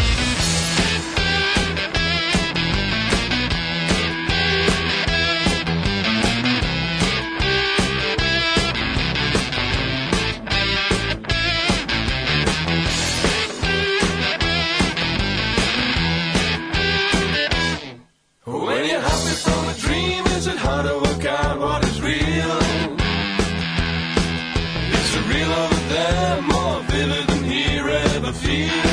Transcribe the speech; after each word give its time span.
Buenas 28.43 28.90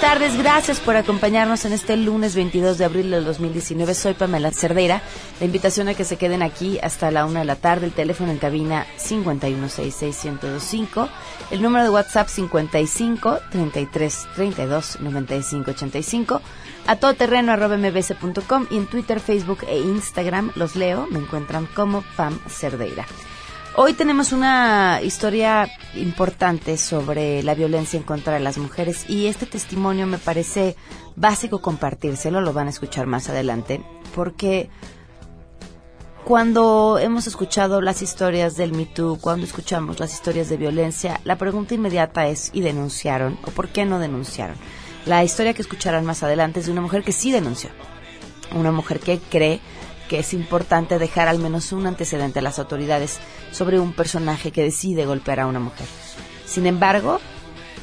tardes, 0.00 0.36
gracias 0.38 0.80
por 0.80 0.96
acompañarnos 0.96 1.66
en 1.66 1.74
este 1.74 1.96
lunes 1.96 2.34
22 2.34 2.78
de 2.78 2.86
abril 2.86 3.10
del 3.10 3.24
2019. 3.24 3.94
Soy 3.94 4.14
Pamela 4.14 4.50
Cerdeira. 4.50 5.02
La 5.40 5.46
invitación 5.46 5.88
a 5.88 5.94
que 5.94 6.04
se 6.04 6.16
queden 6.16 6.42
aquí 6.42 6.78
hasta 6.82 7.10
la 7.10 7.26
una 7.26 7.40
de 7.40 7.44
la 7.44 7.56
tarde. 7.56 7.84
El 7.86 7.92
teléfono 7.92 8.32
en 8.32 8.38
cabina 8.38 8.86
5166125. 8.98 11.06
El 11.50 11.60
número 11.60 11.84
de 11.84 11.90
WhatsApp 11.90 12.28
55 12.28 13.40
33 13.50 14.28
32 14.34 15.00
95 15.00 15.70
85. 15.70 16.40
A 16.86 16.96
todoterreno 16.96 17.52
arroba 17.52 17.76
mbs.com 17.76 18.68
y 18.70 18.78
en 18.78 18.86
Twitter, 18.86 19.20
Facebook 19.20 19.66
e 19.68 19.80
Instagram 19.80 20.50
los 20.54 20.76
leo. 20.76 21.08
Me 21.10 21.18
encuentran 21.18 21.66
como 21.66 22.02
Pam 22.16 22.38
Cerdeira. 22.48 23.04
Hoy 23.82 23.94
tenemos 23.94 24.32
una 24.32 25.00
historia 25.02 25.66
importante 25.94 26.76
sobre 26.76 27.42
la 27.42 27.54
violencia 27.54 27.96
en 27.96 28.02
contra 28.02 28.34
de 28.34 28.40
las 28.40 28.58
mujeres 28.58 29.08
y 29.08 29.24
este 29.24 29.46
testimonio 29.46 30.06
me 30.06 30.18
parece 30.18 30.76
básico 31.16 31.62
compartírselo, 31.62 32.42
lo 32.42 32.52
van 32.52 32.66
a 32.66 32.70
escuchar 32.70 33.06
más 33.06 33.30
adelante, 33.30 33.80
porque 34.14 34.68
cuando 36.26 36.98
hemos 36.98 37.26
escuchado 37.26 37.80
las 37.80 38.02
historias 38.02 38.54
del 38.58 38.74
Me 38.74 38.84
Too, 38.84 39.16
cuando 39.18 39.46
escuchamos 39.46 39.98
las 39.98 40.12
historias 40.12 40.50
de 40.50 40.58
violencia, 40.58 41.18
la 41.24 41.38
pregunta 41.38 41.72
inmediata 41.72 42.28
es 42.28 42.50
¿y 42.52 42.60
denunciaron? 42.60 43.38
¿O 43.46 43.50
por 43.50 43.70
qué 43.70 43.86
no 43.86 43.98
denunciaron? 43.98 44.56
La 45.06 45.24
historia 45.24 45.54
que 45.54 45.62
escucharán 45.62 46.04
más 46.04 46.22
adelante 46.22 46.60
es 46.60 46.66
de 46.66 46.72
una 46.72 46.82
mujer 46.82 47.02
que 47.02 47.12
sí 47.12 47.32
denunció, 47.32 47.70
una 48.54 48.72
mujer 48.72 49.00
que 49.00 49.18
cree 49.30 49.62
que 50.10 50.18
es 50.18 50.34
importante 50.34 50.98
dejar 50.98 51.28
al 51.28 51.38
menos 51.38 51.70
un 51.70 51.86
antecedente 51.86 52.40
a 52.40 52.42
las 52.42 52.58
autoridades 52.58 53.20
sobre 53.52 53.78
un 53.78 53.92
personaje 53.92 54.50
que 54.50 54.64
decide 54.64 55.06
golpear 55.06 55.38
a 55.38 55.46
una 55.46 55.60
mujer. 55.60 55.86
Sin 56.46 56.66
embargo, 56.66 57.20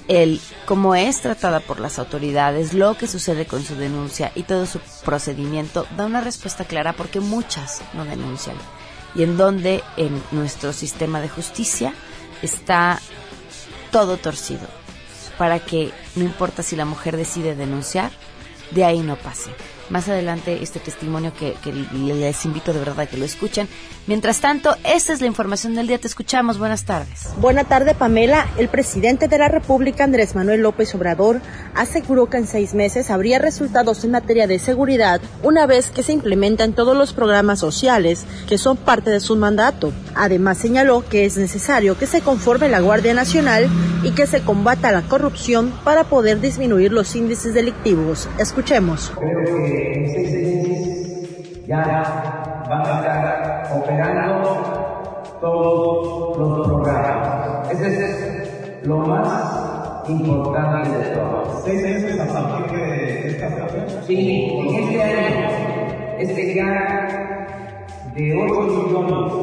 el 0.09 0.41
cómo 0.65 0.93
es 0.93 1.21
tratada 1.21 1.61
por 1.61 1.79
las 1.79 1.99
autoridades, 1.99 2.73
lo 2.73 2.97
que 2.97 3.07
sucede 3.07 3.45
con 3.45 3.63
su 3.63 3.75
denuncia 3.75 4.33
y 4.35 4.43
todo 4.43 4.65
su 4.65 4.81
procedimiento 5.05 5.87
da 5.95 6.05
una 6.05 6.19
respuesta 6.19 6.65
clara 6.65 6.91
porque 6.91 7.21
muchas 7.21 7.81
no 7.93 8.03
denuncian 8.03 8.57
y 9.15 9.23
en 9.23 9.37
donde 9.37 9.81
en 9.95 10.21
nuestro 10.31 10.73
sistema 10.73 11.21
de 11.21 11.29
justicia 11.29 11.93
está 12.41 12.99
todo 13.89 14.17
torcido 14.17 14.67
para 15.37 15.61
que 15.61 15.93
no 16.17 16.25
importa 16.25 16.61
si 16.61 16.75
la 16.75 16.83
mujer 16.83 17.15
decide 17.15 17.55
denunciar, 17.55 18.11
de 18.71 18.83
ahí 18.83 18.99
no 18.99 19.15
pase 19.15 19.51
más 19.89 20.07
adelante 20.09 20.59
este 20.61 20.79
testimonio 20.79 21.31
que, 21.33 21.55
les 21.71 22.45
invito 22.45 22.73
de 22.73 22.79
verdad 22.79 23.01
a 23.01 23.05
que 23.05 23.17
lo 23.17 23.25
escuchen. 23.25 23.67
Mientras 24.05 24.39
tanto, 24.39 24.75
esta 24.83 25.13
es 25.13 25.21
la 25.21 25.27
información 25.27 25.75
del 25.75 25.87
día. 25.87 25.99
Te 25.99 26.07
escuchamos. 26.07 26.57
Buenas 26.57 26.85
tardes. 26.85 27.29
Buenas 27.39 27.67
tardes, 27.67 27.95
Pamela. 27.95 28.47
El 28.57 28.69
presidente 28.69 29.27
de 29.27 29.37
la 29.37 29.47
República, 29.47 30.03
Andrés 30.03 30.35
Manuel 30.35 30.61
López 30.61 30.93
Obrador, 30.95 31.41
aseguró 31.75 32.27
que 32.27 32.37
en 32.37 32.47
seis 32.47 32.73
meses 32.73 33.09
habría 33.09 33.39
resultados 33.39 34.03
en 34.03 34.11
materia 34.11 34.47
de 34.47 34.59
seguridad 34.59 35.21
una 35.43 35.65
vez 35.65 35.89
que 35.89 36.03
se 36.03 36.13
implementan 36.13 36.73
todos 36.73 36.95
los 36.95 37.13
programas 37.13 37.59
sociales 37.59 38.25
que 38.47 38.57
son 38.57 38.77
parte 38.77 39.09
de 39.09 39.19
su 39.19 39.35
mandato. 39.35 39.91
Además, 40.15 40.57
señaló 40.57 41.03
que 41.07 41.25
es 41.25 41.37
necesario 41.37 41.97
que 41.97 42.07
se 42.07 42.21
conforme 42.21 42.69
la 42.69 42.79
Guardia 42.79 43.13
Nacional 43.13 43.69
y 44.03 44.11
que 44.11 44.27
se 44.27 44.41
combata 44.41 44.91
la 44.91 45.01
corrupción 45.03 45.73
para 45.83 46.05
poder 46.05 46.39
disminuir 46.39 46.91
los 46.91 47.15
índices 47.15 47.53
delictivos. 47.53 48.27
Escuchemos 48.37 49.11
en 49.77 50.09
seis 50.11 50.31
meses 50.31 51.67
ya 51.67 52.63
van 52.69 52.81
a 52.81 52.99
estar 52.99 53.77
operando 53.77 55.37
todos 55.41 56.37
los 56.37 56.67
programas. 56.67 57.71
Ese 57.71 57.87
es 57.87 58.87
lo 58.87 58.97
más 58.99 60.09
importante 60.09 60.89
de 60.97 61.05
todo. 61.15 61.61
¿Seis 61.65 61.81
meses 61.81 62.19
a 62.19 62.25
partir 62.25 62.79
de 62.79 63.27
esta 63.27 63.49
fecha? 63.49 64.03
Sí, 64.03 64.49
en 64.59 64.75
este 64.75 65.03
año, 65.03 65.47
este 66.19 66.55
ya 66.55 67.27
de 68.15 68.33
8 68.33 68.61
millones 68.87 69.33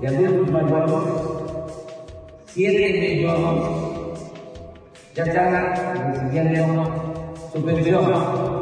de 0.00 0.08
adultos 0.08 0.50
mayores, 0.50 0.92
7 2.46 3.00
millones 3.00 3.86
ya 5.14 5.24
están 5.24 6.12
recibiendo 6.12 6.84
subvención 7.52 8.55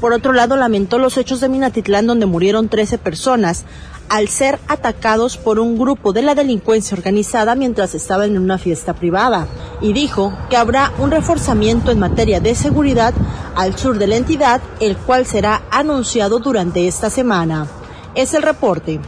por 0.00 0.12
otro 0.12 0.32
lado, 0.32 0.56
lamentó 0.56 0.98
los 0.98 1.16
hechos 1.16 1.40
de 1.40 1.48
Minatitlán 1.48 2.06
donde 2.06 2.26
murieron 2.26 2.68
13 2.68 2.98
personas 2.98 3.64
al 4.08 4.28
ser 4.28 4.58
atacados 4.68 5.36
por 5.36 5.58
un 5.58 5.78
grupo 5.78 6.12
de 6.12 6.22
la 6.22 6.34
delincuencia 6.34 6.96
organizada 6.96 7.54
mientras 7.54 7.94
estaban 7.94 8.32
en 8.32 8.38
una 8.38 8.58
fiesta 8.58 8.92
privada 8.94 9.46
y 9.80 9.92
dijo 9.92 10.36
que 10.50 10.56
habrá 10.56 10.92
un 10.98 11.10
reforzamiento 11.10 11.90
en 11.90 11.98
materia 11.98 12.40
de 12.40 12.54
seguridad 12.54 13.14
al 13.54 13.78
sur 13.78 13.98
de 13.98 14.06
la 14.06 14.16
entidad, 14.16 14.60
el 14.80 14.96
cual 14.96 15.26
será 15.26 15.62
anunciado 15.70 16.38
durante 16.38 16.86
esta 16.86 17.08
semana. 17.08 17.66
Es 18.14 18.34
el 18.34 18.42
reporte. 18.42 19.00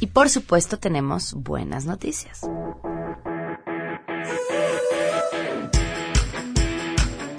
Y 0.00 0.06
por 0.06 0.30
supuesto 0.30 0.78
tenemos 0.78 1.34
buenas 1.34 1.84
noticias. 1.84 2.40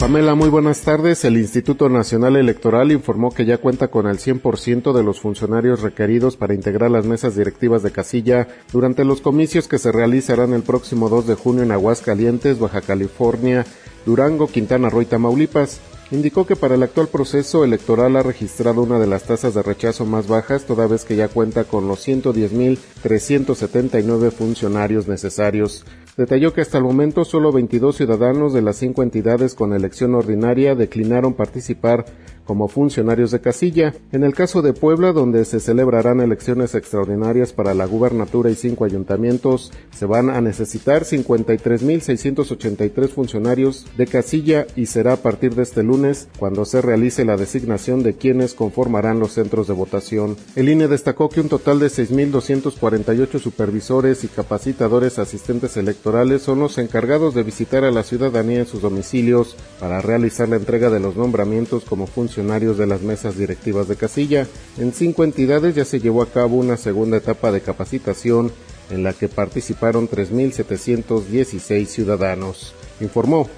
Pamela, 0.08 0.36
muy 0.36 0.48
buenas 0.48 0.84
tardes. 0.84 1.26
El 1.26 1.36
Instituto 1.36 1.90
Nacional 1.90 2.38
Electoral 2.38 2.94
informó 2.94 3.30
que 3.30 3.44
ya 3.44 3.58
cuenta 3.58 3.90
con 3.90 4.08
el 4.08 4.20
100% 4.20 4.94
de 4.94 5.04
los 5.04 5.20
funcionarios 5.20 5.82
requeridos 5.82 6.38
para 6.38 6.54
integrar 6.54 6.90
las 6.90 7.06
mesas 7.06 7.36
directivas 7.36 7.84
de 7.84 7.92
casilla 7.92 8.48
durante 8.72 9.04
los 9.04 9.20
comicios 9.20 9.68
que 9.68 9.78
se 9.78 9.92
realizarán 9.92 10.54
el 10.54 10.64
próximo 10.64 11.10
2 11.10 11.28
de 11.28 11.36
junio 11.36 11.64
en 11.64 11.74
Aguascalientes, 11.74 12.58
Baja 12.58 12.80
California, 12.80 13.66
Durango, 14.06 14.48
Quintana 14.48 14.90
Roo 14.90 15.02
y 15.02 15.08
Tamaulipas 15.08 15.82
indicó 16.12 16.46
que 16.46 16.56
para 16.56 16.76
el 16.76 16.84
actual 16.84 17.08
proceso 17.08 17.64
electoral 17.64 18.16
ha 18.16 18.22
registrado 18.24 18.84
una 18.84 19.00
de 19.00 19.08
las 19.08 19.24
tasas 19.24 19.54
de 19.54 19.64
rechazo 19.64 20.06
más 20.06 20.28
bajas, 20.28 20.66
toda 20.66 20.88
vez 20.88 21.06
que 21.06 21.16
ya 21.16 21.28
cuenta 21.28 21.66
con 21.66 21.88
los 21.88 22.08
110.379 22.08 24.32
funcionarios 24.32 25.08
necesarios. 25.08 25.86
Detalló 26.16 26.54
que 26.54 26.62
hasta 26.62 26.78
el 26.78 26.84
momento 26.84 27.26
solo 27.26 27.52
22 27.52 27.98
ciudadanos 27.98 28.54
de 28.54 28.62
las 28.62 28.78
cinco 28.78 29.04
entidades 29.04 29.54
con 29.54 29.74
elección 29.74 30.16
ordinaria 30.16 30.74
declinaron 30.74 31.34
participar 31.34 32.06
como 32.48 32.68
funcionarios 32.70 33.32
de 33.32 33.42
casilla. 33.42 33.94
En 34.14 34.24
el 34.24 34.34
caso 34.34 34.62
de 34.62 34.72
Puebla, 34.74 35.12
donde 35.12 35.44
se 35.46 35.60
celebrarán 35.60 36.22
elecciones 36.22 36.74
extraordinarias 36.74 37.52
para 37.52 37.74
la 37.74 37.86
gubernatura 37.86 38.50
y 38.50 38.56
cinco 38.56 38.86
ayuntamientos, 38.86 39.74
se 39.92 40.06
van 40.06 40.30
a 40.30 40.40
necesitar 40.40 41.04
53.683 41.04 43.10
funcionarios 43.10 43.86
de 43.98 44.08
casilla 44.08 44.66
y 44.76 44.86
será 44.86 45.12
a 45.14 45.18
partir 45.18 45.56
de 45.56 45.64
este 45.64 45.84
lunes 45.84 46.30
cuando 46.40 46.64
se 46.64 46.82
realice 46.82 47.26
la 47.26 47.36
designación 47.36 48.02
de 48.02 48.16
quienes 48.16 48.54
conformarán 48.54 49.20
los 49.20 49.34
centros 49.34 49.68
de 49.68 49.74
votación. 49.74 50.38
El 50.56 50.70
INE 50.70 50.88
destacó 50.88 51.28
que 51.28 51.42
un 51.42 51.50
total 51.50 51.80
de 51.80 51.88
6.248 51.88 53.40
supervisores 53.40 54.24
y 54.24 54.30
capacitadores 54.30 55.20
asistentes 55.20 55.76
electorales 55.76 56.44
son 56.44 56.60
los 56.60 56.78
encargados 56.78 57.36
de 57.36 57.44
visitar 57.44 57.84
a 57.84 57.92
la 57.92 58.04
ciudadanía 58.04 58.60
en 58.60 58.68
sus 58.68 58.82
domicilios 58.82 59.58
para 59.82 60.00
realizar 60.02 60.48
la 60.48 60.56
entrega 60.56 60.90
de 60.90 61.02
los 61.02 61.18
nombramientos 61.18 61.84
como 61.84 62.08
funcionarios 62.08 62.37
de 62.38 62.86
las 62.86 63.02
mesas 63.02 63.38
directivas 63.38 63.88
de 63.88 63.96
casilla. 63.96 64.48
En 64.78 64.94
cinco 64.94 65.24
entidades 65.24 65.74
ya 65.76 65.86
se 65.86 66.00
llevó 66.00 66.22
a 66.22 66.30
cabo 66.30 66.58
una 66.58 66.78
segunda 66.78 67.18
etapa 67.18 67.52
de 67.52 67.62
capacitación 67.62 68.52
en 68.92 69.04
la 69.04 69.14
que 69.14 69.28
participaron 69.28 70.08
3.716 70.08 71.86
ciudadanos, 71.88 72.74
informó 73.00 73.50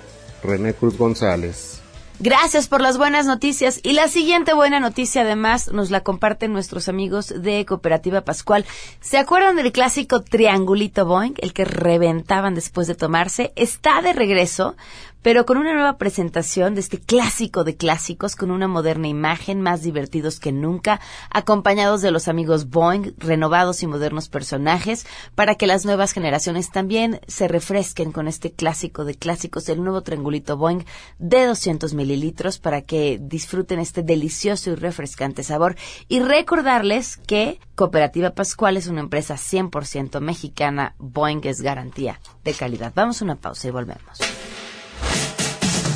René 0.43 0.73
Cruz 0.73 0.97
González. 0.97 1.81
Gracias 2.21 2.67
por 2.67 2.81
las 2.81 2.97
buenas 2.97 3.25
noticias. 3.27 3.79
Y 3.81 3.93
la 3.93 4.09
siguiente 4.09 4.53
buena 4.53 4.81
noticia, 4.81 5.21
además, 5.21 5.71
nos 5.71 5.89
la 5.89 6.01
comparten 6.01 6.51
nuestros 6.51 6.89
amigos 6.89 7.33
de 7.33 7.65
Cooperativa 7.65 8.21
Pascual. 8.21 8.65
¿Se 8.99 9.17
acuerdan 9.17 9.55
del 9.55 9.71
clásico 9.71 10.21
triangulito 10.21 11.05
Boeing, 11.05 11.35
el 11.37 11.53
que 11.53 11.63
reventaban 11.63 12.55
después 12.55 12.87
de 12.87 12.95
tomarse? 12.95 13.53
Está 13.55 14.01
de 14.01 14.11
regreso 14.11 14.75
pero 15.21 15.45
con 15.45 15.57
una 15.57 15.73
nueva 15.73 15.97
presentación 15.97 16.75
de 16.75 16.81
este 16.81 16.99
clásico 16.99 17.63
de 17.63 17.75
clásicos, 17.75 18.35
con 18.35 18.51
una 18.51 18.67
moderna 18.67 19.07
imagen, 19.07 19.61
más 19.61 19.81
divertidos 19.81 20.39
que 20.39 20.51
nunca, 20.51 20.99
acompañados 21.29 22.01
de 22.01 22.11
los 22.11 22.27
amigos 22.27 22.69
Boeing, 22.69 23.13
renovados 23.17 23.83
y 23.83 23.87
modernos 23.87 24.29
personajes, 24.29 25.05
para 25.35 25.55
que 25.55 25.67
las 25.67 25.85
nuevas 25.85 26.13
generaciones 26.13 26.71
también 26.71 27.19
se 27.27 27.47
refresquen 27.47 28.11
con 28.11 28.27
este 28.27 28.51
clásico 28.51 29.05
de 29.05 29.15
clásicos, 29.15 29.69
el 29.69 29.83
nuevo 29.83 30.01
triangulito 30.01 30.57
Boeing 30.57 30.85
de 31.17 31.45
200 31.45 31.93
mililitros, 31.93 32.59
para 32.59 32.81
que 32.81 33.19
disfruten 33.21 33.79
este 33.79 34.03
delicioso 34.03 34.71
y 34.71 34.75
refrescante 34.75 35.43
sabor. 35.43 35.75
Y 36.07 36.19
recordarles 36.19 37.17
que 37.17 37.59
Cooperativa 37.75 38.31
Pascual 38.31 38.77
es 38.77 38.87
una 38.87 39.01
empresa 39.01 39.35
100% 39.35 40.19
mexicana, 40.19 40.95
Boeing 40.97 41.41
es 41.43 41.61
garantía 41.61 42.19
de 42.43 42.53
calidad. 42.53 42.91
Vamos 42.95 43.21
a 43.21 43.25
una 43.25 43.35
pausa 43.35 43.67
y 43.67 43.71
volvemos. 43.71 44.19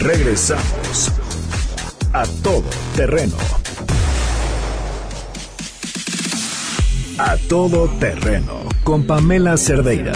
Regresamos 0.03 1.09
a 2.11 2.25
todo 2.43 2.65
terreno. 2.93 3.37
A 7.17 7.37
todo 7.47 7.87
terreno 7.99 8.63
con 8.83 9.07
Pamela 9.07 9.55
Cerdeira. 9.55 10.11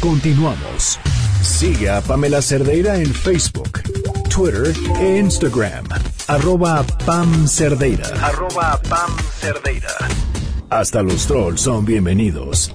Continuamos. 0.00 0.98
Sigue 1.42 1.90
a 1.90 2.00
Pamela 2.00 2.40
Cerdeira 2.40 2.96
en 2.96 3.12
Facebook, 3.12 3.82
Twitter 4.30 4.74
e 4.98 5.18
Instagram. 5.18 5.84
Arroba 6.28 6.82
Pam 7.04 7.46
Cerdeira. 7.46 8.08
Arroba 8.22 8.80
Pam 8.88 9.14
Cerdeira. 9.40 9.92
Hasta 10.70 11.02
los 11.02 11.26
trolls 11.26 11.60
son 11.60 11.84
bienvenidos. 11.84 12.74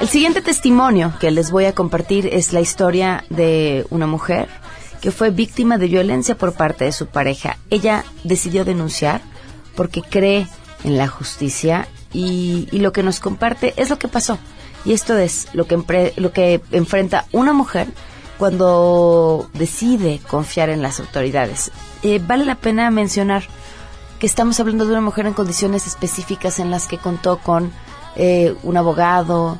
el 0.00 0.08
siguiente 0.08 0.42
testimonio 0.42 1.14
que 1.20 1.30
les 1.30 1.50
voy 1.50 1.64
a 1.64 1.74
compartir 1.74 2.26
es 2.26 2.52
la 2.52 2.60
historia 2.60 3.24
de 3.30 3.86
una 3.90 4.06
mujer 4.06 4.48
que 5.00 5.10
fue 5.10 5.30
víctima 5.30 5.76
de 5.78 5.86
violencia 5.86 6.36
por 6.36 6.54
parte 6.54 6.84
de 6.84 6.92
su 6.92 7.06
pareja. 7.06 7.58
Ella 7.70 8.04
decidió 8.22 8.64
denunciar 8.64 9.20
porque 9.76 10.02
cree 10.02 10.46
en 10.82 10.96
la 10.96 11.08
justicia 11.08 11.88
y, 12.12 12.68
lo 12.72 12.92
que 12.92 13.02
nos 13.02 13.20
comparte 13.20 13.74
es 13.76 13.90
lo 13.90 13.98
que 13.98 14.08
pasó. 14.08 14.38
Y 14.84 14.92
esto 14.92 15.16
es 15.18 15.48
lo 15.52 15.66
que, 15.66 16.12
lo 16.16 16.32
que 16.32 16.60
enfrenta 16.72 17.26
una 17.32 17.52
mujer 17.52 17.88
cuando 18.38 19.48
decide 19.54 20.20
confiar 20.28 20.68
en 20.68 20.82
las 20.82 21.00
autoridades. 21.00 21.70
Eh, 22.02 22.20
vale 22.24 22.44
la 22.44 22.54
pena 22.56 22.90
mencionar 22.90 23.44
que 24.18 24.26
estamos 24.26 24.60
hablando 24.60 24.84
de 24.84 24.92
una 24.92 25.00
mujer 25.00 25.26
en 25.26 25.34
condiciones 25.34 25.86
específicas 25.86 26.58
en 26.58 26.70
las 26.70 26.86
que 26.86 26.98
contó 26.98 27.38
con 27.38 27.72
eh, 28.16 28.54
un 28.62 28.76
abogado, 28.76 29.58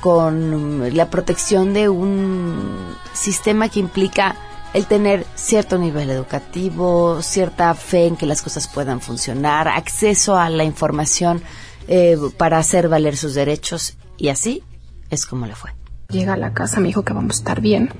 con 0.00 0.96
la 0.96 1.10
protección 1.10 1.74
de 1.74 1.88
un 1.88 2.94
sistema 3.12 3.68
que 3.68 3.80
implica 3.80 4.36
el 4.72 4.86
tener 4.86 5.26
cierto 5.34 5.78
nivel 5.78 6.10
educativo, 6.10 7.22
cierta 7.22 7.74
fe 7.74 8.06
en 8.06 8.16
que 8.16 8.26
las 8.26 8.42
cosas 8.42 8.68
puedan 8.68 9.00
funcionar, 9.00 9.68
acceso 9.68 10.36
a 10.36 10.50
la 10.50 10.64
información 10.64 11.42
eh, 11.88 12.16
para 12.36 12.58
hacer 12.58 12.88
valer 12.88 13.16
sus 13.16 13.34
derechos 13.34 13.96
y 14.16 14.28
así 14.28 14.62
es 15.10 15.26
como 15.26 15.46
le 15.46 15.54
fue. 15.54 15.70
Llega 16.10 16.34
a 16.34 16.36
la 16.36 16.52
casa, 16.52 16.78
me 16.78 16.88
dijo 16.88 17.02
que 17.02 17.12
vamos 17.12 17.36
a 17.36 17.38
estar 17.38 17.60
bien 17.60 17.90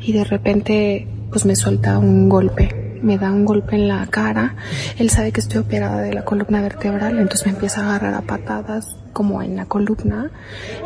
y 0.00 0.12
de 0.12 0.24
repente 0.24 1.08
pues 1.30 1.46
me 1.46 1.56
suelta 1.56 1.98
un 1.98 2.28
golpe 2.28 2.88
me 3.00 3.16
da 3.16 3.30
un 3.30 3.44
golpe 3.44 3.76
en 3.76 3.86
la 3.86 4.04
cara. 4.08 4.56
Él 4.98 5.08
sabe 5.08 5.30
que 5.30 5.40
estoy 5.40 5.60
operada 5.60 6.00
de 6.00 6.12
la 6.12 6.24
columna 6.24 6.60
vertebral, 6.60 7.20
entonces 7.20 7.46
me 7.46 7.52
empieza 7.52 7.80
a 7.80 7.90
agarrar 7.90 8.14
a 8.14 8.22
patadas 8.22 8.96
como 9.18 9.42
en 9.42 9.56
la 9.56 9.64
columna 9.64 10.30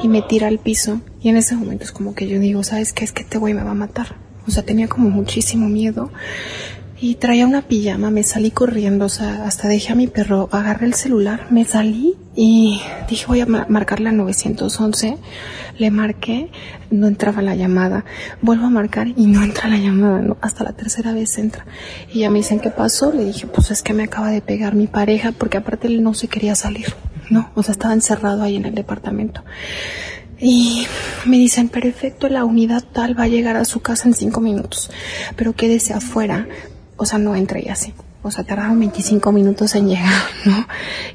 y 0.02 0.08
me 0.08 0.22
tira 0.22 0.48
al 0.48 0.58
piso. 0.58 1.02
Y 1.20 1.28
en 1.28 1.36
ese 1.36 1.54
momento 1.54 1.84
es 1.84 1.92
como 1.92 2.14
que 2.14 2.26
yo 2.26 2.40
digo, 2.40 2.62
¿sabes 2.62 2.94
qué? 2.94 3.04
Es 3.04 3.12
que 3.12 3.24
este 3.24 3.36
güey 3.36 3.52
me 3.52 3.62
va 3.62 3.72
a 3.72 3.74
matar. 3.74 4.16
O 4.48 4.50
sea, 4.50 4.62
tenía 4.62 4.88
como 4.88 5.10
muchísimo 5.10 5.68
miedo. 5.68 6.10
Y 6.98 7.16
traía 7.16 7.46
una 7.46 7.60
pijama, 7.60 8.10
me 8.10 8.22
salí 8.22 8.50
corriendo, 8.50 9.04
o 9.04 9.08
sea, 9.10 9.44
hasta 9.44 9.68
dejé 9.68 9.92
a 9.92 9.96
mi 9.96 10.06
perro, 10.06 10.48
agarré 10.50 10.86
el 10.86 10.94
celular, 10.94 11.48
me 11.50 11.64
salí 11.64 12.14
y 12.34 12.80
dije 13.10 13.26
voy 13.26 13.40
a 13.40 13.46
marcarle 13.46 14.08
a 14.08 14.12
911. 14.12 15.18
Le 15.76 15.90
marqué, 15.90 16.50
no 16.90 17.06
entraba 17.08 17.42
la 17.42 17.54
llamada. 17.54 18.06
Vuelvo 18.40 18.66
a 18.66 18.70
marcar 18.70 19.08
y 19.08 19.26
no 19.26 19.42
entra 19.42 19.68
la 19.68 19.76
llamada, 19.76 20.20
no, 20.20 20.38
hasta 20.40 20.64
la 20.64 20.72
tercera 20.72 21.12
vez 21.12 21.36
entra. 21.36 21.66
Y 22.10 22.20
ya 22.20 22.30
me 22.30 22.38
dicen, 22.38 22.60
¿qué 22.60 22.70
pasó? 22.70 23.12
Le 23.12 23.24
dije, 23.24 23.46
pues 23.46 23.70
es 23.70 23.82
que 23.82 23.92
me 23.92 24.04
acaba 24.04 24.30
de 24.30 24.40
pegar 24.40 24.74
mi 24.74 24.86
pareja 24.86 25.32
porque 25.32 25.58
aparte 25.58 25.88
él 25.88 26.02
no 26.02 26.14
se 26.14 26.28
quería 26.28 26.54
salir, 26.54 26.94
¿no? 27.30 27.50
O 27.54 27.62
sea, 27.62 27.72
estaba 27.72 27.94
encerrado 27.94 28.42
ahí 28.42 28.56
en 28.56 28.66
el 28.66 28.74
departamento. 28.74 29.42
Y 30.38 30.86
me 31.24 31.38
dicen, 31.38 31.68
perfecto, 31.68 32.28
la 32.28 32.44
unidad 32.44 32.82
tal 32.82 33.18
va 33.18 33.24
a 33.24 33.28
llegar 33.28 33.56
a 33.56 33.64
su 33.64 33.80
casa 33.80 34.08
en 34.08 34.14
cinco 34.14 34.40
minutos, 34.40 34.90
pero 35.36 35.52
quédese 35.52 35.94
afuera, 35.94 36.48
o 36.96 37.06
sea, 37.06 37.18
no 37.18 37.36
entre 37.36 37.62
y 37.62 37.68
así. 37.68 37.94
O 38.24 38.30
sea, 38.30 38.44
tardaron 38.44 38.78
25 38.78 39.32
minutos 39.32 39.74
en 39.74 39.88
llegar, 39.88 40.22
¿no? 40.44 40.66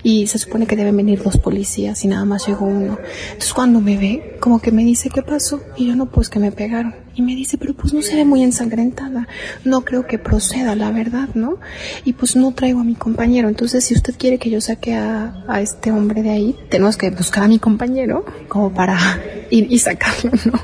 Y 0.04 0.28
se 0.28 0.38
supone 0.38 0.68
que 0.68 0.76
deben 0.76 0.98
venir 0.98 1.24
dos 1.24 1.38
policías 1.38 2.04
y 2.04 2.10
nada 2.10 2.26
más 2.26 2.46
llegó 2.48 2.66
uno. 2.66 3.00
Entonces 3.28 3.54
cuando 3.54 3.80
me 3.80 3.98
ve, 3.98 4.38
como 4.42 4.60
que 4.60 4.74
me 4.74 4.84
dice, 4.84 5.10
¿qué 5.10 5.22
pasó? 5.22 5.62
Y 5.78 5.88
yo 5.88 5.96
no, 5.96 6.08
pues 6.08 6.30
que 6.30 6.40
me 6.40 6.52
pegaron. 6.52 6.96
Y 7.16 7.22
me 7.22 7.34
dice, 7.34 7.58
pero 7.58 7.74
pues 7.74 7.94
no 7.94 8.02
se 8.02 8.16
ve 8.16 8.26
muy 8.26 8.44
ensangrentada. 8.44 9.28
No 9.64 9.86
creo 9.86 10.06
que 10.06 10.20
proceda, 10.20 10.76
la 10.76 10.92
verdad, 10.92 11.30
¿no? 11.34 11.58
Y 12.04 12.14
pues 12.14 12.36
no 12.36 12.52
traigo 12.52 12.82
a 12.82 12.84
mi 12.84 12.94
compañero. 12.94 13.48
Entonces, 13.48 13.86
si 13.86 13.96
usted 13.96 14.16
quiere 14.18 14.38
que 14.38 14.50
yo 14.50 14.62
saque 14.62 14.94
a, 14.94 15.44
a 15.48 15.62
este 15.62 15.92
hombre 15.92 16.22
de 16.22 16.30
ahí, 16.30 16.56
tenemos 16.70 16.98
que 16.98 17.10
buscar 17.10 17.46
a 17.46 17.48
mi 17.48 17.58
compañero 17.58 18.26
como 18.50 18.72
para 18.72 19.00
ir 19.50 19.72
y 19.72 19.80
sacarlo, 19.80 20.32
¿no? 20.46 20.60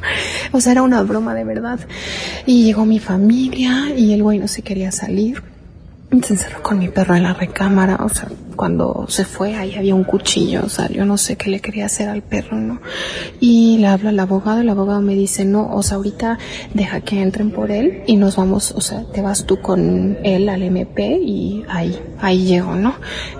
O 0.52 0.62
sea, 0.62 0.74
era 0.74 0.84
una 0.84 1.02
broma 1.04 1.34
de 1.34 1.46
verdad. 1.46 1.80
Y 2.46 2.66
llegó 2.66 2.86
mi 2.86 3.00
familia 3.00 3.94
y 3.98 4.14
el 4.14 4.22
güey 4.22 4.38
no 4.38 4.48
se 4.48 4.62
quería 4.62 4.92
salir 4.92 5.53
se 6.22 6.34
encerró 6.34 6.62
con 6.62 6.80
mi 6.80 6.90
perro 6.90 7.16
en 7.16 7.24
la 7.24 7.34
recámara, 7.34 7.98
o 8.04 8.10
sea, 8.10 8.28
cuando 8.56 9.06
se 9.10 9.26
fue 9.26 9.56
ahí 9.56 9.76
había 9.76 9.96
un 9.96 10.04
cuchillo, 10.04 10.62
o 10.64 10.70
sea, 10.70 10.88
yo 10.90 11.06
no 11.06 11.18
sé 11.18 11.36
qué 11.36 11.50
le 11.50 11.60
quería 11.60 11.86
hacer 11.86 12.10
al 12.10 12.22
perro, 12.22 12.58
¿no? 12.58 12.82
Y 13.40 13.78
le 13.80 13.88
habla 13.88 14.10
al 14.10 14.20
abogado, 14.20 14.62
el 14.62 14.70
abogado 14.70 15.02
me 15.02 15.16
dice, 15.16 15.46
no, 15.46 15.74
o 15.74 15.82
sea, 15.82 15.98
ahorita 15.98 16.38
deja 16.74 17.02
que 17.02 17.22
entren 17.22 17.52
por 17.52 17.72
él 17.72 18.04
y 18.06 18.18
nos 18.18 18.36
vamos, 18.36 18.72
o 18.72 18.82
sea, 18.82 19.06
te 19.12 19.22
vas 19.22 19.46
tú 19.46 19.60
con 19.60 20.18
él 20.24 20.50
al 20.50 20.62
MP 20.62 21.20
y 21.24 21.64
ahí, 21.68 22.00
ahí 22.20 22.46
llego, 22.46 22.76
¿no? 22.76 22.96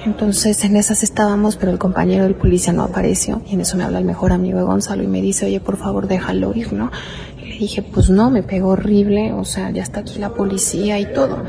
Entonces 0.06 0.64
en 0.64 0.76
esas 0.76 1.04
estábamos, 1.04 1.56
pero 1.58 1.72
el 1.72 1.78
compañero 1.78 2.24
del 2.24 2.36
policía 2.36 2.74
no 2.74 2.84
apareció 2.84 3.42
y 3.48 3.54
en 3.54 3.62
eso 3.62 3.78
me 3.78 3.84
habla 3.84 4.00
el 4.00 4.06
mejor 4.06 4.32
amigo 4.34 4.58
de 4.58 4.66
Gonzalo 4.66 5.04
y 5.04 5.08
me 5.08 5.22
dice, 5.22 5.46
oye, 5.46 5.60
por 5.60 5.78
favor, 5.78 6.08
déjalo 6.08 6.54
ir, 6.56 6.74
¿no? 6.74 6.92
Le 7.54 7.60
dije, 7.60 7.82
pues 7.82 8.10
no, 8.10 8.30
me 8.30 8.44
pegó 8.44 8.70
horrible, 8.70 9.32
o 9.34 9.46
sea, 9.46 9.70
ya 9.72 9.84
está 9.84 10.02
aquí 10.02 10.20
la 10.20 10.34
policía 10.34 11.00
y 11.00 11.14
todo. 11.14 11.44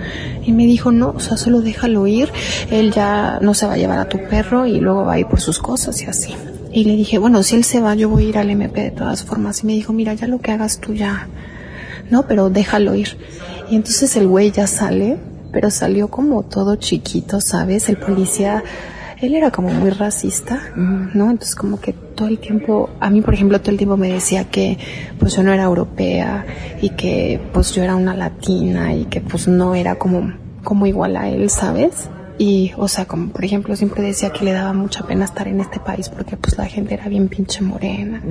Y 0.45 0.53
me 0.53 0.67
dijo, 0.67 0.93
no, 0.93 1.11
o 1.17 1.21
sea, 1.21 1.37
solo 1.37 1.61
déjalo 1.61 2.07
ir, 2.07 2.31
él 2.71 2.93
ya 2.93 3.39
no 3.41 3.55
se 3.55 3.67
va 3.67 3.75
a 3.75 3.77
llevar 3.77 3.99
a 3.99 4.09
tu 4.09 4.19
perro 4.29 4.67
y 4.67 4.81
luego 4.81 5.05
va 5.05 5.15
a 5.15 5.19
ir 5.19 5.27
por 5.27 5.41
sus 5.41 5.59
cosas 5.59 6.01
y 6.03 6.07
así. 6.07 6.35
Y 6.73 6.85
le 6.85 6.97
dije, 6.97 7.19
bueno, 7.19 7.43
si 7.43 7.57
él 7.57 7.65
se 7.65 7.81
va, 7.81 7.95
yo 7.95 8.09
voy 8.09 8.27
a 8.27 8.29
ir 8.29 8.39
al 8.39 8.51
MP 8.51 8.83
de 8.83 8.91
todas 8.91 9.25
formas. 9.25 9.63
Y 9.63 9.67
me 9.67 9.73
dijo, 9.73 9.93
mira, 9.93 10.13
ya 10.15 10.27
lo 10.27 10.41
que 10.41 10.53
hagas 10.53 10.81
tú 10.81 10.93
ya, 10.93 11.29
no, 12.11 12.27
pero 12.27 12.51
déjalo 12.51 12.95
ir. 12.95 13.17
Y 13.71 13.77
entonces 13.77 14.17
el 14.17 14.29
güey 14.29 14.51
ya 14.51 14.67
sale, 14.67 15.17
pero 15.53 15.71
salió 15.71 16.09
como 16.09 16.43
todo 16.43 16.77
chiquito, 16.77 17.41
¿sabes? 17.41 17.89
El 17.89 17.97
policía 17.97 18.63
él 19.25 19.35
era 19.35 19.51
como 19.51 19.71
muy 19.71 19.91
racista, 19.91 20.61
¿no? 20.77 21.31
Entonces 21.31 21.55
como 21.55 21.81
que 21.81 21.93
todo 21.93 22.29
el 22.29 22.39
tiempo, 22.39 22.91
a 23.01 23.11
mí 23.11 23.21
por 23.21 23.35
ejemplo 23.35 23.61
todo 23.61 23.71
el 23.73 23.79
tiempo 23.79 23.97
me 23.97 24.13
decía 24.13 24.45
que 24.45 24.79
pues 25.19 25.37
yo 25.37 25.43
no 25.43 25.53
era 25.53 25.65
europea 25.65 26.45
y 26.81 26.91
que 26.91 27.41
pues 27.53 27.73
yo 27.73 27.83
era 27.83 27.97
una 27.97 28.15
latina 28.15 28.95
y 28.95 29.07
que 29.07 29.21
pues 29.21 29.49
no 29.49 29.75
era 29.75 29.97
como, 29.97 30.33
como 30.63 30.87
igual 30.87 31.17
a 31.17 31.29
él, 31.29 31.51
¿sabes? 31.51 32.09
Y, 32.37 32.73
o 32.77 32.89
sea, 32.89 33.05
como 33.05 33.29
por 33.29 33.45
ejemplo, 33.45 33.77
siempre 33.77 34.03
decía 34.03 34.31
que 34.31 34.45
le 34.45 34.53
daba 34.53 34.73
mucha 34.73 35.07
pena 35.07 35.25
estar 35.25 35.47
en 35.47 35.61
este 35.61 35.79
país 35.79 36.09
porque 36.09 36.37
pues 36.37 36.59
la 36.59 36.67
gente 36.67 36.95
era 36.95 37.09
bien 37.09 37.29
pinche 37.29 37.63
morena. 37.63 38.23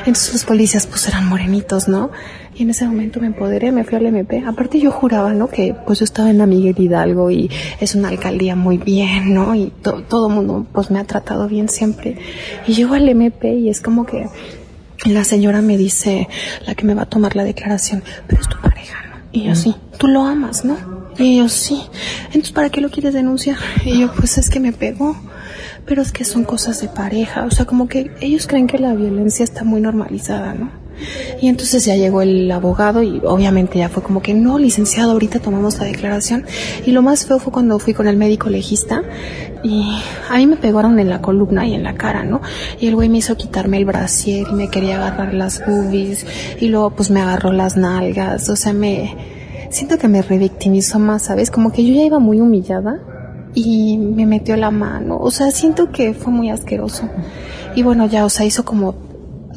Entonces 0.00 0.32
los 0.32 0.44
policías 0.44 0.86
pues 0.86 1.08
eran 1.08 1.28
morenitos, 1.28 1.88
¿no? 1.88 2.10
Y 2.54 2.62
en 2.62 2.70
ese 2.70 2.86
momento 2.86 3.20
me 3.20 3.26
empoderé, 3.26 3.72
me 3.72 3.82
fui 3.82 3.96
al 3.96 4.06
MP. 4.06 4.44
Aparte 4.46 4.78
yo 4.78 4.92
juraba, 4.92 5.32
¿no? 5.32 5.48
Que 5.48 5.74
pues 5.84 5.98
yo 5.98 6.04
estaba 6.04 6.30
en 6.30 6.38
la 6.38 6.46
Miguel 6.46 6.76
Hidalgo 6.78 7.28
y 7.30 7.50
es 7.80 7.96
una 7.96 8.10
alcaldía 8.10 8.54
muy 8.54 8.78
bien, 8.78 9.34
¿no? 9.34 9.54
Y 9.56 9.72
todo 9.82 10.28
el 10.28 10.34
mundo 10.34 10.64
pues 10.72 10.92
me 10.92 11.00
ha 11.00 11.04
tratado 11.04 11.48
bien 11.48 11.68
siempre. 11.68 12.16
Y 12.68 12.74
llego 12.74 12.94
al 12.94 13.08
MP 13.08 13.52
y 13.52 13.68
es 13.68 13.80
como 13.80 14.06
que 14.06 14.28
la 15.06 15.24
señora 15.24 15.60
me 15.60 15.76
dice, 15.76 16.28
la 16.66 16.76
que 16.76 16.84
me 16.84 16.94
va 16.94 17.02
a 17.02 17.06
tomar 17.06 17.34
la 17.34 17.42
declaración, 17.42 18.04
pero 18.28 18.40
es 18.40 18.48
tu 18.48 18.58
pareja, 18.58 18.98
¿no? 19.08 19.16
Y 19.32 19.44
yo 19.44 19.56
sí, 19.56 19.74
tú 19.98 20.06
lo 20.06 20.24
amas, 20.24 20.64
¿no? 20.64 20.93
Y 21.18 21.38
yo 21.38 21.48
sí. 21.48 21.82
Entonces, 22.26 22.52
¿para 22.52 22.70
qué 22.70 22.80
lo 22.80 22.90
quieres 22.90 23.14
denunciar? 23.14 23.56
Y 23.84 24.00
yo, 24.00 24.12
pues 24.12 24.38
es 24.38 24.50
que 24.50 24.60
me 24.60 24.72
pegó. 24.72 25.16
Pero 25.86 26.02
es 26.02 26.12
que 26.12 26.24
son 26.24 26.44
cosas 26.44 26.80
de 26.80 26.88
pareja. 26.88 27.44
O 27.44 27.50
sea, 27.50 27.66
como 27.66 27.88
que 27.88 28.10
ellos 28.20 28.46
creen 28.46 28.66
que 28.66 28.78
la 28.78 28.94
violencia 28.94 29.44
está 29.44 29.64
muy 29.64 29.80
normalizada, 29.80 30.54
¿no? 30.54 30.84
Y 31.40 31.48
entonces 31.48 31.84
ya 31.84 31.96
llegó 31.96 32.22
el 32.22 32.50
abogado 32.50 33.02
y 33.02 33.20
obviamente 33.24 33.78
ya 33.78 33.88
fue 33.88 34.02
como 34.02 34.22
que 34.22 34.32
no, 34.32 34.58
licenciado, 34.58 35.12
ahorita 35.12 35.40
tomamos 35.40 35.78
la 35.78 35.84
declaración. 35.84 36.44
Y 36.86 36.92
lo 36.92 37.02
más 37.02 37.26
feo 37.26 37.38
fue 37.38 37.52
cuando 37.52 37.78
fui 37.78 37.94
con 37.94 38.06
el 38.06 38.16
médico 38.16 38.48
legista 38.48 39.02
y 39.62 39.98
a 40.30 40.36
mí 40.36 40.46
me 40.46 40.56
pegaron 40.56 40.98
en 40.98 41.08
la 41.08 41.20
columna 41.20 41.66
y 41.66 41.74
en 41.74 41.82
la 41.82 41.94
cara, 41.94 42.24
¿no? 42.24 42.40
Y 42.80 42.86
el 42.86 42.94
güey 42.94 43.08
me 43.08 43.18
hizo 43.18 43.36
quitarme 43.36 43.78
el 43.78 43.84
brasier 43.84 44.46
y 44.50 44.54
me 44.54 44.68
quería 44.68 44.96
agarrar 44.96 45.34
las 45.34 45.64
boobies 45.66 46.26
y 46.60 46.68
luego 46.68 46.90
pues 46.90 47.10
me 47.10 47.20
agarró 47.20 47.52
las 47.52 47.76
nalgas, 47.76 48.48
o 48.48 48.56
sea, 48.56 48.72
me 48.72 49.33
siento 49.74 49.98
que 49.98 50.08
me 50.08 50.22
revictimizó 50.22 50.98
más, 50.98 51.24
¿sabes? 51.24 51.50
Como 51.50 51.72
que 51.72 51.84
yo 51.84 51.94
ya 51.94 52.04
iba 52.04 52.18
muy 52.18 52.40
humillada 52.40 53.00
y 53.54 53.98
me 53.98 54.26
metió 54.26 54.56
la 54.56 54.70
mano, 54.70 55.18
o 55.18 55.30
sea, 55.30 55.50
siento 55.50 55.90
que 55.90 56.14
fue 56.14 56.32
muy 56.32 56.50
asqueroso. 56.50 57.08
Y 57.74 57.82
bueno, 57.82 58.06
ya, 58.06 58.24
o 58.24 58.30
sea, 58.30 58.46
hizo 58.46 58.64
como 58.64 58.94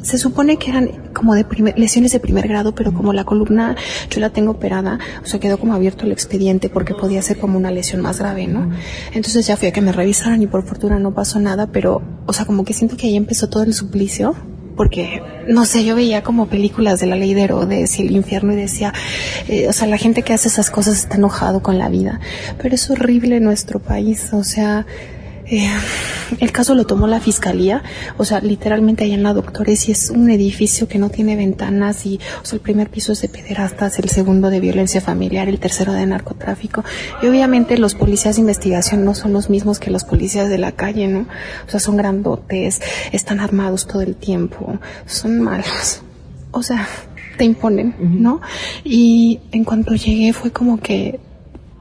se 0.02 0.16
supone 0.16 0.58
que 0.58 0.70
eran 0.70 1.10
como 1.12 1.34
de 1.34 1.44
lesiones 1.76 2.12
de 2.12 2.20
primer 2.20 2.46
grado, 2.46 2.72
pero 2.74 2.94
como 2.94 3.12
la 3.12 3.24
columna 3.24 3.76
yo 4.10 4.20
la 4.20 4.30
tengo 4.30 4.52
operada, 4.52 4.98
o 5.22 5.26
sea, 5.26 5.40
quedó 5.40 5.58
como 5.58 5.74
abierto 5.74 6.04
el 6.04 6.12
expediente 6.12 6.68
porque 6.68 6.94
podía 6.94 7.20
ser 7.20 7.38
como 7.38 7.58
una 7.58 7.70
lesión 7.70 8.02
más 8.02 8.18
grave, 8.18 8.46
¿no? 8.46 8.70
Entonces 9.12 9.46
ya 9.46 9.56
fui 9.56 9.68
a 9.68 9.72
que 9.72 9.80
me 9.80 9.92
revisaran 9.92 10.40
y 10.42 10.46
por 10.46 10.62
fortuna 10.62 10.98
no 10.98 11.14
pasó 11.14 11.40
nada, 11.40 11.68
pero, 11.72 12.02
o 12.26 12.32
sea, 12.32 12.44
como 12.44 12.64
que 12.64 12.74
siento 12.74 12.96
que 12.96 13.08
ahí 13.08 13.16
empezó 13.16 13.48
todo 13.48 13.64
el 13.64 13.74
suplicio 13.74 14.34
porque, 14.78 15.20
no 15.48 15.66
sé, 15.66 15.84
yo 15.84 15.96
veía 15.96 16.22
como 16.22 16.46
películas 16.46 17.00
de 17.00 17.08
la 17.08 17.16
ley 17.16 17.34
de 17.34 17.42
Herodes 17.42 17.98
y 17.98 18.06
el 18.06 18.12
infierno 18.12 18.52
y 18.52 18.56
decía, 18.56 18.94
eh, 19.48 19.68
o 19.68 19.72
sea, 19.72 19.88
la 19.88 19.98
gente 19.98 20.22
que 20.22 20.32
hace 20.32 20.46
esas 20.46 20.70
cosas 20.70 21.00
está 21.00 21.16
enojado 21.16 21.62
con 21.64 21.78
la 21.78 21.88
vida, 21.88 22.20
pero 22.62 22.76
es 22.76 22.88
horrible 22.88 23.40
nuestro 23.40 23.80
país, 23.80 24.32
o 24.32 24.44
sea, 24.44 24.86
eh, 25.50 25.70
el 26.40 26.52
caso 26.52 26.74
lo 26.74 26.86
tomó 26.86 27.06
la 27.06 27.20
fiscalía, 27.20 27.82
o 28.18 28.24
sea, 28.24 28.40
literalmente 28.40 29.04
ahí 29.04 29.12
en 29.12 29.22
la 29.22 29.32
Doctores 29.32 29.88
y 29.88 29.92
es 29.92 30.10
un 30.10 30.30
edificio 30.30 30.88
que 30.88 30.98
no 30.98 31.08
tiene 31.08 31.36
ventanas 31.36 32.04
y, 32.04 32.20
o 32.42 32.44
sea, 32.44 32.56
el 32.56 32.60
primer 32.60 32.90
piso 32.90 33.12
es 33.12 33.22
de 33.22 33.28
pederastas, 33.28 33.98
el 33.98 34.10
segundo 34.10 34.50
de 34.50 34.60
violencia 34.60 35.00
familiar, 35.00 35.48
el 35.48 35.58
tercero 35.58 35.92
de 35.92 36.06
narcotráfico. 36.06 36.84
Y 37.22 37.26
obviamente 37.26 37.78
los 37.78 37.94
policías 37.94 38.36
de 38.36 38.42
investigación 38.42 39.04
no 39.04 39.14
son 39.14 39.32
los 39.32 39.48
mismos 39.48 39.78
que 39.78 39.90
los 39.90 40.04
policías 40.04 40.48
de 40.48 40.58
la 40.58 40.72
calle, 40.72 41.08
¿no? 41.08 41.26
O 41.66 41.70
sea, 41.70 41.80
son 41.80 41.96
grandotes, 41.96 42.80
están 43.12 43.40
armados 43.40 43.86
todo 43.86 44.02
el 44.02 44.16
tiempo, 44.16 44.78
son 45.06 45.40
malos. 45.40 46.02
O 46.50 46.62
sea, 46.62 46.86
te 47.38 47.44
imponen, 47.44 47.94
¿no? 47.98 48.40
Y 48.84 49.40
en 49.52 49.64
cuanto 49.64 49.94
llegué 49.94 50.32
fue 50.32 50.50
como 50.50 50.78
que 50.78 51.20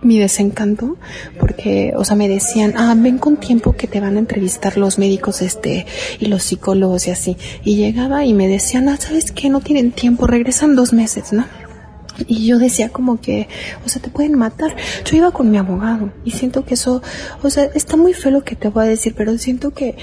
mi 0.08 0.20
desencanto 0.20 0.98
porque, 1.40 1.94
o 1.96 2.06
sea, 2.06 2.16
me 2.16 2.28
decían, 2.28 2.74
ah, 2.78 2.96
ven 2.98 3.18
con 3.18 3.38
tiempo 3.38 3.74
que 3.74 3.88
te 3.88 4.00
van 4.00 4.16
a 4.16 4.20
entrevistar 4.20 4.78
los 4.78 4.98
médicos, 4.98 5.42
este, 5.42 5.86
y 6.20 6.28
los 6.28 6.44
psicólogos 6.44 7.08
y 7.08 7.12
así. 7.12 7.38
Y 7.64 7.76
llegaba 7.76 8.26
y 8.26 8.34
me 8.34 8.48
decían, 8.48 8.90
ah, 8.90 8.98
¿sabes 8.98 9.32
qué? 9.32 9.50
No 9.50 9.60
tienen 9.60 9.92
tiempo, 9.92 10.26
regresan 10.28 10.76
dos 10.76 10.94
meses, 10.94 11.34
¿no? 11.34 11.46
Y 12.26 12.48
yo 12.48 12.58
decía 12.58 12.90
como 12.90 13.22
que, 13.22 13.48
o 13.86 13.90
sea, 13.90 14.02
te 14.02 14.10
pueden 14.10 14.36
matar. 14.36 14.76
Yo 15.06 15.18
iba 15.18 15.32
con 15.32 15.52
mi 15.52 15.58
abogado 15.58 16.12
y 16.26 16.32
siento 16.32 16.66
que 16.66 16.74
eso, 16.74 17.04
o 17.44 17.50
sea, 17.52 17.66
está 17.76 17.96
muy 17.96 18.14
feo 18.14 18.32
lo 18.32 18.44
que 18.44 18.56
te 18.56 18.70
voy 18.70 18.86
a 18.86 18.88
decir, 18.88 19.14
pero 19.16 19.38
siento 19.38 19.72
que 19.72 19.96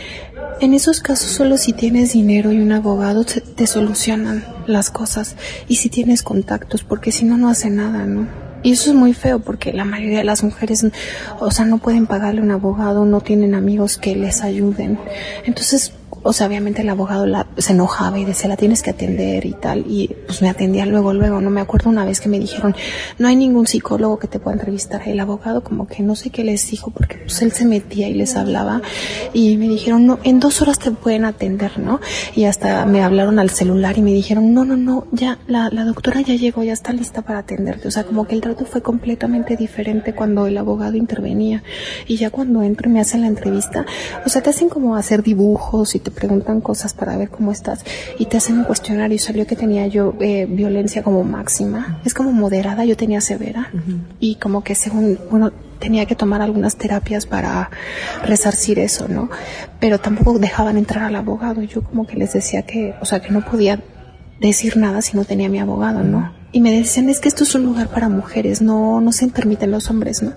en 0.61 0.75
esos 0.75 1.01
casos 1.01 1.31
solo 1.31 1.57
si 1.57 1.73
tienes 1.73 2.13
dinero 2.13 2.53
y 2.53 2.61
un 2.61 2.71
abogado 2.71 3.25
te, 3.25 3.41
te 3.41 3.67
solucionan 3.67 4.45
las 4.69 4.91
cosas 4.91 5.35
y 5.67 5.77
si 5.77 5.89
tienes 5.89 6.23
contactos, 6.23 6.85
porque 6.85 7.11
si 7.11 7.25
no, 7.25 7.37
no 7.37 7.49
hace 7.49 7.71
nada, 7.71 8.07
¿no? 8.07 8.54
Y 8.65 8.73
eso 8.73 8.91
es 8.91 8.97
muy 8.97 9.13
feo 9.13 9.41
porque 9.41 9.75
la 9.75 9.85
mayoría 9.85 10.19
de 10.19 10.25
las 10.25 10.43
mujeres, 10.43 10.87
o 11.39 11.51
sea, 11.51 11.67
no 11.67 11.77
pueden 11.77 12.07
pagarle 12.07 12.41
un 12.41 12.51
abogado, 12.51 13.05
no 13.05 13.21
tienen 13.21 13.55
amigos 13.55 13.99
que 13.99 14.17
les 14.17 14.43
ayuden. 14.43 14.99
Entonces, 15.45 15.93
o 16.27 16.33
sea, 16.33 16.47
obviamente 16.47 16.81
el 16.81 16.89
abogado 16.89 17.27
la, 17.27 17.47
se 17.59 17.75
enojaba 17.75 18.19
y 18.19 18.25
decía, 18.25 18.49
la 18.49 18.57
tienes 18.57 18.83
que 18.83 18.91
atender 18.91 19.45
y 19.45 19.53
tal. 19.53 19.85
Y 19.87 20.09
pues 20.27 20.41
me 20.41 20.49
atendía 20.49 20.87
luego, 20.87 21.13
luego. 21.13 21.43
No 21.43 21.51
me 21.51 21.61
acuerdo 21.61 21.91
una 21.91 22.07
vez 22.07 22.21
que 22.21 22.31
me 22.31 22.41
dijeron, 22.41 22.75
no 23.19 23.29
hay 23.29 23.37
ningún 23.37 23.67
psicólogo 23.67 24.19
que 24.19 24.27
te 24.27 24.39
pueda 24.39 24.55
entrevistar. 24.55 25.03
El 25.07 25.21
abogado 25.21 25.63
como 25.63 25.87
que 25.87 26.03
no 26.03 26.17
sé 26.17 26.31
qué 26.31 26.43
les 26.43 26.71
dijo 26.71 26.91
porque 26.91 27.19
pues 27.19 27.43
él 27.43 27.53
se 27.53 27.67
metía 27.67 28.09
y 28.09 28.15
les 28.15 28.37
hablaba. 28.37 28.81
Y 29.35 29.59
me 29.59 29.69
dijeron, 29.69 30.07
no, 30.07 30.19
en 30.25 30.41
dos 30.41 30.63
horas 30.63 30.79
te 30.79 30.91
pueden 30.93 31.27
atender, 31.27 31.79
¿no? 31.79 32.01
Y 32.35 32.45
hasta 32.45 32.87
me 32.87 33.03
hablaron 33.03 33.39
al 33.39 33.51
celular 33.51 33.99
y 33.99 34.03
me 34.03 34.13
dijeron, 34.13 34.55
no, 34.55 34.65
no, 34.65 34.79
no, 34.79 35.07
ya, 35.13 35.39
la, 35.47 35.69
la 35.69 35.85
doctora 35.85 36.23
ya 36.23 36.37
llegó, 36.37 36.63
ya 36.63 36.73
está 36.73 36.95
lista 36.95 37.21
para 37.21 37.41
atenderte. 37.41 37.87
O 37.89 37.91
sea, 37.91 38.05
como 38.05 38.27
que 38.27 38.35
el 38.35 38.41
trato 38.41 38.65
fue 38.65 38.81
completamente 38.81 39.57
diferente 39.57 40.15
cuando 40.15 40.47
el 40.47 40.57
abogado 40.57 40.97
intervenía. 40.97 41.63
Y 42.07 42.17
ya 42.17 42.31
cuando 42.31 42.63
entro 42.63 42.89
y 42.89 42.95
me 42.95 43.01
hacen 43.01 43.21
la 43.21 43.27
entrevista, 43.27 43.85
o 44.25 44.31
sea, 44.31 44.43
te 44.43 44.49
hacen 44.49 44.71
como 44.71 44.97
hacer 44.97 45.23
dibujos 45.23 45.95
y 45.95 45.99
te 45.99 46.14
preguntan 46.15 46.61
cosas 46.61 46.95
para 46.95 47.17
ver 47.17 47.29
cómo 47.29 47.53
estás 47.53 47.85
y 48.19 48.27
te 48.27 48.37
hacen 48.37 48.59
un 48.59 48.65
cuestionario 48.65 49.17
y 49.17 49.19
salió 49.19 49.47
que 49.47 49.57
tenía 49.57 49.87
yo 49.87 50.15
eh, 50.21 50.47
violencia 50.49 51.03
como 51.03 51.25
máxima. 51.25 52.01
Es 52.05 52.15
como 52.15 52.33
moderada, 52.33 52.85
yo 52.85 52.97
tenía 52.97 53.21
severa 53.21 53.71
y 54.21 54.37
como 54.37 54.63
que 54.65 54.75
según, 54.75 55.19
bueno, 55.31 55.53
tenía 55.79 56.07
que 56.07 56.15
tomar 56.15 56.41
algunas 56.41 56.77
terapias 56.77 57.27
para 57.27 57.71
resarcir 58.25 58.79
eso, 58.79 59.09
¿no? 59.09 59.29
Pero 59.81 59.99
tampoco 59.99 60.39
dejaban 60.39 60.79
entrar 60.79 61.05
al 61.05 61.17
abogado. 61.17 61.63
Yo 61.63 61.83
como 61.83 62.07
que 62.07 62.17
les 62.17 62.33
decía 62.33 62.63
que, 62.63 62.95
o 63.01 63.05
sea, 63.05 63.21
que 63.21 63.31
no 63.31 63.45
podía 63.45 63.83
decir 64.41 64.77
nada 64.77 65.03
si 65.03 65.17
no 65.17 65.25
tenía 65.25 65.49
mi 65.49 65.59
abogado, 65.59 66.03
¿no? 66.03 66.44
Y 66.55 66.61
me 66.61 66.71
decían, 66.71 67.09
es 67.09 67.19
que 67.19 67.27
esto 67.27 67.43
es 67.43 67.53
un 67.57 67.65
lugar 67.65 67.89
para 67.89 68.09
mujeres, 68.09 68.63
no, 68.63 69.01
no 69.01 69.11
se 69.11 69.27
permiten 69.27 69.73
los 69.73 69.91
hombres, 69.91 70.23
¿no? 70.23 70.35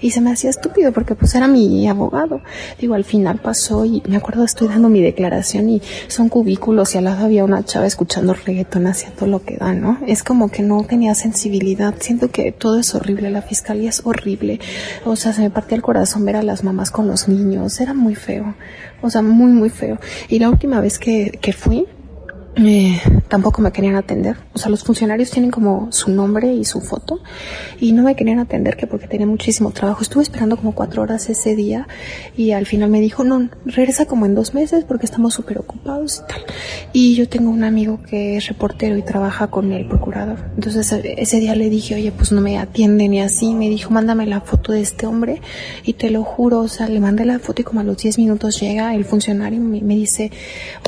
Y 0.00 0.12
se 0.12 0.22
me 0.22 0.32
hacía 0.32 0.48
estúpido 0.48 0.90
porque 0.90 1.14
pues 1.14 1.34
era 1.34 1.48
mi 1.48 1.86
abogado. 1.86 2.40
Digo, 2.80 2.94
al 2.94 3.04
final 3.04 3.40
pasó 3.40 3.84
y 3.84 4.02
me 4.08 4.16
acuerdo 4.16 4.42
estoy 4.42 4.68
dando 4.68 4.88
mi 4.88 5.02
declaración 5.02 5.68
y 5.68 5.82
son 6.08 6.30
cubículos 6.30 6.94
y 6.94 6.98
al 6.98 7.04
lado 7.04 7.26
había 7.26 7.44
una 7.44 7.62
chava 7.62 7.86
escuchando 7.86 8.32
reggaetón 8.32 8.86
hacia 8.86 9.10
todo 9.10 9.28
lo 9.28 9.42
que 9.42 9.58
da, 9.58 9.74
¿no? 9.74 9.98
Es 10.06 10.22
como 10.22 10.50
que 10.50 10.62
no 10.62 10.82
tenía 10.84 11.14
sensibilidad. 11.14 11.94
Siento 12.00 12.30
que 12.30 12.52
todo 12.52 12.78
es 12.78 12.94
horrible, 12.94 13.28
la 13.28 13.42
fiscalía 13.42 13.90
es 13.90 14.00
horrible. 14.06 14.60
O 15.04 15.14
sea, 15.14 15.34
se 15.34 15.42
me 15.42 15.50
partía 15.50 15.76
el 15.76 15.82
corazón 15.82 16.24
ver 16.24 16.36
a 16.36 16.42
las 16.42 16.64
mamás 16.64 16.90
con 16.90 17.06
los 17.06 17.28
niños. 17.28 17.78
Era 17.82 17.92
muy 17.92 18.14
feo. 18.14 18.54
O 19.02 19.10
sea, 19.10 19.20
muy, 19.20 19.52
muy 19.52 19.68
feo. 19.68 19.98
Y 20.30 20.38
la 20.38 20.48
última 20.48 20.80
vez 20.80 20.98
que, 20.98 21.38
que 21.42 21.52
fui, 21.52 21.86
eh, 22.56 23.00
tampoco 23.28 23.62
me 23.62 23.72
querían 23.72 23.94
atender. 23.94 24.36
O 24.54 24.58
sea, 24.58 24.70
los 24.70 24.82
funcionarios 24.82 25.30
tienen 25.30 25.50
como 25.50 25.90
su 25.92 26.10
nombre 26.10 26.52
y 26.52 26.64
su 26.64 26.80
foto 26.80 27.20
y 27.78 27.92
no 27.92 28.02
me 28.02 28.16
querían 28.16 28.40
atender 28.40 28.76
que 28.76 28.86
porque 28.86 29.06
tenía 29.06 29.26
muchísimo 29.26 29.70
trabajo. 29.70 30.02
Estuve 30.02 30.22
esperando 30.22 30.56
como 30.56 30.74
cuatro 30.74 31.02
horas 31.02 31.30
ese 31.30 31.54
día 31.54 31.86
y 32.36 32.52
al 32.52 32.66
final 32.66 32.90
me 32.90 33.00
dijo, 33.00 33.24
no, 33.24 33.48
regresa 33.64 34.06
como 34.06 34.26
en 34.26 34.34
dos 34.34 34.52
meses 34.52 34.84
porque 34.84 35.06
estamos 35.06 35.34
súper 35.34 35.58
ocupados 35.58 36.22
y 36.24 36.32
tal. 36.32 36.44
Y 36.92 37.14
yo 37.14 37.28
tengo 37.28 37.50
un 37.50 37.64
amigo 37.64 38.02
que 38.02 38.36
es 38.36 38.48
reportero 38.48 38.96
y 38.96 39.02
trabaja 39.02 39.46
con 39.46 39.72
el 39.72 39.86
procurador. 39.86 40.38
Entonces 40.56 40.92
ese 40.92 41.40
día 41.40 41.54
le 41.54 41.70
dije, 41.70 41.94
oye, 41.94 42.12
pues 42.12 42.32
no 42.32 42.40
me 42.40 42.58
atienden 42.58 43.14
y 43.14 43.20
así. 43.20 43.54
Me 43.54 43.68
dijo, 43.68 43.90
mándame 43.90 44.26
la 44.26 44.40
foto 44.40 44.72
de 44.72 44.80
este 44.80 45.06
hombre 45.06 45.40
y 45.84 45.94
te 45.94 46.10
lo 46.10 46.24
juro, 46.24 46.60
o 46.60 46.68
sea, 46.68 46.88
le 46.88 47.00
mandé 47.00 47.24
la 47.24 47.38
foto 47.38 47.62
y 47.62 47.64
como 47.64 47.80
a 47.80 47.84
los 47.84 47.96
diez 47.98 48.18
minutos 48.18 48.60
llega 48.60 48.94
el 48.94 49.04
funcionario 49.04 49.58
y 49.58 49.82
me, 49.82 49.94
dice, 49.94 50.30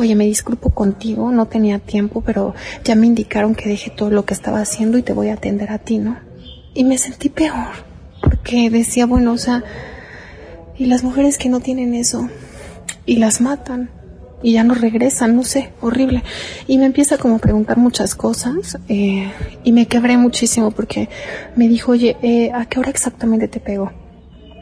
oye, 0.00 0.14
me 0.14 0.24
disculpo 0.24 0.70
contigo, 0.70 1.30
no 1.30 1.46
tenía 1.52 1.78
tiempo, 1.78 2.22
pero 2.22 2.54
ya 2.82 2.94
me 2.94 3.06
indicaron 3.06 3.54
que 3.54 3.68
deje 3.68 3.90
todo 3.90 4.10
lo 4.10 4.24
que 4.24 4.34
estaba 4.34 4.60
haciendo 4.60 4.96
y 4.96 5.02
te 5.02 5.12
voy 5.12 5.28
a 5.28 5.34
atender 5.34 5.70
a 5.70 5.78
ti, 5.78 5.98
¿no? 5.98 6.16
Y 6.74 6.84
me 6.84 6.96
sentí 6.96 7.28
peor, 7.28 7.68
porque 8.22 8.70
decía, 8.70 9.04
bueno, 9.04 9.32
o 9.32 9.38
sea, 9.38 9.62
y 10.78 10.86
las 10.86 11.04
mujeres 11.04 11.36
que 11.36 11.50
no 11.50 11.60
tienen 11.60 11.94
eso, 11.94 12.30
y 13.04 13.16
las 13.16 13.40
matan, 13.42 13.90
y 14.42 14.54
ya 14.54 14.64
no 14.64 14.74
regresan, 14.74 15.36
no 15.36 15.44
sé, 15.44 15.70
horrible. 15.80 16.24
Y 16.66 16.78
me 16.78 16.86
empieza 16.86 17.18
como 17.18 17.36
a 17.36 17.38
preguntar 17.38 17.76
muchas 17.76 18.14
cosas, 18.14 18.78
eh, 18.88 19.30
y 19.62 19.72
me 19.72 19.86
quebré 19.86 20.16
muchísimo 20.16 20.70
porque 20.70 21.10
me 21.54 21.68
dijo, 21.68 21.92
oye, 21.92 22.16
eh, 22.22 22.50
¿a 22.52 22.64
qué 22.66 22.80
hora 22.80 22.90
exactamente 22.90 23.46
te 23.46 23.60
pego? 23.60 23.92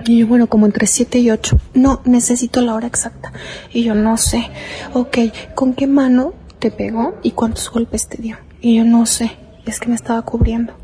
Y 0.07 0.19
yo, 0.19 0.27
bueno, 0.27 0.49
como 0.49 0.67
entre 0.67 0.87
7 0.87 1.19
y 1.19 1.31
8. 1.31 1.59
No, 1.75 2.01
necesito 2.05 2.63
la 2.63 2.75
hora 2.75 2.87
exacta. 2.87 3.33
Y 3.73 3.83
yo, 3.83 3.95
no 3.95 4.17
sé. 4.17 4.49
Ok, 4.95 5.19
¿con 5.55 5.75
qué 5.75 5.87
mano 5.87 6.33
te 6.61 6.71
pegó 6.71 7.19
y 7.23 7.33
cuántos 7.33 7.71
golpes 7.71 8.07
te 8.07 8.23
dio. 8.23 8.37
Y 8.61 8.77
yo 8.77 8.85
no 8.85 9.07
sé, 9.07 9.33
es 9.67 9.81
que 9.81 9.89
me 9.89 9.97
estaba 9.97 10.23
cubriendo. 10.23 10.75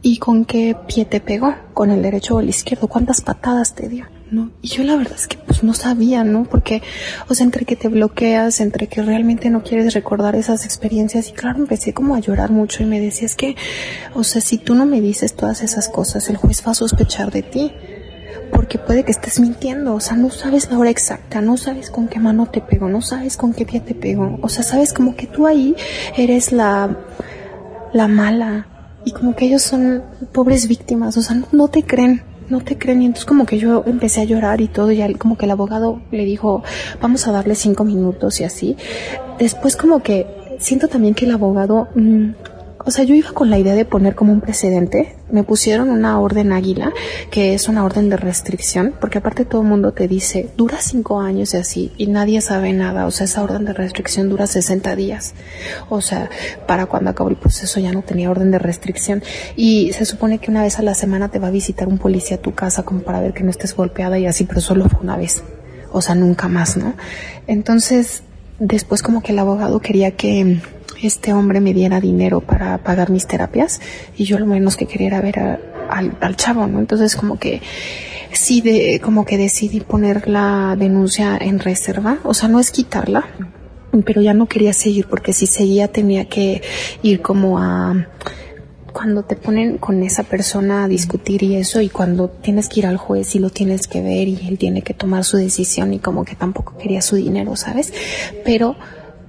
¿Y 0.00 0.18
con 0.18 0.44
qué 0.44 0.76
pie 0.86 1.04
te 1.04 1.20
pegó? 1.20 1.54
¿Con 1.74 1.90
el 1.90 2.02
derecho 2.02 2.36
o 2.36 2.40
el 2.40 2.48
izquierdo? 2.48 2.86
¿Cuántas 2.86 3.20
patadas 3.20 3.74
te 3.74 3.88
dio? 3.88 4.06
¿No? 4.30 4.50
Y 4.62 4.68
yo 4.68 4.84
la 4.84 4.94
verdad 4.94 5.14
es 5.16 5.26
que 5.26 5.38
pues 5.38 5.64
no 5.64 5.74
sabía, 5.74 6.22
¿no? 6.22 6.44
Porque, 6.44 6.82
o 7.28 7.34
sea, 7.34 7.44
entre 7.44 7.64
que 7.64 7.76
te 7.76 7.88
bloqueas, 7.88 8.60
entre 8.60 8.86
que 8.86 9.02
realmente 9.02 9.50
no 9.50 9.62
quieres 9.62 9.94
recordar 9.94 10.36
esas 10.36 10.64
experiencias 10.64 11.30
y 11.30 11.32
claro, 11.32 11.58
empecé 11.58 11.94
como 11.94 12.14
a 12.14 12.20
llorar 12.20 12.50
mucho 12.50 12.82
y 12.82 12.86
me 12.86 13.00
decía, 13.00 13.26
es 13.26 13.34
que, 13.34 13.56
o 14.14 14.22
sea, 14.24 14.40
si 14.40 14.58
tú 14.58 14.74
no 14.74 14.86
me 14.86 15.00
dices 15.00 15.34
todas 15.34 15.62
esas 15.62 15.88
cosas, 15.88 16.28
el 16.28 16.36
juez 16.36 16.62
va 16.64 16.72
a 16.72 16.74
sospechar 16.74 17.32
de 17.32 17.42
ti 17.42 17.72
porque 18.52 18.78
puede 18.78 19.04
que 19.04 19.12
estés 19.12 19.40
mintiendo, 19.40 19.94
o 19.94 20.00
sea, 20.00 20.16
no 20.16 20.30
sabes 20.30 20.70
la 20.70 20.78
hora 20.78 20.90
exacta, 20.90 21.40
no 21.40 21.56
sabes 21.56 21.90
con 21.90 22.08
qué 22.08 22.18
mano 22.18 22.46
te 22.46 22.60
pegó, 22.60 22.88
no 22.88 23.00
sabes 23.00 23.36
con 23.36 23.52
qué 23.52 23.64
pie 23.64 23.80
te 23.80 23.94
pegó, 23.94 24.38
o 24.42 24.48
sea, 24.48 24.62
sabes 24.62 24.92
como 24.92 25.16
que 25.16 25.26
tú 25.26 25.46
ahí 25.46 25.74
eres 26.16 26.52
la, 26.52 26.96
la 27.92 28.08
mala 28.08 28.66
y 29.04 29.12
como 29.12 29.34
que 29.34 29.46
ellos 29.46 29.62
son 29.62 30.02
pobres 30.32 30.68
víctimas, 30.68 31.16
o 31.16 31.22
sea, 31.22 31.40
no, 31.52 31.68
te 31.68 31.82
creen, 31.82 32.22
no 32.48 32.60
te 32.60 32.76
creen 32.76 33.02
y 33.02 33.06
entonces 33.06 33.26
como 33.26 33.46
que 33.46 33.58
yo 33.58 33.84
empecé 33.86 34.20
a 34.20 34.24
llorar 34.24 34.60
y 34.60 34.68
todo 34.68 34.92
y 34.92 35.14
como 35.14 35.38
que 35.38 35.46
el 35.46 35.50
abogado 35.50 36.02
le 36.10 36.24
dijo, 36.24 36.62
vamos 37.00 37.26
a 37.26 37.32
darle 37.32 37.54
cinco 37.54 37.84
minutos 37.84 38.40
y 38.40 38.44
así. 38.44 38.76
Después 39.38 39.76
como 39.76 40.02
que 40.02 40.26
siento 40.58 40.88
también 40.88 41.14
que 41.14 41.24
el 41.24 41.32
abogado... 41.32 41.88
Mm, 41.94 42.30
o 42.88 42.90
sea, 42.90 43.04
yo 43.04 43.14
iba 43.14 43.32
con 43.32 43.50
la 43.50 43.58
idea 43.58 43.74
de 43.74 43.84
poner 43.84 44.14
como 44.14 44.32
un 44.32 44.40
precedente. 44.40 45.14
Me 45.30 45.42
pusieron 45.42 45.90
una 45.90 46.18
orden 46.18 46.52
águila, 46.52 46.94
que 47.30 47.52
es 47.52 47.68
una 47.68 47.84
orden 47.84 48.08
de 48.08 48.16
restricción, 48.16 48.94
porque 48.98 49.18
aparte 49.18 49.44
todo 49.44 49.60
el 49.60 49.68
mundo 49.68 49.92
te 49.92 50.08
dice, 50.08 50.48
dura 50.56 50.78
cinco 50.80 51.20
años 51.20 51.52
y 51.52 51.58
así, 51.58 51.92
y 51.98 52.06
nadie 52.06 52.40
sabe 52.40 52.72
nada. 52.72 53.04
O 53.04 53.10
sea, 53.10 53.26
esa 53.26 53.42
orden 53.42 53.66
de 53.66 53.74
restricción 53.74 54.30
dura 54.30 54.46
60 54.46 54.96
días. 54.96 55.34
O 55.90 56.00
sea, 56.00 56.30
para 56.66 56.86
cuando 56.86 57.10
acabó 57.10 57.28
el 57.28 57.36
proceso 57.36 57.78
ya 57.78 57.92
no 57.92 58.00
tenía 58.00 58.30
orden 58.30 58.50
de 58.50 58.58
restricción. 58.58 59.22
Y 59.54 59.92
se 59.92 60.06
supone 60.06 60.38
que 60.38 60.50
una 60.50 60.62
vez 60.62 60.78
a 60.78 60.82
la 60.82 60.94
semana 60.94 61.28
te 61.28 61.38
va 61.38 61.48
a 61.48 61.50
visitar 61.50 61.88
un 61.88 61.98
policía 61.98 62.38
a 62.38 62.40
tu 62.40 62.54
casa 62.54 62.84
como 62.84 63.02
para 63.02 63.20
ver 63.20 63.34
que 63.34 63.44
no 63.44 63.50
estés 63.50 63.76
golpeada 63.76 64.18
y 64.18 64.24
así, 64.24 64.44
pero 64.44 64.62
solo 64.62 64.88
fue 64.88 65.00
una 65.00 65.18
vez. 65.18 65.42
O 65.92 66.00
sea, 66.00 66.14
nunca 66.14 66.48
más, 66.48 66.78
¿no? 66.78 66.94
Entonces, 67.46 68.22
después 68.58 69.02
como 69.02 69.22
que 69.22 69.32
el 69.32 69.40
abogado 69.40 69.78
quería 69.80 70.12
que 70.12 70.62
este 71.02 71.32
hombre 71.32 71.60
me 71.60 71.74
diera 71.74 72.00
dinero 72.00 72.40
para 72.40 72.78
pagar 72.78 73.10
mis 73.10 73.26
terapias 73.26 73.80
y 74.16 74.24
yo 74.24 74.38
lo 74.38 74.46
menos 74.46 74.76
que 74.76 74.86
quería 74.86 75.08
era 75.08 75.20
ver 75.20 75.38
al, 75.38 76.16
al 76.20 76.36
chavo, 76.36 76.66
¿no? 76.66 76.78
Entonces 76.78 77.16
como 77.16 77.38
que 77.38 77.60
sí, 78.32 78.60
de, 78.60 79.00
como 79.02 79.24
que 79.24 79.38
decidí 79.38 79.80
poner 79.80 80.28
la 80.28 80.76
denuncia 80.78 81.36
en 81.40 81.58
reserva, 81.58 82.18
o 82.24 82.34
sea, 82.34 82.48
no 82.48 82.60
es 82.60 82.70
quitarla, 82.70 83.26
pero 84.04 84.20
ya 84.20 84.34
no 84.34 84.46
quería 84.46 84.72
seguir 84.72 85.06
porque 85.08 85.32
si 85.32 85.46
seguía 85.46 85.88
tenía 85.88 86.26
que 86.26 86.62
ir 87.02 87.22
como 87.22 87.58
a 87.58 88.06
cuando 88.92 89.22
te 89.22 89.36
ponen 89.36 89.78
con 89.78 90.02
esa 90.02 90.24
persona 90.24 90.84
a 90.84 90.88
discutir 90.88 91.42
y 91.42 91.56
eso 91.56 91.80
y 91.80 91.88
cuando 91.88 92.28
tienes 92.28 92.68
que 92.68 92.80
ir 92.80 92.86
al 92.86 92.96
juez 92.96 93.34
y 93.34 93.38
lo 93.38 93.50
tienes 93.50 93.86
que 93.86 94.02
ver 94.02 94.26
y 94.26 94.48
él 94.48 94.58
tiene 94.58 94.82
que 94.82 94.94
tomar 94.94 95.24
su 95.24 95.36
decisión 95.36 95.94
y 95.94 96.00
como 96.00 96.24
que 96.24 96.34
tampoco 96.34 96.76
quería 96.76 97.00
su 97.00 97.16
dinero, 97.16 97.54
¿sabes? 97.54 97.92
Pero 98.44 98.76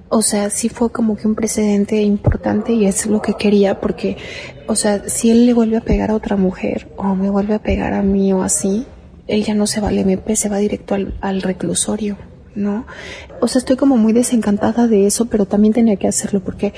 o 0.09 0.23
sea, 0.23 0.49
sí 0.49 0.69
fue 0.69 0.91
como 0.91 1.15
que 1.15 1.27
un 1.27 1.35
precedente 1.35 2.01
importante 2.01 2.73
y 2.73 2.85
es 2.85 3.05
lo 3.05 3.21
que 3.21 3.35
quería 3.35 3.79
porque, 3.79 4.17
o 4.67 4.75
sea, 4.75 5.07
si 5.07 5.29
él 5.29 5.45
le 5.45 5.53
vuelve 5.53 5.77
a 5.77 5.81
pegar 5.81 6.09
a 6.09 6.15
otra 6.15 6.35
mujer 6.35 6.91
o 6.97 7.15
me 7.15 7.29
vuelve 7.29 7.53
a 7.53 7.59
pegar 7.59 7.93
a 7.93 8.01
mí 8.01 8.33
o 8.33 8.41
así, 8.41 8.85
él 9.27 9.43
ya 9.43 9.53
no 9.53 9.67
se 9.67 9.81
va 9.81 9.89
al 9.89 9.99
MP, 9.99 10.35
se 10.35 10.49
va 10.49 10.57
directo 10.57 10.95
al, 11.21 11.41
reclusorio, 11.43 12.17
¿no? 12.55 12.87
O 13.39 13.47
sea, 13.47 13.59
estoy 13.59 13.75
como 13.75 13.97
muy 13.97 14.11
desencantada 14.11 14.87
de 14.87 15.05
eso, 15.05 15.25
pero 15.25 15.45
también 15.45 15.73
tenía 15.73 15.95
que 15.97 16.07
hacerlo 16.07 16.39
porque 16.39 16.73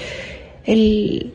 él 0.66 1.32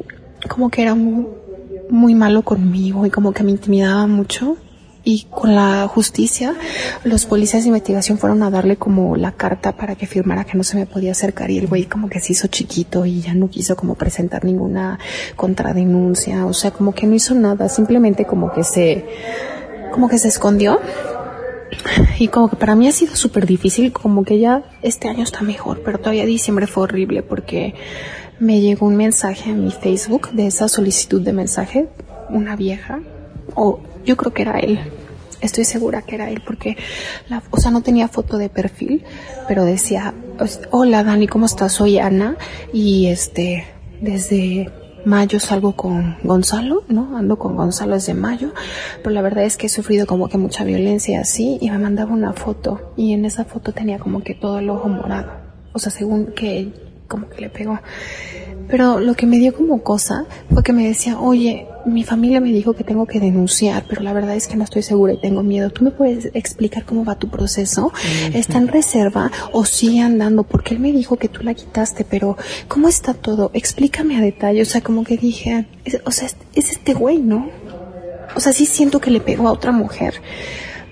como 0.51 0.69
que 0.69 0.83
era 0.83 0.95
muy 0.95 2.15
malo 2.15 2.43
conmigo 2.43 3.07
y 3.07 3.11
como 3.11 3.33
que 3.33 3.43
me 3.43 3.53
intimidaba 3.53 4.07
mucho 4.07 4.59
y 5.09 5.29
con 5.31 5.55
la 5.55 5.87
justicia, 5.87 6.57
los 7.05 7.27
policías 7.27 7.63
de 7.63 7.69
investigación 7.69 8.19
fueron 8.19 8.43
a 8.43 8.51
darle 8.51 8.77
como 8.77 9.15
la 9.15 9.31
carta 9.31 9.77
para 9.77 9.95
que 9.95 10.05
firmara 10.05 10.43
que 10.43 10.59
no 10.59 10.65
se 10.65 10.77
me 10.77 10.85
podía 10.85 11.13
acercar. 11.13 11.49
Y 11.53 11.59
el 11.59 11.69
güey 11.69 11.85
como 11.85 12.09
que 12.09 12.19
se 12.19 12.33
hizo 12.33 12.49
chiquito 12.49 13.07
y 13.07 13.21
ya 13.21 13.33
no 13.33 13.49
quiso 13.49 13.77
como 13.77 13.95
presentar 13.95 14.45
ninguna 14.45 14.99
contradenuncia, 15.37 16.45
o 16.45 16.53
sea, 16.53 16.73
como 16.73 16.93
que 16.93 17.07
no 17.07 17.15
hizo 17.15 17.37
nada, 17.37 17.69
simplemente 17.69 18.25
como 18.25 18.51
que 18.53 18.65
se, 18.65 19.05
como 19.93 20.09
que 20.09 20.19
se 20.19 20.27
escondió. 20.27 20.81
Y 22.19 22.27
como 22.27 22.51
que 22.51 22.57
para 22.57 22.75
mí 22.75 22.89
ha 22.89 22.93
sido 22.93 23.15
súper 23.15 23.47
difícil, 23.47 23.93
como 23.93 24.25
que 24.25 24.41
ya 24.41 24.65
este 24.83 25.07
año 25.07 25.23
está 25.23 25.43
mejor, 25.43 25.83
pero 25.85 25.99
todavía 25.99 26.27
diciembre 26.27 26.67
fue 26.67 26.83
horrible 26.83 27.23
porque 27.23 27.75
me 28.41 28.61
llegó 28.61 28.87
un 28.87 28.97
mensaje 28.97 29.53
a 29.53 29.55
mi 29.55 29.71
Facebook 29.71 30.31
de 30.33 30.49
esa 30.49 30.67
solicitud 30.67 31.23
de 31.23 31.33
mensaje, 31.33 31.89
una 32.29 32.57
vieja, 32.57 32.99
o 33.55 33.79
yo 34.07 34.17
creo 34.17 34.33
que 34.33 34.43
era 34.43 34.59
él. 34.59 34.81
Estoy 35.43 35.65
segura 35.65 36.03
que 36.03 36.15
era 36.15 36.31
él 36.31 36.43
porque, 36.47 36.77
la, 37.29 37.43
o 37.51 37.59
sea, 37.59 37.71
no 37.71 37.83
tenía 37.83 38.09
foto 38.09 38.39
de 38.39 38.49
perfil, 38.49 39.05
pero 39.47 39.65
decía, 39.65 40.15
hola 40.71 41.05
Dani, 41.05 41.27
¿cómo 41.27 41.45
estás? 41.45 41.73
Soy 41.73 41.99
Ana 41.99 42.39
y 42.73 43.09
este, 43.09 43.67
desde 44.01 44.71
mayo 45.05 45.39
salgo 45.39 45.77
con 45.77 46.17
Gonzalo, 46.25 46.85
¿no? 46.89 47.17
Ando 47.17 47.39
con 47.39 47.55
Gonzalo 47.55 47.95
desde 47.95 48.15
mayo, 48.15 48.53
pero 49.03 49.11
la 49.11 49.23
verdad 49.23 49.45
es 49.45 49.57
que 49.57 49.67
he 49.67 49.71
sufrido 49.71 50.07
como 50.07 50.29
que 50.29 50.39
mucha 50.39 50.65
violencia 50.65 51.21
así 51.21 51.59
y 51.61 51.71
me 51.71 51.79
mandaba 51.79 52.13
una 52.13 52.33
foto 52.33 52.93
y 52.97 53.13
en 53.13 53.25
esa 53.25 53.45
foto 53.45 53.73
tenía 53.73 53.99
como 53.99 54.23
que 54.23 54.35
todo 54.35 54.59
el 54.59 54.71
ojo 54.71 54.89
morado, 54.89 55.31
o 55.73 55.79
sea, 55.79 55.93
según 55.93 56.33
que 56.33 56.73
como 57.09 57.29
que 57.29 57.43
le 57.43 57.51
pegó. 57.51 57.79
Pero 58.69 59.01
lo 59.01 59.15
que 59.15 59.27
me 59.27 59.39
dio 59.39 59.55
como 59.55 59.83
cosa 59.83 60.27
fue 60.53 60.63
que 60.63 60.73
me 60.73 60.87
decía, 60.87 61.19
oye, 61.21 61.67
mi 61.85 62.03
familia 62.03 62.41
me 62.41 62.51
dijo 62.51 62.73
que 62.73 62.83
tengo 62.83 63.07
que 63.07 63.21
denunciar, 63.21 63.85
pero 63.89 64.03
la 64.03 64.13
verdad 64.13 64.35
es 64.35 64.49
que 64.49 64.57
no 64.57 64.65
estoy 64.65 64.83
segura 64.83 65.13
y 65.13 65.21
tengo 65.21 65.43
miedo. 65.43 65.71
¿Tú 65.71 65.85
me 65.85 65.93
puedes 65.93 66.31
explicar 66.35 66.85
cómo 66.85 67.05
va 67.05 67.15
tu 67.15 67.29
proceso? 67.29 67.93
¿Está 68.35 68.59
en 68.59 68.69
reserva 68.69 69.31
o 69.53 69.65
sigue 69.65 70.01
andando? 70.01 70.43
Porque 70.43 70.75
él 70.75 70.81
me 70.81 70.93
dijo 70.93 71.17
que 71.17 71.29
tú 71.29 71.43
la 71.43 71.55
quitaste, 71.55 72.05
pero 72.05 72.37
¿cómo 72.67 72.89
está 72.89 73.15
todo? 73.15 73.51
Explícame 73.55 74.17
a 74.17 74.21
detalle. 74.21 74.63
O 74.63 74.67
sea, 74.67 74.81
como 74.81 75.05
que 75.05 75.17
dije, 75.17 75.67
o 76.05 76.11
sea, 76.11 76.27
es, 76.27 76.37
es 76.55 76.73
este 76.73 76.95
güey, 76.95 77.19
¿no? 77.19 77.49
O 78.35 78.41
sea, 78.41 78.53
sí 78.53 78.67
siento 78.67 79.01
que 79.01 79.11
le 79.11 79.21
pegó 79.21 79.49
a 79.49 79.53
otra 79.53 79.71
mujer 79.71 80.15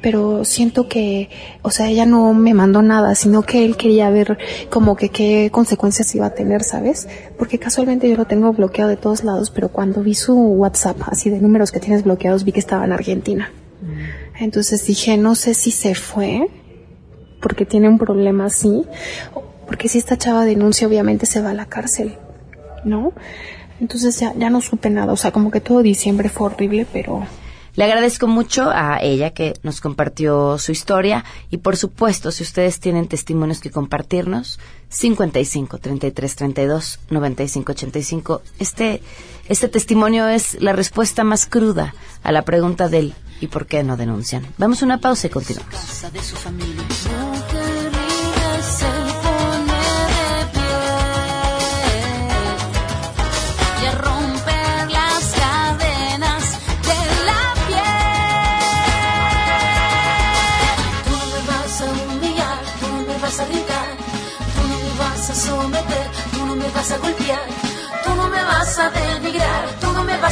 pero 0.05 0.45
siento 0.45 0.87
que, 0.87 1.31
o 1.63 1.71
sea, 1.71 1.89
ella 1.89 2.05
no 2.05 2.35
me 2.35 2.53
mandó 2.53 2.83
nada, 2.83 3.15
sino 3.15 3.41
que 3.41 3.65
él 3.65 3.79
quería 3.79 4.11
ver 4.11 4.37
como 4.69 4.97
que 4.97 5.09
qué 5.09 5.49
consecuencias 5.51 6.15
iba 6.15 6.27
a 6.27 6.35
tener, 6.35 6.63
¿sabes? 6.63 7.09
Porque 7.39 7.59
casualmente 7.59 8.07
yo 8.11 8.15
lo 8.19 8.27
tengo 8.27 8.53
bloqueado 8.53 8.91
de 8.91 8.99
todos 8.99 9.25
lados, 9.25 9.49
pero 9.49 9.71
cuando 9.71 10.03
vi 10.03 10.13
su 10.13 10.35
WhatsApp, 10.35 10.99
así 11.07 11.31
de 11.31 11.41
números 11.41 11.73
que 11.73 11.81
tienes 11.81 12.05
bloqueados, 12.05 12.45
vi 12.45 12.53
que 12.53 12.61
estaba 12.61 12.85
en 12.85 12.93
Argentina. 12.93 13.51
Entonces 14.39 14.87
dije, 14.87 15.17
no 15.17 15.35
sé 15.35 15.55
si 15.55 15.71
se 15.71 15.95
fue, 15.95 16.49
porque 17.41 17.65
tiene 17.65 17.89
un 17.89 17.97
problema 17.97 18.45
así, 18.45 18.85
porque 19.67 19.89
si 19.89 19.97
esta 19.97 20.19
chava 20.19 20.45
denuncia, 20.45 20.87
obviamente 20.87 21.25
se 21.25 21.41
va 21.41 21.53
a 21.53 21.55
la 21.55 21.65
cárcel, 21.65 22.13
¿no? 22.85 23.15
Entonces 23.81 24.21
ya, 24.21 24.35
ya 24.35 24.51
no 24.51 24.61
supe 24.61 24.91
nada, 24.91 25.15
o 25.15 25.17
sea, 25.17 25.33
como 25.33 25.51
que 25.51 25.63
todo 25.63 25.81
diciembre 25.81 26.29
fue 26.29 26.49
horrible, 26.49 26.87
pero 26.93 27.27
Le 27.77 27.85
agradezco 27.85 28.29
mucho 28.29 28.71
a 28.71 28.99
ella 29.03 29.31
que 29.31 29.55
nos 29.63 29.81
compartió 29.81 30.59
su 30.59 30.71
historia 30.71 31.25
y 31.51 31.59
por 31.59 31.77
supuesto, 31.77 32.31
si 32.31 32.45
ustedes 32.45 32.79
tienen 32.79 33.09
testimonios 33.09 33.61
que 33.61 33.71
compartirnos, 33.71 34.61
55 34.91 35.79
33 35.79 36.37
32 36.37 37.01
95 37.11 37.73
85. 37.73 38.43
Este 38.61 39.03
este 39.49 39.69
testimonio 39.69 40.29
es 40.29 40.61
la 40.63 40.73
respuesta 40.73 41.25
más 41.25 41.47
cruda 41.47 41.95
a 42.23 42.33
la 42.33 42.43
pregunta 42.43 42.89
del 42.89 43.15
¿y 43.41 43.49
por 43.49 43.67
qué 43.67 43.83
no 43.83 43.97
denuncian? 43.97 44.47
Vamos 44.57 44.83
a 44.83 44.87
una 44.87 44.99
pausa 44.99 45.27
y 45.27 45.31
continuamos. 45.31 45.75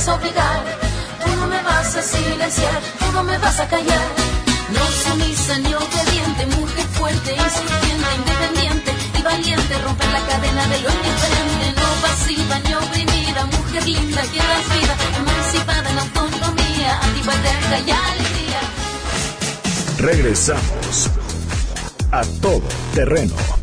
Obligar, 0.08 0.62
tú 1.24 1.30
no 1.36 1.46
me 1.46 1.62
vas 1.62 1.94
a 1.96 2.02
silenciar, 2.02 2.80
tú 2.98 3.12
no 3.12 3.22
me 3.22 3.38
vas 3.38 3.60
a 3.60 3.68
callar. 3.68 4.08
No 4.72 4.84
sumisa 4.86 5.58
ni 5.58 5.74
obediente, 5.74 6.46
mujer 6.58 6.86
fuerte, 6.92 7.32
insurgente, 7.32 8.08
independiente 8.16 8.90
y 9.18 9.22
valiente, 9.22 9.78
romper 9.78 10.08
la 10.08 10.20
cadena 10.26 10.66
de 10.66 10.80
lo 10.80 10.88
indiferente, 10.90 11.80
no 11.80 11.88
pasiva 12.02 12.58
ni 12.60 12.74
oprimida, 12.74 13.46
mujer 13.46 13.86
linda 13.86 14.22
que 14.22 14.38
das 14.38 14.64
vida, 14.74 14.94
emancipada 15.18 15.90
en 15.90 15.98
autonomía, 15.98 17.00
antipatriarca 17.02 17.78
y 17.86 17.90
alegría. 17.90 18.60
Regresamos 19.98 21.10
a 22.10 22.22
todo 22.40 22.62
terreno. 22.94 23.61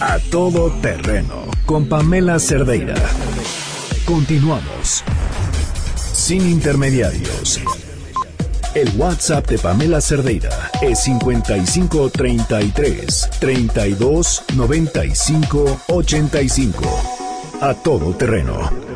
A 0.00 0.20
todo 0.30 0.70
terreno 0.80 1.50
con 1.66 1.88
Pamela 1.88 2.38
Cerdeira. 2.38 2.94
Continuamos. 4.06 5.02
Sin 5.96 6.48
intermediarios. 6.48 7.60
El 8.76 8.90
WhatsApp 8.96 9.48
de 9.48 9.58
Pamela 9.58 10.00
Cerdeira 10.00 10.70
es 10.80 11.00
55 11.00 12.10
33 12.10 13.30
32 13.40 14.44
95 14.54 15.80
85. 15.88 16.84
A 17.60 17.74
todo 17.74 18.14
terreno. 18.14 18.87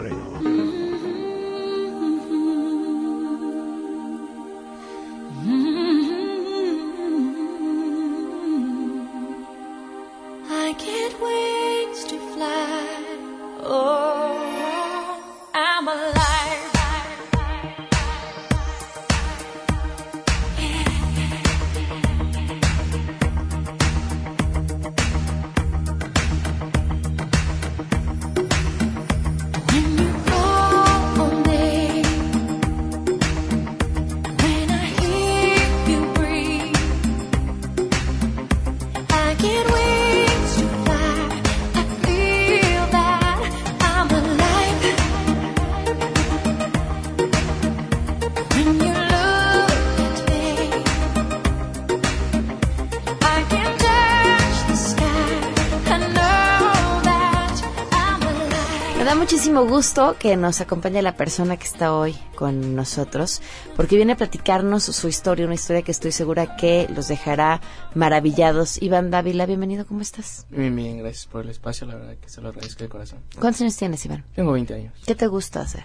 Muchísimo 59.62 59.76
gusto 59.76 60.16
que 60.18 60.36
nos 60.36 60.60
acompañe 60.60 61.02
la 61.02 61.16
persona 61.16 61.56
que 61.56 61.64
está 61.66 61.94
hoy 61.94 62.16
con 62.34 62.74
nosotros, 62.74 63.40
porque 63.76 63.96
viene 63.96 64.12
a 64.12 64.16
platicarnos 64.16 64.84
su 64.84 65.08
historia, 65.08 65.44
una 65.46 65.54
historia 65.54 65.82
que 65.82 65.92
estoy 65.92 66.10
segura 66.12 66.56
que 66.56 66.88
los 66.94 67.06
dejará 67.08 67.60
maravillados. 67.94 68.80
Iván 68.82 69.10
Dávila, 69.10 69.46
bienvenido, 69.46 69.86
¿cómo 69.86 70.00
estás? 70.00 70.46
Bien, 70.50 70.74
bien, 70.74 70.98
gracias 70.98 71.26
por 71.26 71.44
el 71.44 71.50
espacio, 71.50 71.86
la 71.86 71.94
verdad 71.94 72.16
que 72.20 72.28
se 72.28 72.40
lo 72.40 72.48
agradezco 72.48 72.82
de 72.82 72.88
corazón. 72.88 73.20
¿Cuántos 73.38 73.60
años 73.62 73.76
tienes, 73.76 74.04
Iván? 74.04 74.24
Tengo 74.34 74.52
20 74.52 74.74
años, 74.74 74.94
¿Qué 75.06 75.14
te 75.14 75.26
gusta 75.28 75.60
hacer? 75.60 75.84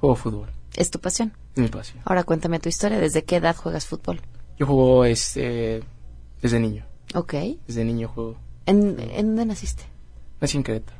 juego 0.00 0.14
fútbol, 0.16 0.50
¿Es 0.74 0.90
tu 0.90 0.98
pasión? 1.00 1.32
mi 1.56 1.68
pasión. 1.68 2.00
Ahora 2.04 2.24
cuéntame 2.24 2.58
tu 2.60 2.68
historia, 2.68 2.98
¿desde 2.98 3.22
qué 3.24 3.36
edad 3.36 3.54
juegas 3.56 3.86
fútbol? 3.86 4.20
Yo 4.58 4.66
juego 4.66 5.04
este, 5.04 5.82
desde 6.42 6.58
niño, 6.60 6.84
Ok. 7.14 7.34
desde 7.66 7.84
niño 7.84 8.08
juego. 8.08 8.36
¿En, 8.66 8.98
¿en 8.98 9.26
dónde 9.28 9.46
naciste? 9.46 9.84
Nací 10.40 10.56
en 10.56 10.62
Querétaro. 10.64 10.98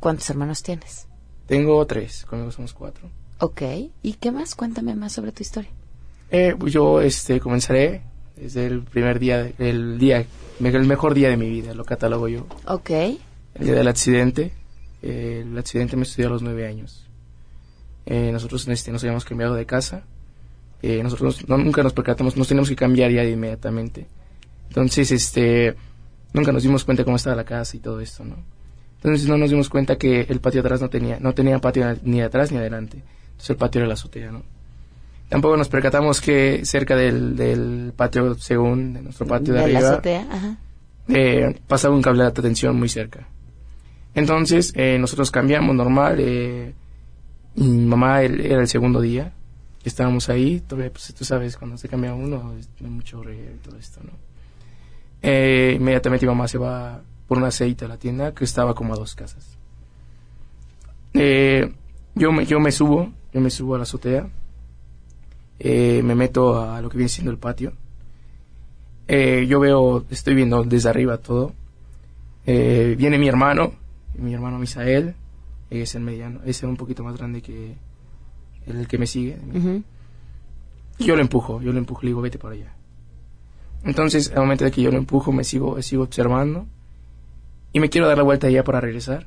¿Cuántos 0.00 0.28
hermanos 0.30 0.62
tienes? 0.62 1.07
Tengo 1.48 1.84
tres, 1.86 2.24
conmigo 2.26 2.52
somos 2.52 2.72
cuatro. 2.74 3.10
Ok. 3.40 3.62
¿Y 4.02 4.12
qué 4.14 4.30
más? 4.30 4.54
Cuéntame 4.54 4.94
más 4.94 5.12
sobre 5.14 5.32
tu 5.32 5.42
historia. 5.42 5.70
Eh, 6.30 6.54
pues 6.58 6.72
yo 6.72 7.00
este, 7.00 7.40
comenzaré 7.40 8.02
desde 8.36 8.66
el 8.66 8.82
primer 8.82 9.18
día, 9.18 9.50
el 9.58 9.98
día, 9.98 10.24
el 10.60 10.86
mejor 10.86 11.14
día 11.14 11.28
de 11.30 11.36
mi 11.36 11.48
vida, 11.48 11.74
lo 11.74 11.84
catalogo 11.84 12.28
yo. 12.28 12.46
Ok. 12.66 12.90
El 12.90 13.18
día 13.66 13.74
del 13.74 13.88
accidente. 13.88 14.52
eh, 15.02 15.44
el 15.44 15.56
accidente 15.58 15.96
me 15.96 16.02
estudió 16.02 16.28
a 16.28 16.30
los 16.32 16.42
nueve 16.42 16.66
años. 16.66 17.06
Eh, 18.06 18.30
nosotros 18.32 18.66
este, 18.68 18.92
nos 18.92 19.02
habíamos 19.02 19.24
cambiado 19.24 19.54
de 19.54 19.64
casa. 19.66 20.02
Eh, 20.82 21.02
nosotros 21.02 21.48
no- 21.48 21.58
nunca 21.58 21.82
nos 21.82 21.92
percatamos, 21.92 22.36
nos 22.36 22.46
teníamos 22.48 22.68
que 22.68 22.76
cambiar 22.76 23.10
ya 23.10 23.22
de 23.22 23.30
inmediatamente. 23.30 24.06
Entonces, 24.68 25.10
este, 25.12 25.74
nunca 26.34 26.52
nos 26.52 26.62
dimos 26.62 26.84
cuenta 26.84 27.04
cómo 27.04 27.16
estaba 27.16 27.34
la 27.36 27.44
casa 27.44 27.76
y 27.76 27.80
todo 27.80 28.00
esto, 28.00 28.24
¿no? 28.24 28.36
Entonces 28.98 29.28
no 29.28 29.36
nos 29.38 29.50
dimos 29.50 29.68
cuenta 29.68 29.96
que 29.96 30.22
el 30.28 30.40
patio 30.40 30.60
atrás 30.60 30.80
no 30.80 30.88
tenía, 30.90 31.18
no 31.20 31.32
tenía 31.34 31.58
patio 31.60 31.96
ni 32.02 32.20
atrás 32.20 32.50
ni 32.52 32.58
adelante. 32.58 33.02
Entonces 33.30 33.50
el 33.50 33.56
patio 33.56 33.80
era 33.80 33.88
la 33.88 33.94
azotea, 33.94 34.30
¿no? 34.32 34.42
Tampoco 35.28 35.56
nos 35.56 35.68
percatamos 35.68 36.20
que 36.20 36.64
cerca 36.64 36.96
del, 36.96 37.36
del 37.36 37.92
patio, 37.94 38.34
según 38.36 38.94
de 38.94 39.02
nuestro 39.02 39.26
patio 39.26 39.54
de, 39.54 39.60
de 39.60 39.68
la 39.68 39.78
arriba, 39.78 39.90
azotea. 39.92 40.26
Ajá. 40.30 40.56
eh, 41.08 41.60
pasaba 41.68 41.94
un 41.94 42.02
cable 42.02 42.22
de 42.22 42.26
alta 42.28 42.42
tensión 42.42 42.76
muy 42.78 42.88
cerca. 42.88 43.28
Entonces, 44.14 44.72
eh, 44.74 44.96
nosotros 44.98 45.30
cambiamos 45.30 45.76
normal. 45.76 46.16
Eh, 46.18 46.72
mi 47.56 47.84
mamá 47.86 48.22
él- 48.22 48.40
era 48.40 48.60
el 48.60 48.68
segundo 48.68 49.00
día. 49.00 49.32
Estábamos 49.84 50.28
ahí. 50.28 50.60
Todavía, 50.66 50.90
pues 50.90 51.14
tú 51.14 51.24
sabes, 51.24 51.56
cuando 51.56 51.76
se 51.76 51.88
cambia 51.88 52.14
uno, 52.14 52.54
es- 52.58 52.68
mucho 52.80 53.22
reguero 53.22 53.52
y 53.54 53.58
todo 53.58 53.76
esto, 53.78 54.00
¿no? 54.02 54.12
Eh, 55.22 55.74
inmediatamente 55.78 56.24
mi 56.26 56.30
mamá 56.30 56.48
se 56.48 56.58
va 56.58 57.00
por 57.28 57.38
un 57.38 57.44
aceite 57.44 57.84
a 57.84 57.88
la 57.88 57.98
tienda 57.98 58.34
que 58.34 58.44
estaba 58.44 58.74
como 58.74 58.94
a 58.94 58.96
dos 58.96 59.14
casas. 59.14 59.58
Eh, 61.12 61.70
yo, 62.14 62.32
me, 62.32 62.46
yo 62.46 62.58
me 62.58 62.72
subo, 62.72 63.12
yo 63.32 63.40
me 63.40 63.50
subo 63.50 63.74
a 63.74 63.78
la 63.78 63.82
azotea. 63.82 64.28
Eh, 65.60 66.02
me 66.02 66.14
meto 66.14 66.60
a 66.60 66.80
lo 66.80 66.88
que 66.88 66.96
viene 66.96 67.10
siendo 67.10 67.30
el 67.30 67.38
patio. 67.38 67.74
Eh, 69.06 69.46
yo 69.46 69.60
veo, 69.60 70.04
estoy 70.10 70.34
viendo 70.34 70.64
desde 70.64 70.88
arriba 70.88 71.18
todo. 71.18 71.52
Eh, 72.46 72.94
viene 72.96 73.18
mi 73.18 73.28
hermano, 73.28 73.74
mi 74.16 74.32
hermano 74.32 74.58
Misael, 74.58 75.14
es 75.68 75.94
el 75.94 76.02
mediano, 76.02 76.40
es 76.46 76.62
un 76.62 76.76
poquito 76.76 77.04
más 77.04 77.16
grande 77.16 77.42
que 77.42 77.74
el 78.66 78.88
que 78.88 78.96
me 78.96 79.06
sigue. 79.06 79.36
Yo 80.98 81.14
lo 81.14 81.20
empujo, 81.20 81.60
yo 81.60 81.72
lo 81.72 81.78
empujo, 81.78 82.02
le 82.02 82.08
digo, 82.08 82.22
vete 82.22 82.38
para 82.38 82.54
allá. 82.54 82.74
Entonces, 83.84 84.30
al 84.30 84.40
momento 84.40 84.64
de 84.64 84.70
que 84.70 84.80
yo 84.80 84.90
lo 84.90 84.96
empujo, 84.96 85.30
me 85.30 85.44
sigo, 85.44 85.80
sigo 85.82 86.04
observando 86.04 86.66
y 87.72 87.80
me 87.80 87.88
quiero 87.90 88.06
dar 88.08 88.16
la 88.16 88.22
vuelta 88.24 88.46
allá 88.46 88.64
para 88.64 88.80
regresar. 88.80 89.26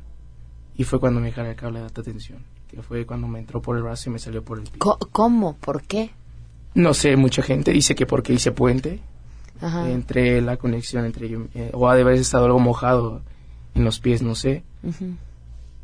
Y 0.75 0.83
fue 0.83 0.99
cuando 0.99 1.19
me 1.19 1.31
jala 1.31 1.49
el 1.51 1.55
cable 1.55 1.79
de 1.79 1.85
alta 1.85 2.01
tensión. 2.03 2.39
que 2.69 2.81
fue 2.81 3.05
cuando 3.05 3.27
me 3.27 3.39
entró 3.39 3.61
por 3.61 3.75
el 3.77 3.83
brazo 3.83 4.09
y 4.09 4.13
me 4.13 4.19
salió 4.19 4.43
por 4.43 4.57
el 4.59 4.63
pie. 4.63 4.79
¿Cómo? 5.11 5.55
¿Por 5.57 5.83
qué? 5.83 6.11
No 6.73 6.93
sé, 6.93 7.17
mucha 7.17 7.41
gente 7.43 7.71
dice 7.73 7.95
que 7.95 8.05
porque 8.05 8.31
hice 8.33 8.51
puente 8.53 9.01
Ajá. 9.59 9.89
entre 9.91 10.41
la 10.41 10.55
conexión 10.55 11.03
entre 11.05 11.27
yo, 11.27 11.41
eh, 11.53 11.69
o 11.73 11.89
ha 11.89 11.95
de 11.95 12.01
haber 12.03 12.15
estado 12.15 12.45
algo 12.45 12.59
mojado 12.59 13.21
en 13.75 13.83
los 13.83 13.99
pies, 13.99 14.21
no 14.21 14.35
sé. 14.35 14.63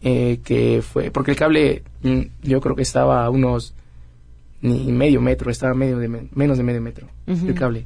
Eh, 0.01 0.39
que 0.43 0.81
fue 0.81 1.09
porque 1.11 1.31
el 1.31 1.37
cable 1.37 1.83
mm, 2.03 2.21
yo 2.43 2.61
creo 2.61 2.75
que 2.75 2.83
estaba 2.83 3.25
a 3.25 3.29
unos 3.31 3.73
ni 4.61 4.91
medio 4.91 5.19
metro, 5.21 5.49
estaba 5.51 5.73
medio 5.73 5.97
de 5.97 6.07
me- 6.07 6.29
menos 6.33 6.57
de 6.57 6.63
medio 6.63 6.81
metro 6.81 7.07
el 7.27 7.53
cable. 7.55 7.85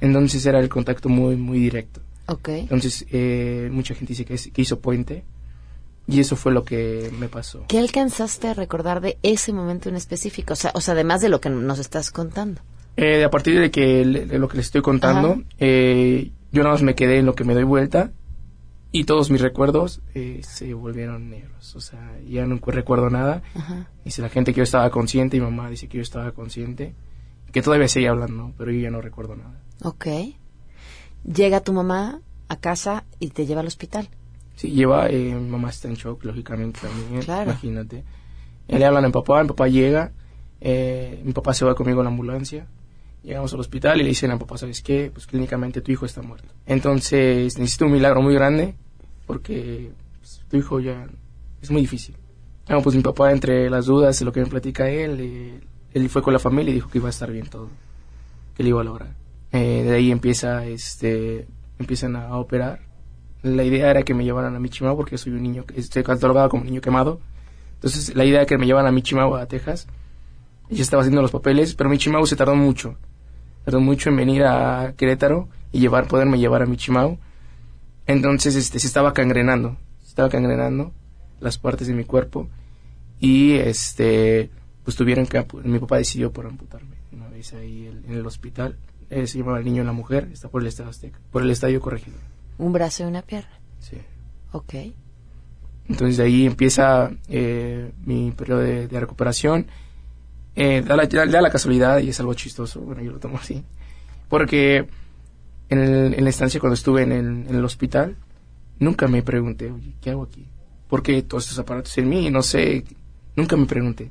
Entonces 0.00 0.44
era 0.46 0.58
el 0.60 0.68
contacto 0.68 1.08
muy 1.08 1.36
muy 1.36 1.58
directo. 1.60 2.00
Ok. 2.28 2.48
Entonces 2.50 3.06
eh, 3.10 3.68
mucha 3.72 3.94
gente 3.94 4.12
dice 4.12 4.24
que, 4.24 4.34
es- 4.34 4.50
que 4.52 4.62
hizo 4.62 4.78
puente 4.80 5.24
y 6.06 6.20
eso 6.20 6.36
fue 6.36 6.52
lo 6.52 6.64
que 6.64 7.10
me 7.18 7.28
pasó. 7.28 7.64
¿Qué 7.68 7.78
alcanzaste 7.78 8.48
a 8.48 8.54
recordar 8.54 9.00
de 9.00 9.18
ese 9.22 9.52
momento 9.52 9.88
en 9.88 9.96
específico? 9.96 10.52
O 10.52 10.56
sea, 10.56 10.70
o 10.74 10.80
sea 10.80 10.94
además 10.94 11.20
de 11.20 11.28
lo 11.28 11.40
que 11.40 11.50
nos 11.50 11.78
estás 11.78 12.10
contando. 12.10 12.60
Eh, 12.96 13.24
a 13.24 13.30
partir 13.30 13.58
de 13.60 13.70
que 13.70 14.04
de 14.04 14.38
lo 14.38 14.48
que 14.48 14.56
les 14.56 14.66
estoy 14.66 14.82
contando, 14.82 15.42
eh, 15.58 16.32
yo 16.50 16.62
nada 16.62 16.74
más 16.74 16.82
me 16.82 16.94
quedé 16.94 17.18
en 17.18 17.26
lo 17.26 17.34
que 17.34 17.44
me 17.44 17.54
doy 17.54 17.62
vuelta 17.64 18.10
y 18.90 19.04
todos 19.04 19.30
mis 19.30 19.40
recuerdos 19.42 20.00
eh, 20.14 20.40
se 20.42 20.72
volvieron 20.74 21.28
negros. 21.30 21.76
O 21.76 21.80
sea, 21.80 22.18
ya 22.26 22.46
no 22.46 22.58
recuerdo 22.66 23.10
nada. 23.10 23.42
Ajá. 23.54 23.88
Dice 24.04 24.22
la 24.22 24.30
gente 24.30 24.52
que 24.52 24.58
yo 24.58 24.64
estaba 24.64 24.88
consciente 24.90 25.36
y 25.36 25.40
mamá 25.40 25.68
dice 25.70 25.88
que 25.88 25.98
yo 25.98 26.02
estaba 26.02 26.32
consciente 26.32 26.94
que 27.52 27.62
todavía 27.62 27.86
seguía 27.88 28.10
hablando, 28.10 28.52
pero 28.58 28.70
yo 28.72 28.80
ya 28.80 28.90
no 28.90 29.00
recuerdo 29.00 29.36
nada. 29.36 29.60
Ok. 29.84 30.06
Llega 31.32 31.60
tu 31.60 31.72
mamá 31.72 32.20
a 32.48 32.56
casa 32.56 33.04
y 33.18 33.28
te 33.30 33.46
lleva 33.46 33.60
al 33.60 33.66
hospital. 33.66 34.08
Sí, 34.56 34.70
lleva, 34.70 35.08
eh, 35.08 35.34
mi 35.34 35.48
mamá 35.48 35.70
está 35.70 35.88
en 35.88 35.94
shock, 35.94 36.24
lógicamente 36.24 36.80
también, 36.80 37.22
Claro. 37.22 37.50
imagínate. 37.50 38.04
Le 38.66 38.84
hablan 38.84 39.04
a 39.04 39.08
mi 39.08 39.12
papá, 39.12 39.42
mi 39.42 39.48
papá 39.48 39.68
llega, 39.68 40.12
eh, 40.60 41.20
mi 41.24 41.32
papá 41.32 41.54
se 41.54 41.64
va 41.64 41.74
conmigo 41.74 42.00
en 42.00 42.04
la 42.04 42.10
ambulancia, 42.10 42.66
llegamos 43.22 43.52
al 43.54 43.60
hospital 43.60 44.00
y 44.00 44.02
le 44.02 44.08
dicen 44.10 44.30
a 44.30 44.34
mi 44.34 44.40
papá, 44.40 44.58
¿sabes 44.58 44.82
qué? 44.82 45.10
Pues 45.12 45.26
clínicamente 45.26 45.80
tu 45.80 45.92
hijo 45.92 46.06
está 46.06 46.22
muerto. 46.22 46.48
Entonces 46.66 47.56
necesito 47.58 47.86
un 47.86 47.92
milagro 47.92 48.20
muy 48.22 48.34
grande 48.34 48.74
porque 49.26 49.92
pues, 50.18 50.42
tu 50.50 50.56
hijo 50.56 50.80
ya 50.80 51.06
es 51.62 51.70
muy 51.70 51.82
difícil. 51.82 52.16
Bueno, 52.66 52.82
pues 52.82 52.96
mi 52.96 53.02
papá 53.02 53.32
entre 53.32 53.70
las 53.70 53.86
dudas 53.86 54.20
lo 54.22 54.32
que 54.32 54.40
me 54.40 54.46
platica 54.46 54.88
él, 54.90 55.18
eh, 55.20 55.60
él 55.94 56.08
fue 56.10 56.22
con 56.22 56.32
la 56.32 56.38
familia 56.38 56.70
y 56.70 56.74
dijo 56.74 56.90
que 56.90 56.98
iba 56.98 57.06
a 57.08 57.10
estar 57.10 57.30
bien 57.30 57.46
todo, 57.46 57.68
que 58.56 58.62
lo 58.62 58.68
iba 58.70 58.80
a 58.80 58.84
lograr. 58.84 59.14
Eh, 59.52 59.82
de 59.84 59.94
ahí 59.94 60.10
empieza, 60.10 60.66
este, 60.66 61.48
empiezan 61.78 62.16
a 62.16 62.36
operar. 62.36 62.80
La 63.42 63.64
idea 63.64 63.90
era 63.90 64.02
que 64.02 64.14
me 64.14 64.24
llevaran 64.24 64.54
a 64.56 64.60
Michimau 64.60 64.96
porque 64.96 65.16
soy 65.16 65.32
un 65.32 65.42
niño, 65.42 65.64
estoy 65.74 66.02
catalogado 66.02 66.48
como 66.48 66.64
niño 66.64 66.80
quemado. 66.80 67.20
Entonces 67.74 68.14
la 68.14 68.24
idea 68.24 68.40
era 68.40 68.46
que 68.46 68.58
me 68.58 68.66
llevaran 68.66 68.88
a 68.88 68.92
Michimau 68.92 69.34
a 69.36 69.46
Texas. 69.46 69.86
Yo 70.68 70.82
estaba 70.82 71.02
haciendo 71.02 71.22
los 71.22 71.30
papeles, 71.30 71.74
pero 71.74 71.88
Michimau 71.88 72.26
se 72.26 72.36
tardó 72.36 72.56
mucho. 72.56 72.96
Tardó 73.64 73.80
mucho 73.80 74.10
en 74.10 74.16
venir 74.16 74.44
a 74.44 74.94
Querétaro 74.96 75.48
y 75.72 75.80
llevar, 75.80 76.08
poderme 76.08 76.38
llevar 76.38 76.62
a 76.62 76.66
Michimau. 76.66 77.18
Entonces 78.06 78.56
este, 78.56 78.78
se 78.78 78.86
estaba 78.86 79.12
cangrenando, 79.12 79.76
se 80.00 80.08
estaba 80.08 80.28
cangrenando 80.28 80.92
las 81.40 81.58
partes 81.58 81.86
de 81.86 81.94
mi 81.94 82.04
cuerpo 82.04 82.48
y 83.20 83.52
este 83.54 84.50
pues 84.82 84.96
tuvieron 84.96 85.26
que 85.26 85.44
mi 85.64 85.78
papá 85.78 85.98
decidió 85.98 86.32
por 86.32 86.46
amputarme 86.46 86.96
una 87.12 87.28
vez 87.28 87.52
ahí 87.52 87.86
en 87.86 88.14
el 88.14 88.26
hospital 88.26 88.76
Eh, 89.10 89.26
se 89.26 89.38
llama 89.38 89.58
el 89.58 89.64
niño 89.64 89.82
y 89.82 89.86
la 89.86 89.92
mujer 89.92 90.28
está 90.32 90.48
por 90.48 90.60
el 90.62 90.68
estadio 90.68 90.90
Azteca 90.90 91.18
por 91.30 91.42
el 91.42 91.50
estadio 91.50 91.80
corregidor 91.80 92.20
Un 92.58 92.72
brazo 92.72 93.04
y 93.04 93.06
una 93.06 93.22
pierna. 93.22 93.58
sí 93.78 93.96
Ok. 94.52 94.74
entonces 95.88 96.16
de 96.18 96.22
ahí 96.24 96.46
empieza 96.46 97.10
eh, 97.28 97.92
mi 98.04 98.30
periodo 98.32 98.60
de, 98.60 98.86
de 98.88 99.00
recuperación 99.00 99.66
Eh, 100.56 100.82
da, 100.86 100.96
la, 100.96 101.06
da- 101.06 101.26
da 101.26 101.40
la 101.40 101.50
casualidad 101.50 102.00
y 102.00 102.08
es 102.08 102.18
algo 102.20 102.34
chistoso 102.34 102.80
bueno 102.80 103.00
yo 103.02 103.12
lo 103.12 103.18
tomo 103.18 103.38
así 103.38 103.62
porque 104.28 104.88
en, 105.70 105.78
el- 105.78 106.14
en 106.14 106.24
la 106.24 106.30
estancia 106.30 106.58
cuando 106.60 106.74
estuve 106.74 107.02
en 107.02 107.12
el, 107.12 107.26
en 107.48 107.54
el 107.54 107.64
hospital 107.64 108.16
nunca 108.80 109.06
me 109.08 109.22
pregunté 109.22 109.70
oye 109.70 109.94
qué 110.00 110.10
hago 110.10 110.24
aquí 110.24 110.46
¿por 110.88 111.02
qué 111.02 111.22
todos 111.22 111.44
estos 111.44 111.58
aparatos 111.60 111.96
en 111.98 112.08
mí? 112.08 112.28
no 112.30 112.42
sé 112.42 112.84
nunca 113.36 113.56
me 113.56 113.66
pregunté 113.66 114.10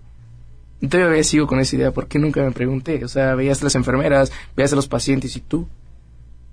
todavía 0.89 1.23
sigo 1.23 1.47
con 1.47 1.59
esa 1.59 1.75
idea, 1.75 1.91
¿por 1.91 2.07
qué 2.07 2.19
nunca 2.19 2.41
me 2.43 2.51
pregunté? 2.51 3.03
O 3.03 3.07
sea, 3.07 3.35
veías 3.35 3.61
a 3.61 3.65
las 3.65 3.75
enfermeras, 3.75 4.31
veías 4.55 4.73
a 4.73 4.75
los 4.75 4.87
pacientes 4.87 5.35
y 5.35 5.41
tú, 5.41 5.67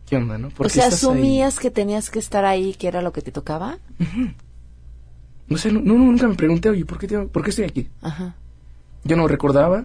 ¿qué 0.08 0.16
onda, 0.16 0.38
no? 0.38 0.48
¿Por 0.50 0.66
O 0.66 0.68
qué 0.68 0.74
sea, 0.74 0.84
estás 0.84 1.04
ahí? 1.04 1.10
asumías 1.10 1.58
que 1.58 1.70
tenías 1.70 2.10
que 2.10 2.18
estar 2.18 2.44
ahí, 2.44 2.74
que 2.74 2.88
era 2.88 3.02
lo 3.02 3.12
que 3.12 3.20
te 3.22 3.30
tocaba. 3.32 3.78
No 5.48 5.58
sé, 5.58 5.70
no, 5.72 5.80
no, 5.80 5.94
nunca 5.94 6.26
me 6.26 6.34
pregunté, 6.34 6.70
oye, 6.70 6.84
¿por 6.84 6.98
qué, 6.98 7.06
tengo- 7.06 7.28
¿por 7.28 7.42
qué 7.44 7.50
estoy 7.50 7.66
aquí? 7.66 7.88
Ajá. 8.00 8.34
Yo 9.04 9.16
no 9.16 9.28
recordaba 9.28 9.84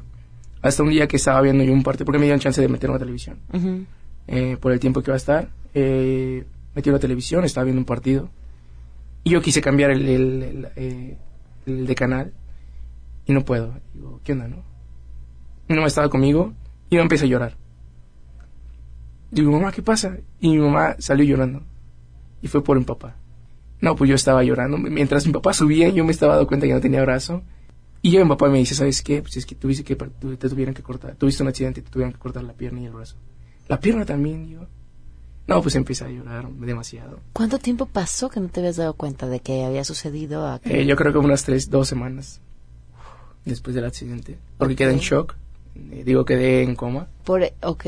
hasta 0.61 0.83
un 0.83 0.89
día 0.89 1.07
que 1.07 1.17
estaba 1.17 1.41
viendo 1.41 1.63
yo 1.63 1.73
un 1.73 1.83
partido, 1.83 2.05
porque 2.05 2.19
me 2.19 2.25
dieron 2.25 2.39
chance 2.39 2.61
de 2.61 2.67
meterme 2.69 2.95
a 2.95 2.97
la 2.97 2.99
televisión. 2.99 3.37
Ujú. 3.53 3.85
eh, 4.31 4.57
por 4.61 4.71
el 4.71 4.79
tiempo 4.79 5.01
que 5.01 5.09
iba 5.09 5.15
a 5.15 5.17
estar. 5.17 5.49
Eh, 5.73 6.45
metí 6.75 6.91
la 6.91 6.99
televisión, 6.99 7.43
estaba 7.45 7.63
viendo 7.65 7.79
un 7.81 7.85
partido. 7.85 8.29
Y 9.23 9.31
yo 9.31 9.41
quise 9.41 9.59
cambiar 9.59 9.89
el, 9.91 10.07
el- 10.07 10.43
el, 10.43 10.67
eh, 10.75 11.17
el 11.65 11.87
de 11.87 11.95
canal. 11.95 12.31
Y 13.29 13.33
no 13.33 13.45
puedo. 13.45 13.75
Digo, 13.93 14.19
¿qué 14.23 14.31
onda, 14.31 14.47
no? 14.47 14.63
Mi 15.67 15.75
mamá 15.75 15.87
estaba 15.87 16.09
conmigo 16.09 16.55
y 16.89 16.95
yo 16.95 17.01
empecé 17.03 17.25
a 17.25 17.27
llorar. 17.27 17.57
Digo, 19.29 19.51
mamá, 19.51 19.71
¿qué 19.71 19.83
pasa? 19.83 20.17
Y 20.39 20.49
mi 20.49 20.57
mamá 20.57 20.95
salió 20.97 21.23
llorando. 21.25 21.61
Y 22.41 22.47
fue 22.47 22.63
por 22.63 22.79
mi 22.79 22.85
papá. 22.85 23.17
No, 23.81 23.95
pues 23.95 24.09
yo 24.09 24.15
estaba 24.15 24.43
llorando. 24.43 24.79
Mientras 24.79 25.27
mi 25.27 25.31
papá 25.31 25.53
subía, 25.53 25.89
yo 25.89 26.03
me 26.03 26.11
estaba 26.11 26.33
dando 26.33 26.47
cuenta 26.47 26.65
que 26.65 26.73
no 26.73 26.81
tenía 26.81 27.03
brazo. 27.03 27.43
Y 28.01 28.09
yo 28.09 28.23
mi 28.23 28.29
papá 28.29 28.49
me 28.49 28.57
dice, 28.57 28.73
¿sabes 28.73 29.03
qué? 29.03 29.21
Pues 29.21 29.37
es 29.37 29.45
que 29.45 29.53
tuviste 29.53 29.83
que, 29.83 29.95
te 29.95 30.49
tuvieron 30.49 30.73
que 30.73 30.81
cortar. 30.81 31.15
Tuviste 31.15 31.43
un 31.43 31.49
accidente 31.49 31.81
y 31.81 31.83
te 31.83 31.91
tuvieron 31.91 32.13
que 32.13 32.17
cortar 32.17 32.43
la 32.43 32.53
pierna 32.53 32.81
y 32.81 32.87
el 32.87 32.93
brazo. 32.93 33.15
La 33.67 33.79
pierna 33.79 34.05
también, 34.05 34.47
digo. 34.47 34.65
No, 35.45 35.61
pues 35.61 35.75
empecé 35.75 36.03
a 36.05 36.09
llorar 36.09 36.49
demasiado. 36.49 37.19
¿Cuánto 37.33 37.59
tiempo 37.59 37.85
pasó 37.85 38.27
que 38.27 38.39
no 38.39 38.49
te 38.49 38.61
habías 38.61 38.77
dado 38.77 38.95
cuenta 38.95 39.27
de 39.27 39.39
que 39.39 39.65
había 39.65 39.83
sucedido 39.83 40.47
aquello? 40.47 40.75
Eh, 40.75 40.85
yo 40.87 40.95
creo 40.95 41.13
que 41.13 41.19
unas 41.19 41.43
tres, 41.43 41.69
dos 41.69 41.87
semanas 41.87 42.41
después 43.45 43.75
del 43.75 43.85
accidente. 43.85 44.37
Porque 44.57 44.75
quedé 44.75 44.91
en 44.91 44.99
shock. 44.99 45.35
Eh, 45.91 46.03
digo, 46.05 46.25
quedé 46.25 46.63
en 46.63 46.75
coma. 46.75 47.07
Por, 47.23 47.43
ok. 47.61 47.85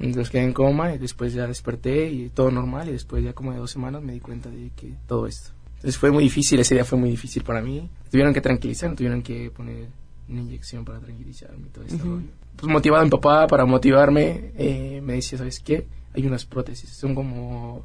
Entonces 0.00 0.30
quedé 0.30 0.44
en 0.44 0.52
coma 0.52 0.94
y 0.94 0.98
después 0.98 1.32
ya 1.32 1.46
desperté 1.46 2.08
y 2.10 2.28
todo 2.30 2.50
normal. 2.50 2.88
Y 2.88 2.92
después 2.92 3.24
ya 3.24 3.32
como 3.32 3.52
de 3.52 3.58
dos 3.58 3.70
semanas 3.70 4.02
me 4.02 4.12
di 4.12 4.20
cuenta 4.20 4.50
de 4.50 4.70
que 4.76 4.94
todo 5.06 5.26
esto. 5.26 5.50
Entonces 5.76 5.96
fue 5.96 6.10
muy 6.10 6.24
difícil, 6.24 6.58
ese 6.58 6.74
día 6.74 6.84
fue 6.84 6.98
muy 6.98 7.10
difícil 7.10 7.44
para 7.44 7.62
mí. 7.62 7.88
Tuvieron 8.10 8.34
que 8.34 8.40
tranquilizar, 8.40 8.94
tuvieron 8.96 9.22
que 9.22 9.50
poner 9.50 9.88
una 10.28 10.40
inyección 10.40 10.84
para 10.84 10.98
tranquilizarme 10.98 11.66
y 11.66 11.70
todo 11.70 11.84
esto. 11.84 12.04
Ujú. 12.04 12.22
Pues 12.56 12.72
motivado 12.72 13.04
mi 13.04 13.10
papá 13.10 13.46
para 13.46 13.64
motivarme, 13.64 14.52
eh, 14.58 15.00
me 15.02 15.14
decía, 15.14 15.38
¿sabes 15.38 15.60
qué? 15.60 15.86
Hay 16.14 16.26
unas 16.26 16.44
prótesis, 16.44 16.90
son 16.90 17.14
como 17.14 17.84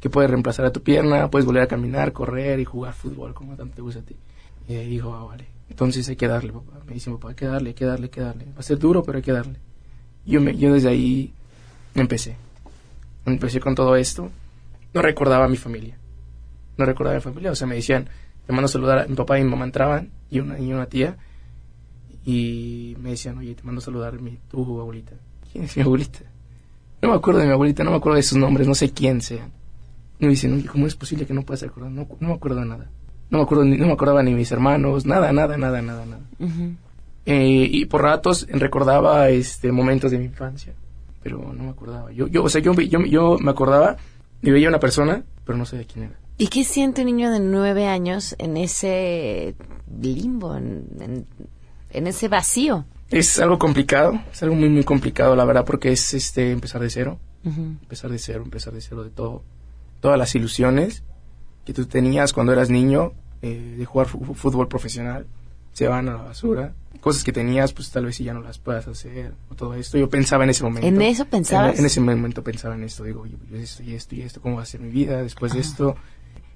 que 0.00 0.08
puedes 0.08 0.30
reemplazar 0.30 0.64
a 0.64 0.72
tu 0.72 0.82
pierna, 0.82 1.30
puedes 1.30 1.44
volver 1.44 1.62
a 1.62 1.66
caminar, 1.66 2.12
correr 2.12 2.60
y 2.60 2.64
jugar 2.64 2.94
fútbol 2.94 3.34
como 3.34 3.56
tanto 3.56 3.76
te 3.76 3.82
gusta 3.82 4.00
a 4.00 4.04
ti. 4.04 4.16
Y 4.68 4.74
dijo, 4.74 5.14
ah, 5.14 5.24
vale. 5.24 5.46
Entonces 5.68 6.08
hay 6.08 6.16
que 6.16 6.28
darle, 6.28 6.52
papá. 6.52 6.80
Me 6.86 6.94
dice, 6.94 7.10
papá, 7.10 7.30
hay 7.30 7.34
que 7.34 7.46
darle, 7.46 7.70
hay 7.70 7.74
que 7.74 7.84
darle, 7.84 8.04
hay 8.06 8.10
que 8.10 8.20
darle. 8.20 8.44
Va 8.46 8.60
a 8.60 8.62
ser 8.62 8.78
duro, 8.78 9.02
pero 9.02 9.16
hay 9.16 9.22
que 9.22 9.32
darle. 9.32 9.58
Yo, 10.26 10.40
me, 10.40 10.56
yo 10.56 10.72
desde 10.72 10.88
ahí 10.88 11.32
empecé. 11.94 12.36
Empecé 13.26 13.60
con 13.60 13.74
todo 13.74 13.96
esto. 13.96 14.30
No 14.92 15.02
recordaba 15.02 15.46
a 15.46 15.48
mi 15.48 15.56
familia. 15.56 15.96
No 16.76 16.84
recordaba 16.84 17.16
a 17.16 17.18
mi 17.18 17.22
familia. 17.22 17.50
O 17.50 17.54
sea, 17.54 17.66
me 17.66 17.76
decían, 17.76 18.08
te 18.46 18.52
mando 18.52 18.66
a 18.66 18.68
saludar. 18.68 18.98
A 19.00 19.06
mi 19.06 19.14
papá 19.16 19.38
y 19.38 19.44
mi 19.44 19.50
mamá 19.50 19.64
entraban 19.64 20.10
y 20.30 20.40
una, 20.40 20.58
y 20.58 20.72
una 20.72 20.86
tía. 20.86 21.16
Y 22.24 22.96
me 23.00 23.10
decían, 23.10 23.38
oye, 23.38 23.54
te 23.54 23.62
mando 23.62 23.80
a 23.80 23.84
saludar 23.84 24.20
mi, 24.20 24.38
tu 24.50 24.80
abuelita. 24.80 25.12
¿Quién 25.50 25.64
es 25.64 25.76
mi 25.76 25.82
abuelita? 25.82 26.20
No 27.02 27.10
me 27.10 27.16
acuerdo 27.16 27.40
de 27.40 27.46
mi 27.46 27.52
abuelita, 27.52 27.84
no 27.84 27.90
me 27.90 27.98
acuerdo 27.98 28.16
de 28.16 28.22
sus 28.22 28.38
nombres, 28.38 28.66
no 28.66 28.74
sé 28.74 28.90
quién 28.90 29.20
sean. 29.20 29.52
Y 30.18 30.24
me 30.24 30.30
dicen, 30.30 30.54
oye, 30.54 30.66
¿cómo 30.66 30.86
es 30.86 30.96
posible 30.96 31.26
que 31.26 31.34
no 31.34 31.42
puedas 31.42 31.62
acordar? 31.62 31.90
No, 31.90 32.08
no 32.18 32.28
me 32.28 32.34
acuerdo 32.34 32.60
de 32.60 32.66
nada. 32.66 32.90
No 33.30 33.38
me 33.38 33.44
acuerdo, 33.44 33.64
ni, 33.64 33.76
no 33.76 33.86
me 33.86 33.92
acordaba 33.92 34.22
ni 34.22 34.32
mis 34.34 34.50
hermanos, 34.52 35.06
nada, 35.06 35.32
nada, 35.32 35.56
nada, 35.56 35.82
nada, 35.82 36.04
nada. 36.06 36.22
Eh, 37.26 37.68
y 37.70 37.86
por 37.86 38.02
ratos 38.02 38.46
recordaba 38.50 39.28
este 39.30 39.72
momentos 39.72 40.10
de 40.10 40.18
mi 40.18 40.26
infancia, 40.26 40.74
pero 41.22 41.38
no 41.54 41.64
me 41.64 41.70
acordaba. 41.70 42.12
Yo, 42.12 42.26
yo, 42.28 42.44
o 42.44 42.48
sea, 42.48 42.60
yo, 42.60 42.72
yo, 42.74 43.00
yo 43.00 43.38
me 43.40 43.50
acordaba 43.50 43.96
y 44.42 44.50
veía 44.50 44.68
a 44.68 44.70
una 44.70 44.78
persona, 44.80 45.24
pero 45.44 45.56
no 45.56 45.64
sabía 45.64 45.86
quién 45.86 46.04
era. 46.06 46.14
¿Y 46.36 46.48
qué 46.48 46.64
siente 46.64 47.00
un 47.02 47.06
niño 47.06 47.30
de 47.32 47.40
nueve 47.40 47.86
años 47.86 48.34
en 48.38 48.56
ese 48.56 49.54
limbo, 50.00 50.56
en, 50.56 50.86
en- 51.00 51.26
en 51.90 52.06
ese 52.08 52.28
vacío? 52.28 52.84
Es 53.10 53.38
algo 53.38 53.58
complicado, 53.58 54.20
es 54.32 54.42
algo 54.42 54.56
muy, 54.56 54.68
muy 54.68 54.82
complicado, 54.84 55.34
la 55.36 55.44
verdad, 55.44 55.64
porque 55.64 55.92
es 55.92 56.12
este 56.12 56.50
empezar 56.50 56.80
de 56.82 56.90
cero, 56.90 57.18
empezar 57.44 58.10
de 58.10 58.18
cero, 58.18 58.42
empezar 58.44 58.72
de 58.74 58.80
cero 58.80 59.04
de 59.04 59.10
todo. 59.10 59.42
Todas 60.00 60.18
las 60.18 60.34
ilusiones 60.34 61.04
que 61.64 61.72
tú 61.72 61.86
tenías 61.86 62.32
cuando 62.32 62.52
eras 62.52 62.70
niño 62.70 63.12
eh, 63.42 63.76
de 63.78 63.84
jugar 63.84 64.06
fútbol 64.08 64.68
profesional 64.68 65.26
se 65.72 65.88
van 65.88 66.08
a 66.08 66.12
la 66.14 66.22
basura. 66.22 66.72
Cosas 67.00 67.24
que 67.24 67.32
tenías, 67.32 67.72
pues 67.72 67.90
tal 67.90 68.06
vez 68.06 68.16
si 68.16 68.24
ya 68.24 68.32
no 68.32 68.40
las 68.40 68.58
puedas 68.58 68.86
hacer, 68.86 69.32
o 69.50 69.54
todo 69.54 69.74
esto. 69.74 69.98
Yo 69.98 70.08
pensaba 70.08 70.44
en 70.44 70.50
ese 70.50 70.62
momento. 70.62 70.86
¿En 70.86 71.02
eso 71.02 71.26
pensabas? 71.26 71.74
En, 71.74 71.80
en 71.80 71.86
ese 71.86 72.00
momento 72.00 72.42
pensaba 72.42 72.74
en 72.76 72.84
esto. 72.84 73.04
Digo, 73.04 73.26
yo, 73.26 73.36
yo 73.50 73.58
esto 73.58 73.82
y 73.82 73.92
esto 73.92 74.14
y 74.14 74.22
esto, 74.22 74.40
¿cómo 74.40 74.56
va 74.56 74.62
a 74.62 74.66
ser 74.66 74.80
mi 74.80 74.90
vida 74.90 75.20
después 75.20 75.52
de 75.52 75.60
esto? 75.60 75.96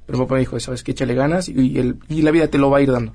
Pero 0.06 0.18
mi 0.18 0.24
papá 0.24 0.34
me 0.34 0.40
dijo, 0.40 0.58
¿sabes 0.58 0.82
qué? 0.82 0.92
Échale 0.92 1.14
ganas 1.14 1.48
y, 1.48 1.52
y 1.52 1.78
el, 1.78 1.98
y 2.08 2.22
la 2.22 2.30
vida 2.30 2.48
te 2.48 2.56
lo 2.56 2.70
va 2.70 2.78
a 2.78 2.80
ir 2.80 2.90
dando. 2.90 3.12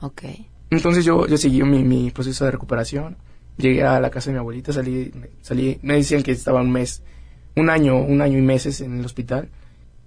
Ok. 0.00 0.22
Entonces 0.70 1.04
yo, 1.04 1.26
yo 1.26 1.36
seguí 1.38 1.62
mi, 1.62 1.82
mi 1.82 2.10
proceso 2.10 2.44
de 2.44 2.52
recuperación. 2.52 3.16
Llegué 3.56 3.82
a 3.84 3.98
la 3.98 4.10
casa 4.10 4.30
de 4.30 4.34
mi 4.34 4.38
abuelita, 4.40 4.72
salí, 4.72 5.10
salí, 5.40 5.78
me 5.82 5.94
decían 5.94 6.22
que 6.22 6.32
estaba 6.32 6.60
un 6.60 6.70
mes, 6.70 7.02
un 7.56 7.70
año, 7.70 7.96
un 7.96 8.20
año 8.20 8.36
y 8.38 8.42
meses 8.42 8.82
en 8.82 8.98
el 8.98 9.04
hospital, 9.04 9.48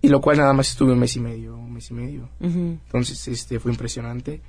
y 0.01 0.07
lo 0.07 0.21
cual 0.21 0.37
nada 0.37 0.53
más 0.53 0.69
estuve 0.69 0.93
un 0.93 0.99
mes 0.99 1.15
y 1.15 1.19
medio, 1.19 1.57
un 1.57 1.73
mes 1.73 1.89
y 1.91 1.93
medio. 1.93 2.29
Entonces, 2.39 3.27
este, 3.27 3.59
fue 3.59 3.71
impresionante. 3.71 4.41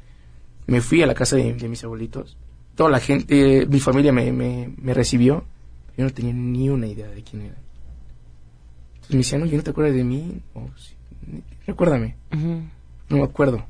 Me 0.67 0.81
fui 0.81 1.03
a 1.03 1.07
la 1.07 1.15
casa 1.15 1.37
de, 1.37 1.55
de 1.55 1.69
mis 1.69 1.83
abuelitos. 1.83 2.37
Toda 2.77 2.91
la 2.91 3.01
gente, 3.01 3.67
mi 3.67 3.81
familia 3.81 4.13
me, 4.13 4.31
me, 4.33 4.73
me 4.77 4.95
recibió. 4.95 5.45
Yo 5.97 6.05
no 6.05 6.11
tenía 6.11 6.33
ni 6.33 6.71
una 6.71 6.87
idea 6.87 7.09
de 7.09 7.23
quién 7.23 7.43
era. 7.43 7.57
Entonces 8.95 9.11
me 9.11 9.19
decían, 9.19 9.43
oye, 9.43 9.57
¿no 9.57 9.63
te 9.63 9.71
acuerdas 9.71 9.95
de 9.95 10.05
mí? 10.05 10.41
O, 10.55 10.69
sí, 10.77 10.95
recuérdame. 11.67 12.17
No 12.31 13.17
me 13.17 13.25
acuerdo. 13.25 13.65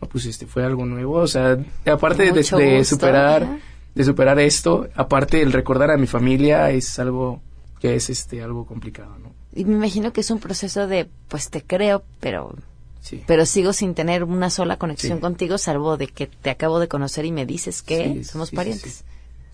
No, 0.00 0.08
pues 0.08 0.26
este 0.26 0.46
fue 0.46 0.64
algo 0.64 0.86
nuevo. 0.86 1.14
O 1.14 1.26
sea, 1.26 1.58
aparte 1.86 2.30
de, 2.30 2.44
superar, 2.84 3.58
de 3.94 4.04
superar 4.04 4.38
esto, 4.38 4.88
aparte 4.94 5.42
el 5.42 5.52
recordar 5.52 5.90
a 5.90 5.96
mi 5.96 6.06
familia 6.06 6.70
es 6.70 6.98
algo 7.00 7.42
que 7.80 7.96
es 7.96 8.10
este 8.10 8.42
algo 8.42 8.64
complicado, 8.64 9.18
¿no? 9.18 9.37
Y 9.54 9.64
me 9.64 9.74
imagino 9.74 10.12
que 10.12 10.20
es 10.20 10.30
un 10.30 10.38
proceso 10.40 10.86
de, 10.86 11.08
pues 11.28 11.50
te 11.50 11.62
creo, 11.62 12.04
pero 12.20 12.54
Sí. 13.00 13.22
pero 13.26 13.46
sigo 13.46 13.72
sin 13.72 13.94
tener 13.94 14.24
una 14.24 14.50
sola 14.50 14.76
conexión 14.76 15.18
Sí. 15.18 15.22
contigo, 15.22 15.56
salvo 15.56 15.96
de 15.96 16.08
que 16.08 16.26
te 16.26 16.50
acabo 16.50 16.78
de 16.80 16.88
conocer 16.88 17.24
y 17.24 17.32
me 17.32 17.46
dices 17.46 17.80
que 17.82 18.12
Sí, 18.14 18.24
somos 18.24 18.50
parientes. 18.50 19.04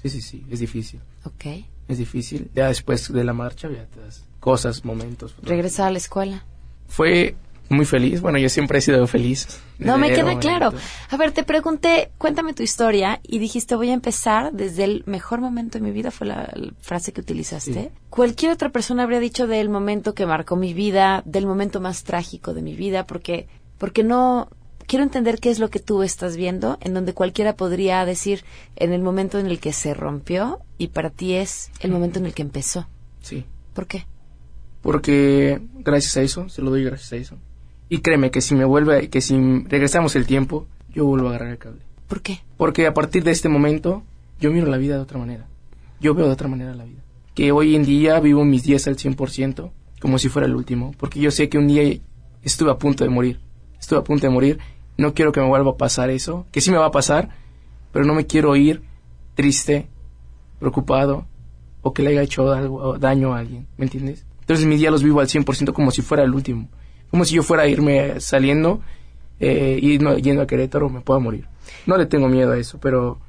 Sí, 0.03 0.09
sí, 0.11 0.21
sí, 0.21 0.45
es 0.51 0.59
difícil. 0.61 1.01
Ok. 1.25 1.65
Es 1.89 1.99
difícil. 1.99 2.51
Ya 2.55 2.69
después 2.69 3.13
de 3.13 3.23
la 3.25 3.33
marcha, 3.33 3.69
ya 3.71 3.85
te 3.87 4.01
das 4.01 4.25
cosas, 4.41 4.85
momentos. 4.85 5.35
Regresar 5.43 5.89
a 5.89 5.91
la 5.91 5.99
escuela. 5.99 6.45
Fue 6.89 7.37
muy 7.68 7.85
feliz. 7.85 8.20
Bueno, 8.20 8.38
yo 8.38 8.48
siempre 8.48 8.79
he 8.79 8.81
sido 8.81 9.07
feliz. 9.07 9.61
No, 9.79 9.98
me 9.98 10.12
queda 10.12 10.38
claro. 10.38 10.72
A 11.11 11.16
ver, 11.16 11.33
te 11.33 11.44
pregunté, 11.44 12.11
cuéntame 12.18 12.53
tu 12.53 12.62
historia 12.62 13.20
y 13.22 13.38
dijiste 13.38 13.74
voy 13.74 13.90
a 13.90 13.94
empezar 13.94 14.53
desde 14.53 14.85
el 14.85 15.03
mejor 15.07 15.40
momento 15.40 15.79
de 15.79 15.85
mi 15.85 15.90
vida, 15.90 16.11
fue 16.11 16.27
la, 16.27 16.50
la 16.55 16.72
frase 16.81 17.12
que 17.12 17.20
utilizaste. 17.20 17.72
Sí. 17.72 17.88
Cualquier 18.11 18.53
otra 18.53 18.68
persona 18.68 19.03
habría 19.03 19.20
dicho 19.20 19.46
del 19.46 19.68
momento 19.68 20.14
que 20.14 20.27
marcó 20.27 20.57
mi 20.57 20.74
vida, 20.74 21.22
del 21.24 21.46
momento 21.46 21.81
más 21.81 22.05
trágico 22.05 22.55
de 22.55 22.62
mi 22.62 22.74
vida, 22.74 23.07
porque, 23.07 23.48
porque 23.79 24.05
no, 24.05 24.48
quiero 24.87 25.03
entender 25.03 25.38
qué 25.40 25.50
es 25.50 25.59
lo 25.59 25.70
que 25.70 25.81
tú 25.81 26.03
estás 26.03 26.37
viendo, 26.37 26.79
en 26.81 26.94
donde 26.94 27.14
cualquiera 27.14 27.57
podría 27.57 28.05
decir 28.05 28.44
en 28.77 28.92
el 28.92 29.03
momento 29.03 29.38
en 29.38 29.46
el 29.46 29.59
que 29.59 29.72
se 29.72 29.94
rompió 29.94 30.61
y 30.79 30.88
para 30.88 31.11
ti 31.11 31.35
es 31.35 31.70
el 31.81 31.90
momento 31.90 32.18
en 32.18 32.27
el 32.27 32.35
que 32.35 32.42
empezó. 32.42 32.87
Sí. 33.20 33.44
¿Por 33.72 33.87
qué? 33.87 34.07
Porque 34.83 35.62
gracias 35.79 36.16
a 36.16 36.22
eso, 36.22 36.48
se 36.48 36.62
lo 36.62 36.70
doy 36.70 36.85
gracias 36.85 37.12
a 37.12 37.16
eso. 37.16 37.38
Y 37.88 37.99
créeme 37.99 38.31
que 38.31 38.40
si 38.40 38.55
me 38.55 38.64
vuelve, 38.64 39.09
que 39.09 39.20
si 39.20 39.37
regresamos 39.64 40.16
el 40.16 40.27
tiempo, 40.27 40.66
yo 40.92 41.07
vuelvo 41.07 41.29
a 41.29 41.31
agarrar 41.31 41.51
el 41.51 41.59
cable. 41.59 41.81
¿Por 42.09 42.23
qué? 42.23 42.40
Porque 42.57 42.87
a 42.87 42.94
partir 42.94 43.25
de 43.25 43.31
este 43.31 43.49
momento, 43.49 44.03
yo 44.40 44.51
miro 44.53 44.66
la 44.66 44.77
vida 44.77 44.97
de 44.97 45.03
otra 45.03 45.18
manera. 45.18 45.47
Yo 46.01 46.14
veo 46.14 46.27
de 46.27 46.33
otra 46.33 46.49
manera 46.49 46.75
la 46.75 46.85
vida. 46.85 47.03
Que 47.35 47.53
hoy 47.53 47.75
en 47.75 47.85
día 47.85 48.20
vivo 48.20 48.44
mis 48.44 48.62
días 48.62 48.87
al 48.87 48.97
100%, 48.97 49.70
como 50.01 50.18
si 50.18 50.29
fuera 50.29 50.47
el 50.47 50.55
último. 50.55 50.94
Porque 50.99 51.20
yo 51.20 51.31
sé 51.31 51.49
que 51.49 51.59
un 51.59 51.68
día 51.68 51.99
estuve 52.42 52.70
a 52.70 52.79
punto 52.79 53.05
de 53.05 53.11
morir. 53.11 53.40
Estuve 53.79 53.99
a 53.99 54.05
punto 54.05 54.27
de 54.27 54.33
morir. 54.33 54.59
No 54.97 55.14
quiero 55.14 55.33
que 55.33 55.40
me 55.40 55.49
vuelva 55.49 55.73
a 55.73 55.77
pasar 55.77 56.11
eso. 56.11 56.47
Que 56.53 56.61
sí 56.61 56.70
me 56.70 56.79
va 56.79 56.87
a 56.87 56.90
pasar, 56.92 57.31
pero 57.92 58.05
no 58.05 58.14
me 58.14 58.27
quiero 58.27 58.55
ir 58.57 58.83
triste, 59.35 59.88
preocupado, 60.59 61.27
o 61.83 61.92
que 61.92 62.03
le 62.03 62.11
haya 62.11 62.23
hecho 62.23 62.53
algo, 62.53 62.99
daño 62.99 63.35
a 63.35 63.38
alguien. 63.38 63.66
¿Me 63.77 63.85
entiendes? 63.85 64.25
Entonces 64.40 64.66
mis 64.66 64.79
días 64.79 64.92
los 64.92 65.03
vivo 65.03 65.20
al 65.20 65.29
100% 65.29 65.73
como 65.73 65.90
si 65.90 66.03
fuera 66.03 66.23
el 66.23 66.35
último. 66.35 66.68
Como 67.14 67.24
si 67.24 67.37
yo 67.37 67.44
fuera 67.44 67.62
a 67.62 67.68
irme 67.68 68.18
saliendo 68.20 68.81
eh, 69.38 69.79
y 69.81 69.98
no- 69.98 70.18
yendo 70.18 70.42
a 70.42 70.48
Querétaro 70.48 70.88
me 70.90 71.00
pueda 71.00 71.20
morir. 71.20 71.46
No 71.87 71.96
le 71.96 72.07
tengo 72.07 72.29
miedo 72.29 72.50
a 72.50 72.59
eso, 72.59 72.81
pero 72.81 73.20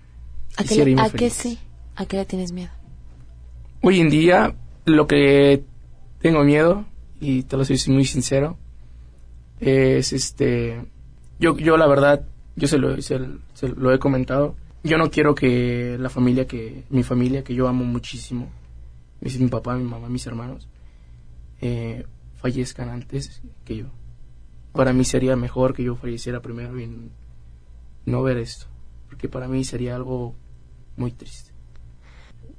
¿A 0.58 0.64
qué, 0.64 0.70
quisiera 0.70 0.90
irme 0.90 1.04
a 1.04 1.06
qué 1.12 1.18
feliz. 1.30 1.34
sí? 1.34 1.60
¿A 1.96 2.08
qué 2.08 2.18
le 2.18 2.26
tienes 2.26 2.52
miedo? 2.52 2.72
Hoy 3.84 4.00
en 4.00 4.10
día 4.10 4.56
lo 4.86 5.06
que 5.06 5.62
tengo 6.20 6.44
miedo 6.44 6.84
y 7.22 7.44
te 7.44 7.58
lo 7.58 7.64
soy 7.64 7.78
muy 7.94 8.06
sincero 8.06 8.58
es 9.60 10.14
este 10.14 10.82
yo 11.40 11.56
yo 11.56 11.78
la 11.78 11.86
verdad 11.86 12.26
yo 12.56 12.68
se 12.68 12.80
lo 12.80 13.00
se, 13.04 13.20
se 13.54 13.68
lo 13.70 13.94
he 13.94 14.00
comentado 14.00 14.56
yo 14.84 14.98
no 14.98 15.12
quiero 15.12 15.36
que 15.36 15.96
la 16.00 16.10
familia 16.10 16.48
que 16.48 16.86
mi 16.90 17.04
familia 17.04 17.44
que 17.44 17.54
yo 17.54 17.68
amo 17.68 17.86
muchísimo 17.86 18.50
mi 19.22 19.48
papá 19.48 19.76
mi 19.76 19.84
mamá 19.84 20.10
mis 20.10 20.26
hermanos 20.26 20.68
eh, 21.62 22.04
fallezcan 22.46 22.90
antes 22.90 23.42
que 23.66 23.78
yo 23.78 23.86
para 24.72 24.94
mí 24.94 25.04
sería 25.04 25.36
mejor 25.36 25.74
que 25.74 25.84
yo 25.84 25.96
falleciera 25.96 26.42
primero 26.42 26.80
y 26.80 27.10
no 28.06 28.22
ver 28.22 28.38
esto 28.38 28.68
porque 29.10 29.28
para 29.28 29.48
mí 29.48 29.64
sería 29.64 29.96
algo 29.96 30.36
muy 30.96 31.12
triste 31.12 31.56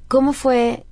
¿Cómo 0.09 0.33
fue, 0.33 0.87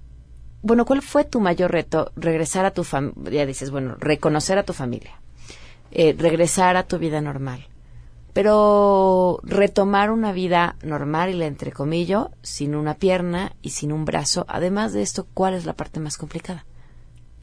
bueno, 0.62 0.85
cuál 0.85 1.00
fue 1.00 1.24
tu 1.24 1.38
mayor 1.38 1.70
reto? 1.70 2.11
Regresar 2.16 2.64
a 2.64 2.72
tu 2.72 2.83
familia, 2.83 3.46
dices, 3.46 3.70
bueno, 3.70 3.96
reconocer 4.00 4.59
a 4.59 4.64
tu 4.64 4.72
familia, 4.72 5.20
eh, 5.92 6.16
regresar 6.18 6.76
a 6.76 6.88
tu 6.88 6.98
vida 6.98 7.20
normal, 7.20 7.68
pero 8.33 9.38
retomar 9.44 10.11
una 10.11 10.33
vida 10.33 10.74
normal, 10.83 11.30
y 11.30 11.35
la 11.35 11.46
entrecomillo, 11.46 12.33
sin 12.42 12.74
una 12.74 12.94
pierna 12.94 13.52
y 13.62 13.70
sin 13.70 13.92
un 13.92 14.04
brazo. 14.04 14.46
Además 14.48 14.92
de 14.92 15.02
esto, 15.02 15.28
¿cuál 15.33 15.54
es 15.54 15.64
la 15.64 15.74
parte 15.74 16.00
más 16.00 16.18
complicada? 16.18 16.64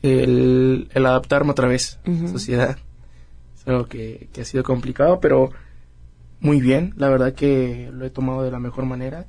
El, 0.01 0.89
el 0.93 1.05
adaptarme 1.05 1.51
otra 1.51 1.67
vez 1.67 1.99
a 2.05 2.09
la 2.09 2.27
sociedad. 2.27 2.77
Es 3.57 3.67
algo 3.67 3.87
que, 3.87 4.29
que 4.33 4.41
ha 4.41 4.45
sido 4.45 4.63
complicado, 4.63 5.19
pero 5.19 5.51
muy 6.39 6.59
bien. 6.59 6.93
La 6.97 7.09
verdad 7.09 7.33
que 7.33 7.89
lo 7.93 8.05
he 8.05 8.09
tomado 8.09 8.43
de 8.43 8.51
la 8.51 8.59
mejor 8.59 8.85
manera. 8.85 9.25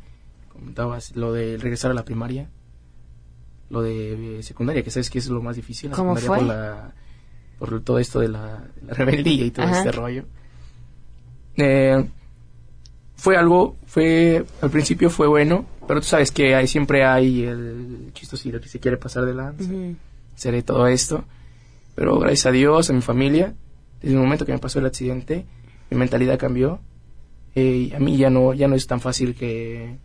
Comentabas 0.48 1.16
lo 1.16 1.32
de 1.32 1.56
regresar 1.56 1.90
a 1.90 1.94
la 1.94 2.04
primaria, 2.04 2.48
lo 3.70 3.82
de 3.82 4.38
eh, 4.38 4.42
secundaria, 4.42 4.82
que 4.82 4.90
sabes 4.90 5.10
que 5.10 5.18
es 5.18 5.28
lo 5.28 5.42
más 5.42 5.56
difícil. 5.56 5.90
La 5.90 5.96
¿Cómo 5.96 6.16
secundaria 6.16 6.46
fue? 6.46 6.46
Por, 6.46 6.56
la, 6.56 6.94
por 7.58 7.80
todo 7.82 7.98
esto 7.98 8.20
de 8.20 8.28
la, 8.28 8.68
de 8.80 8.86
la 8.86 8.94
rebeldía 8.94 9.44
y 9.46 9.50
todo 9.50 9.66
Ajá. 9.66 9.78
este 9.78 9.92
rollo. 9.92 10.24
Eh, 11.56 12.04
fue 13.16 13.36
algo, 13.36 13.76
fue, 13.86 14.44
al 14.60 14.70
principio 14.70 15.10
fue 15.10 15.26
bueno, 15.26 15.66
pero 15.86 16.00
tú 16.00 16.06
sabes 16.06 16.30
que 16.32 16.54
hay, 16.54 16.66
siempre 16.66 17.04
hay 17.04 17.44
el 17.44 18.10
chistosito 18.14 18.60
que 18.60 18.68
se 18.68 18.80
quiere 18.80 18.96
pasar 18.96 19.24
de 19.24 19.34
lanza 19.34 19.70
seré 20.34 20.62
todo 20.62 20.86
esto. 20.86 21.24
Pero 21.94 22.18
gracias 22.18 22.46
a 22.46 22.52
Dios, 22.52 22.90
a 22.90 22.92
mi 22.92 23.02
familia, 23.02 23.54
desde 24.00 24.14
el 24.14 24.20
momento 24.20 24.46
que 24.46 24.52
me 24.52 24.58
pasó 24.58 24.78
el 24.78 24.86
accidente, 24.86 25.46
mi 25.90 25.96
mentalidad 25.96 26.38
cambió. 26.38 26.80
Eh, 27.54 27.90
y 27.90 27.94
a 27.94 27.98
mí 27.98 28.16
ya 28.16 28.30
no, 28.30 28.54
ya 28.54 28.66
no 28.66 28.74
es 28.74 28.86
tan 28.86 29.00
fácil 29.00 29.34
que, 29.34 29.98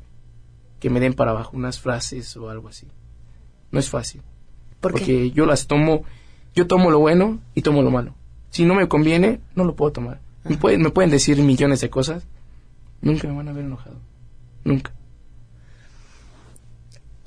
que 0.80 0.90
me 0.90 1.00
den 1.00 1.14
para 1.14 1.32
abajo 1.32 1.56
unas 1.56 1.80
frases 1.80 2.36
o 2.38 2.50
algo 2.50 2.68
así. 2.68 2.88
No 3.72 3.80
es 3.80 3.90
fácil. 3.90 4.22
¿Por 4.82 4.94
qué? 4.94 5.00
porque 5.00 5.32
yo 5.32 5.46
las 5.46 5.68
tomo, 5.68 6.04
yo 6.56 6.68
tomo 6.68 6.92
lo 6.92 7.00
bueno 7.00 7.40
y 7.56 7.62
tomo 7.62 7.82
lo 7.82 7.90
malo. 7.90 8.16
Si 8.50 8.66
no 8.66 8.76
me 8.76 8.88
conviene, 8.88 9.40
no 9.56 9.64
lo 9.64 9.76
puedo 9.76 9.92
tomar. 9.92 10.20
Me 10.44 10.58
pueden, 10.58 10.82
me 10.82 10.92
pueden 10.92 11.12
decir 11.12 11.42
millones 11.42 11.82
de 11.82 11.90
cosas, 11.90 12.26
nunca 13.02 13.28
me 13.28 13.36
van 13.36 13.50
a 13.50 13.54
ver 13.54 13.66
enojado. 13.66 13.98
Nunca. 14.64 14.94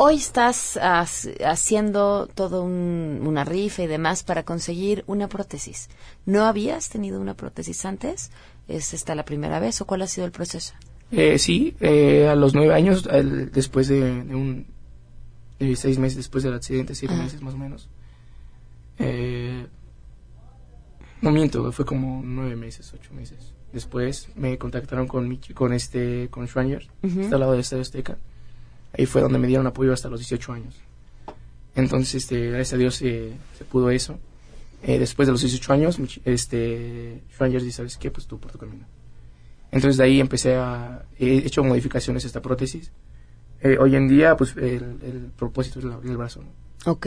Hoy 0.02 0.14
estás 0.16 0.78
haciendo 0.80 2.26
todo 2.34 2.62
un- 2.64 3.20
una 3.22 3.44
rifa 3.44 3.82
y 3.82 3.86
demás 3.86 4.22
para 4.22 4.44
conseguir 4.44 5.04
una 5.06 5.28
prótesis. 5.28 5.90
¿No 6.24 6.46
habías 6.46 6.88
tenido 6.88 7.20
una 7.20 7.34
prótesis 7.34 7.84
antes? 7.84 8.30
¿Es 8.66 8.94
esta 8.94 9.14
la 9.14 9.26
primera 9.26 9.60
vez 9.60 9.78
o 9.82 9.84
cuál 9.84 10.00
ha 10.00 10.06
sido 10.06 10.24
el 10.24 10.32
proceso? 10.32 10.72
Eh, 11.10 11.38
sí, 11.38 11.76
eh, 11.80 12.28
a 12.28 12.34
los 12.34 12.54
nueve 12.54 12.72
años, 12.72 13.06
el- 13.10 13.50
después 13.52 13.88
de, 13.88 14.24
de 14.24 14.34
un 14.34 14.66
de 15.58 15.76
seis 15.76 15.98
meses 15.98 16.16
después 16.16 16.44
del 16.44 16.54
accidente, 16.54 16.94
siete 16.94 17.12
Ajá. 17.12 17.24
meses 17.24 17.42
más 17.42 17.52
o 17.52 17.58
menos. 17.58 17.90
Eh, 18.98 19.66
no 21.20 21.30
miento, 21.30 21.70
fue 21.72 21.84
como 21.84 22.22
nueve 22.24 22.56
meses, 22.56 22.90
ocho 22.94 23.12
meses. 23.12 23.52
Después 23.70 24.28
me 24.34 24.56
contactaron 24.56 25.06
con 25.06 25.28
Michi- 25.28 25.52
con 25.52 25.74
este, 25.74 26.28
con 26.30 26.46
Schwanger, 26.48 26.88
Ujú. 27.02 27.20
está 27.20 27.34
al 27.36 27.40
lado 27.40 27.52
de 27.52 27.60
Estadio 27.60 27.82
Azteca. 27.82 28.16
Ahí 28.96 29.07
fue 29.07 29.20
donde 29.20 29.38
me 29.38 29.46
dieron 29.46 29.66
apoyo 29.66 29.92
hasta 29.92 30.09
los 30.09 30.20
18 30.20 30.53
años. 30.53 30.74
Entonces, 31.74 32.14
este, 32.16 32.48
gracias 32.48 32.72
a 32.74 32.76
Dios 32.76 32.96
se, 32.96 33.33
se 33.57 33.64
pudo 33.64 33.90
eso. 33.90 34.18
Eh, 34.83 34.98
después 34.98 35.26
de 35.26 35.33
los 35.33 35.40
18 35.42 35.72
años, 35.72 35.98
este, 36.24 37.22
Schwanger 37.33 37.62
dice, 37.62 37.79
¿sabes 37.79 37.96
qué? 37.96 38.11
Pues 38.11 38.26
tú 38.26 38.38
por 38.38 38.50
tu 38.50 38.59
camino. 38.59 38.87
Entonces 39.70 39.98
de 39.98 40.05
ahí 40.05 40.20
empecé 40.20 40.57
a... 40.57 41.05
He 41.18 41.38
hecho 41.38 41.62
modificaciones 41.62 42.24
a 42.24 42.26
esta 42.26 42.42
prótesis. 42.42 42.90
Eh, 43.61 43.76
hoy 43.79 43.94
en 43.94 44.09
día, 44.09 44.37
pues 44.37 44.57
el, 44.57 45.31
propósito 45.37 45.79
es 45.79 45.85
el 45.85 45.92
el 46.11 46.16
brazo. 46.16 46.42
¿no? 46.42 46.90
Ok. 46.90 47.07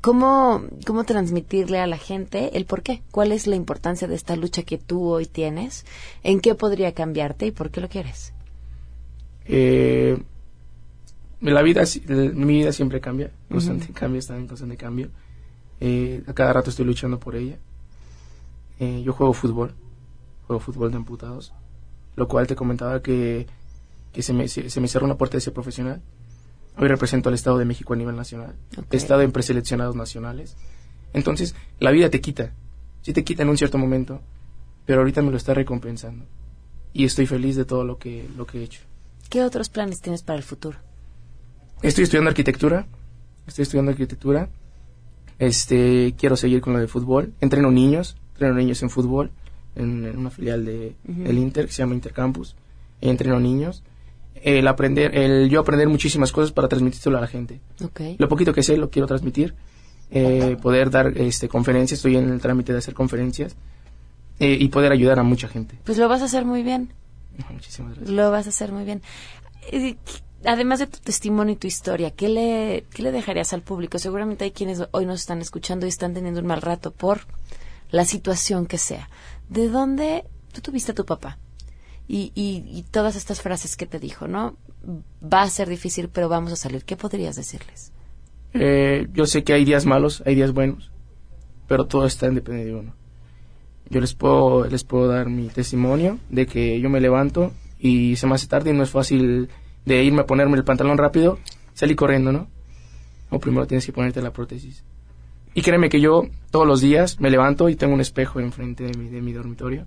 ¿Cómo, 0.00 0.62
¿Cómo 0.86 1.04
transmitirle 1.04 1.80
a 1.80 1.86
la 1.86 1.98
gente 1.98 2.56
el 2.56 2.66
por 2.66 2.82
qué? 2.82 3.02
¿Cuál 3.10 3.32
es 3.32 3.46
la 3.46 3.56
importancia 3.56 4.06
de 4.06 4.14
esta 4.14 4.36
lucha 4.36 4.62
que 4.62 4.78
tú 4.78 5.08
hoy 5.08 5.26
tienes? 5.26 5.84
¿En 6.22 6.40
qué 6.40 6.54
podría 6.54 6.94
cambiarte 6.94 7.46
y 7.46 7.50
por 7.50 7.70
qué 7.70 7.80
lo 7.80 7.88
quieres? 7.88 8.32
Eh, 9.46 10.22
la 11.40 11.62
vida, 11.62 11.82
mi 12.06 12.58
vida 12.58 12.72
siempre 12.72 13.00
cambia, 13.00 13.30
constante 13.50 13.88
cambio, 13.92 14.20
está 14.20 14.36
en 14.36 14.46
constante 14.46 14.76
cambio. 14.76 15.10
Eh, 15.80 16.22
a 16.26 16.32
cada 16.32 16.52
rato 16.52 16.70
estoy 16.70 16.84
luchando 16.84 17.18
por 17.18 17.34
ella. 17.34 17.56
Eh, 18.78 19.02
yo 19.04 19.12
juego 19.12 19.32
fútbol 19.32 19.74
juego 20.48 20.60
fútbol 20.60 20.90
de 20.90 20.96
amputados, 20.96 21.52
lo 22.16 22.26
cual 22.26 22.46
te 22.46 22.56
comentaba 22.56 23.02
que, 23.02 23.46
que 24.12 24.22
se, 24.22 24.32
me, 24.32 24.48
se, 24.48 24.80
me 24.80 24.88
cerró 24.88 25.04
una 25.04 25.16
puerta 25.16 25.36
de 25.36 25.42
ser 25.42 25.52
profesional. 25.52 26.00
Hoy 26.78 26.88
represento 26.88 27.28
al 27.28 27.34
Estado 27.34 27.58
de 27.58 27.64
México 27.64 27.92
a 27.92 27.96
nivel 27.96 28.14
nacional. 28.14 28.54
He 28.90 28.96
estado 28.96 29.22
en 29.22 29.32
preseleccionados 29.32 29.96
nacionales. 29.96 30.56
Entonces, 31.12 31.56
la 31.80 31.90
vida 31.90 32.08
te 32.08 32.20
quita. 32.20 32.52
Sí 33.02 33.12
te 33.12 33.24
quita 33.24 33.42
en 33.42 33.48
un 33.48 33.56
cierto 33.56 33.78
momento, 33.78 34.20
pero 34.86 35.00
ahorita 35.00 35.22
me 35.22 35.30
lo 35.30 35.36
está 35.36 35.54
recompensando. 35.54 36.24
Y 36.92 37.04
estoy 37.04 37.26
feliz 37.26 37.56
de 37.56 37.64
todo 37.64 37.84
lo 37.84 37.98
que, 37.98 38.28
lo 38.36 38.46
que 38.46 38.58
he 38.58 38.62
hecho. 38.62 38.80
¿Qué 39.28 39.42
otros 39.42 39.68
planes 39.68 40.00
tienes 40.00 40.22
para 40.22 40.38
el 40.38 40.44
futuro? 40.44 40.78
Estoy 41.82 42.04
estudiando 42.04 42.30
arquitectura. 42.30 42.86
Estoy 43.46 43.64
estudiando 43.64 43.90
arquitectura. 43.90 44.48
Este, 45.38 46.14
quiero 46.16 46.36
seguir 46.36 46.60
con 46.60 46.74
lo 46.74 46.78
de 46.78 46.88
fútbol. 46.88 47.34
Entreno 47.40 47.70
niños, 47.70 48.16
entreno 48.34 48.54
niños 48.54 48.82
en 48.82 48.90
fútbol 48.90 49.30
en, 49.74 50.16
una 50.16 50.30
filial 50.30 50.64
de 50.64 50.94
el 51.24 51.38
Inter 51.38 51.66
que 51.66 51.72
se 51.72 51.82
llama 51.82 51.94
Intercampus. 51.94 52.56
Entreno 53.00 53.40
niños. 53.40 53.82
El 54.42 54.66
aprender, 54.68 55.16
el 55.16 55.48
yo 55.48 55.60
aprender 55.60 55.88
muchísimas 55.88 56.32
cosas 56.32 56.52
para 56.52 56.68
transmitírselo 56.68 57.18
a 57.18 57.20
la 57.20 57.26
gente. 57.26 57.60
Lo 58.18 58.28
poquito 58.28 58.52
que 58.52 58.62
sé 58.62 58.76
lo 58.76 58.90
quiero 58.90 59.06
transmitir. 59.06 59.54
Eh, 60.10 60.56
poder 60.62 60.90
dar 60.90 61.18
este 61.18 61.48
conferencias, 61.48 61.98
estoy 61.98 62.16
en 62.16 62.30
el 62.30 62.40
trámite 62.40 62.72
de 62.72 62.78
hacer 62.78 62.94
conferencias 62.94 63.54
eh, 64.38 64.56
y 64.58 64.68
poder 64.68 64.92
ayudar 64.92 65.18
a 65.18 65.22
mucha 65.22 65.48
gente. 65.48 65.78
Pues 65.84 65.98
lo 65.98 66.08
vas 66.08 66.22
a 66.22 66.26
hacer 66.26 66.44
muy 66.44 66.62
bien. 66.62 66.92
Muchísimas 67.50 67.94
gracias. 67.94 68.10
Lo 68.10 68.30
vas 68.30 68.46
a 68.46 68.48
hacer 68.48 68.72
muy 68.72 68.84
bien. 68.84 69.02
Eh, 69.70 69.96
además 70.44 70.78
de 70.78 70.86
tu 70.86 70.98
testimonio 70.98 71.54
y 71.54 71.56
tu 71.56 71.66
historia, 71.66 72.10
¿qué 72.10 72.28
le, 72.28 72.84
¿qué 72.90 73.02
le 73.02 73.12
dejarías 73.12 73.52
al 73.52 73.62
público? 73.62 73.98
Seguramente 73.98 74.44
hay 74.44 74.52
quienes 74.52 74.82
hoy 74.92 75.04
nos 75.04 75.20
están 75.20 75.40
escuchando 75.40 75.86
y 75.86 75.90
están 75.90 76.14
teniendo 76.14 76.40
un 76.40 76.46
mal 76.46 76.62
rato 76.62 76.90
por 76.90 77.20
la 77.90 78.04
situación 78.04 78.66
que 78.66 78.78
sea. 78.78 79.10
¿De 79.48 79.68
dónde 79.68 80.24
tú 80.52 80.60
tuviste 80.60 80.92
a 80.92 80.94
tu 80.94 81.04
papá? 81.04 81.38
Y, 82.10 82.32
y, 82.34 82.84
todas 82.90 83.16
estas 83.16 83.42
frases 83.42 83.76
que 83.76 83.84
te 83.84 83.98
dijo, 83.98 84.26
¿no? 84.28 84.56
Va 85.22 85.42
a 85.42 85.50
ser 85.50 85.68
difícil, 85.68 86.08
pero 86.08 86.30
vamos 86.30 86.50
a 86.52 86.56
salir. 86.56 86.86
¿Qué 86.86 86.96
podrías 86.96 87.36
decirles? 87.36 87.92
Eh, 88.54 89.06
yo 89.12 89.26
sé 89.26 89.44
que 89.44 89.52
hay 89.52 89.66
días 89.66 89.84
malos, 89.84 90.22
hay 90.24 90.34
días 90.34 90.52
buenos, 90.52 90.90
pero 91.66 91.86
todo 91.86 92.06
está 92.06 92.26
en 92.26 92.42
de 92.42 92.74
uno. 92.74 92.94
Yo 93.90 94.00
les 94.00 94.14
puedo, 94.14 94.64
les 94.64 94.84
puedo 94.84 95.08
dar 95.08 95.28
mi 95.28 95.48
testimonio 95.48 96.18
de 96.30 96.46
que 96.46 96.80
yo 96.80 96.88
me 96.88 97.00
levanto 97.00 97.52
y 97.78 98.16
se 98.16 98.26
me 98.26 98.34
hace 98.34 98.46
tarde 98.46 98.70
y 98.70 98.72
no 98.74 98.84
es 98.84 98.90
fácil 98.90 99.50
de 99.84 100.02
irme 100.02 100.22
a 100.22 100.26
ponerme 100.26 100.56
el 100.56 100.64
pantalón 100.64 100.96
rápido, 100.96 101.38
salí 101.74 101.94
corriendo, 101.94 102.32
¿no? 102.32 102.48
O 103.30 103.38
primero 103.38 103.66
tienes 103.66 103.84
que 103.84 103.92
ponerte 103.92 104.22
la 104.22 104.32
prótesis. 104.32 104.82
Y 105.54 105.60
créeme 105.60 105.88
que 105.88 106.00
yo 106.00 106.24
todos 106.50 106.66
los 106.66 106.80
días 106.80 107.20
me 107.20 107.30
levanto 107.30 107.68
y 107.68 107.76
tengo 107.76 107.92
un 107.92 108.00
espejo 108.00 108.40
enfrente 108.40 108.84
de 108.84 108.96
mi, 108.96 109.08
de 109.08 109.20
mi 109.20 109.32
dormitorio. 109.32 109.86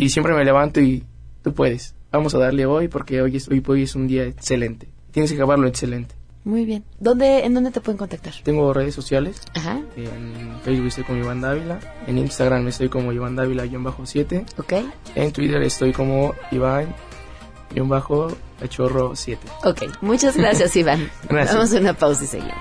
Y 0.00 0.08
siempre 0.08 0.32
me 0.32 0.44
levanto 0.46 0.80
y 0.80 1.04
tú 1.42 1.52
puedes. 1.52 1.94
Vamos 2.10 2.34
a 2.34 2.38
darle 2.38 2.64
hoy 2.64 2.88
porque 2.88 3.20
hoy 3.20 3.36
es, 3.36 3.48
hoy, 3.48 3.62
hoy 3.66 3.82
es 3.82 3.94
un 3.94 4.08
día 4.08 4.24
excelente. 4.24 4.88
Tienes 5.10 5.30
que 5.30 5.36
acabarlo 5.36 5.68
excelente. 5.68 6.14
Muy 6.42 6.64
bien. 6.64 6.84
¿Dónde, 6.98 7.44
¿En 7.44 7.52
dónde 7.52 7.70
te 7.70 7.82
pueden 7.82 7.98
contactar? 7.98 8.32
Tengo 8.42 8.72
redes 8.72 8.94
sociales. 8.94 9.42
Ajá. 9.54 9.82
En 9.96 10.54
Facebook 10.64 10.86
estoy 10.86 11.04
como 11.04 11.18
Iván 11.18 11.42
Dávila. 11.42 11.80
En 12.06 12.16
Instagram 12.16 12.66
estoy 12.68 12.88
como 12.88 13.12
Iván 13.12 13.36
Dávila-7. 13.36 14.46
Ok. 14.56 14.72
En 15.14 15.32
Twitter 15.32 15.60
estoy 15.60 15.92
como 15.92 16.34
Iván-Achorro7. 16.50 19.36
Ok. 19.64 19.82
Muchas 20.00 20.34
gracias, 20.34 20.74
Iván. 20.76 21.10
gracias. 21.28 21.54
Vamos 21.54 21.74
a 21.74 21.78
una 21.78 21.92
pausa 21.92 22.24
y 22.24 22.26
seguimos. 22.26 22.56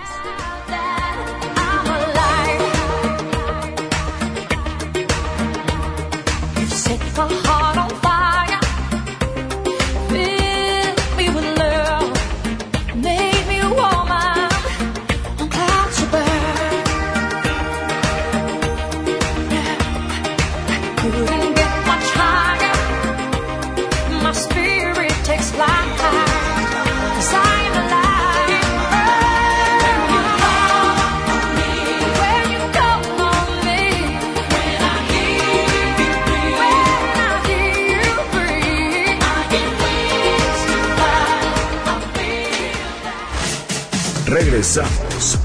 Regresamos 44.60 45.39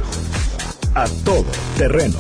a 0.92 1.04
todo 1.24 1.46
terreno. 1.76 2.18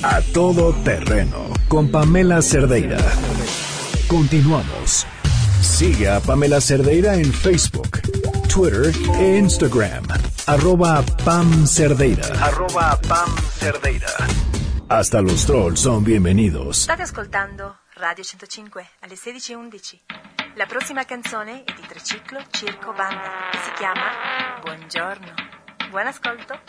A 0.00 0.20
todo 0.32 0.72
terreno 0.84 1.48
con 1.66 1.90
Pamela 1.90 2.40
Cerdeira. 2.40 2.98
Continuamos. 4.06 5.04
Sigue 5.60 6.08
a 6.08 6.20
Pamela 6.20 6.60
Cerdeira 6.60 7.16
en 7.16 7.32
Facebook, 7.32 8.00
Twitter 8.46 8.92
e 9.18 9.38
Instagram. 9.38 10.06
Arroba 10.46 11.02
Pam 11.24 11.66
Cerdeira. 11.66 12.28
Arroba 12.40 12.96
Pam 13.08 13.34
Cerdeira. 13.58 14.06
Hasta 14.88 15.20
los 15.20 15.44
trolls 15.46 15.80
son 15.80 16.04
bienvenidos. 16.04 16.82
State 16.82 17.02
ascoltando 17.02 17.74
Radio 17.96 18.22
105 18.22 18.80
alle 19.02 19.16
16.11. 19.16 20.23
La 20.56 20.66
prossima 20.66 21.04
canzone 21.04 21.64
è 21.64 21.72
di 21.72 21.82
Triciclo 21.84 22.40
Circo 22.48 22.92
Banda 22.92 23.50
e 23.50 23.58
si 23.58 23.72
chiama 23.72 24.60
Buongiorno. 24.62 25.34
Buon 25.90 26.06
ascolto. 26.06 26.60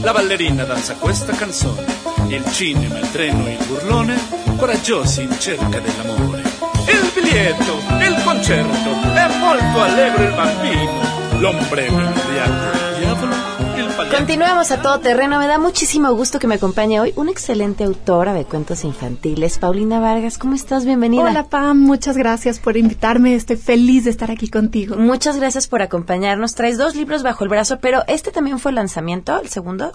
La 0.00 0.10
ballerina 0.10 0.64
danza 0.64 0.96
questa 0.96 1.32
canzone. 1.32 1.84
Il 2.26 2.44
cinema, 2.50 2.98
il 2.98 3.08
treno, 3.12 3.48
il 3.48 3.64
burlone, 3.68 4.18
coraggiosi 4.56 5.22
in 5.22 5.38
cerca 5.38 5.78
dell'amore. 5.78 6.42
Il 6.88 7.12
biglietto, 7.14 7.78
il 8.00 8.20
concerto, 8.24 8.90
è 9.14 9.38
molto 9.38 9.80
allegro 9.80 10.24
il 10.24 10.34
bambino. 10.34 11.38
L'ombrello, 11.38 12.00
il 12.00 12.08
il 12.08 12.96
diavolo 12.98 13.51
Continuamos 14.10 14.70
a 14.70 14.82
todo 14.82 15.00
terreno. 15.00 15.38
Me 15.38 15.46
da 15.46 15.58
muchísimo 15.58 16.12
gusto 16.14 16.38
que 16.38 16.46
me 16.46 16.56
acompañe 16.56 17.00
hoy 17.00 17.12
una 17.16 17.30
excelente 17.30 17.84
autora 17.84 18.34
de 18.34 18.44
cuentos 18.44 18.84
infantiles, 18.84 19.58
Paulina 19.58 20.00
Vargas. 20.00 20.38
¿Cómo 20.38 20.54
estás? 20.54 20.84
Bienvenida. 20.84 21.22
Hola, 21.22 21.48
Pam. 21.48 21.78
Muchas 21.78 22.16
gracias 22.16 22.58
por 22.58 22.76
invitarme. 22.76 23.34
Estoy 23.34 23.56
feliz 23.56 24.04
de 24.04 24.10
estar 24.10 24.30
aquí 24.30 24.48
contigo. 24.48 24.96
Muchas 24.96 25.36
gracias 25.38 25.68
por 25.68 25.82
acompañarnos. 25.82 26.54
Traes 26.54 26.78
dos 26.78 26.96
libros 26.96 27.22
bajo 27.22 27.44
el 27.44 27.50
brazo, 27.50 27.78
pero 27.80 28.02
este 28.08 28.32
también 28.32 28.58
fue 28.58 28.72
el 28.72 28.76
lanzamiento, 28.76 29.40
el 29.40 29.48
segundo. 29.48 29.92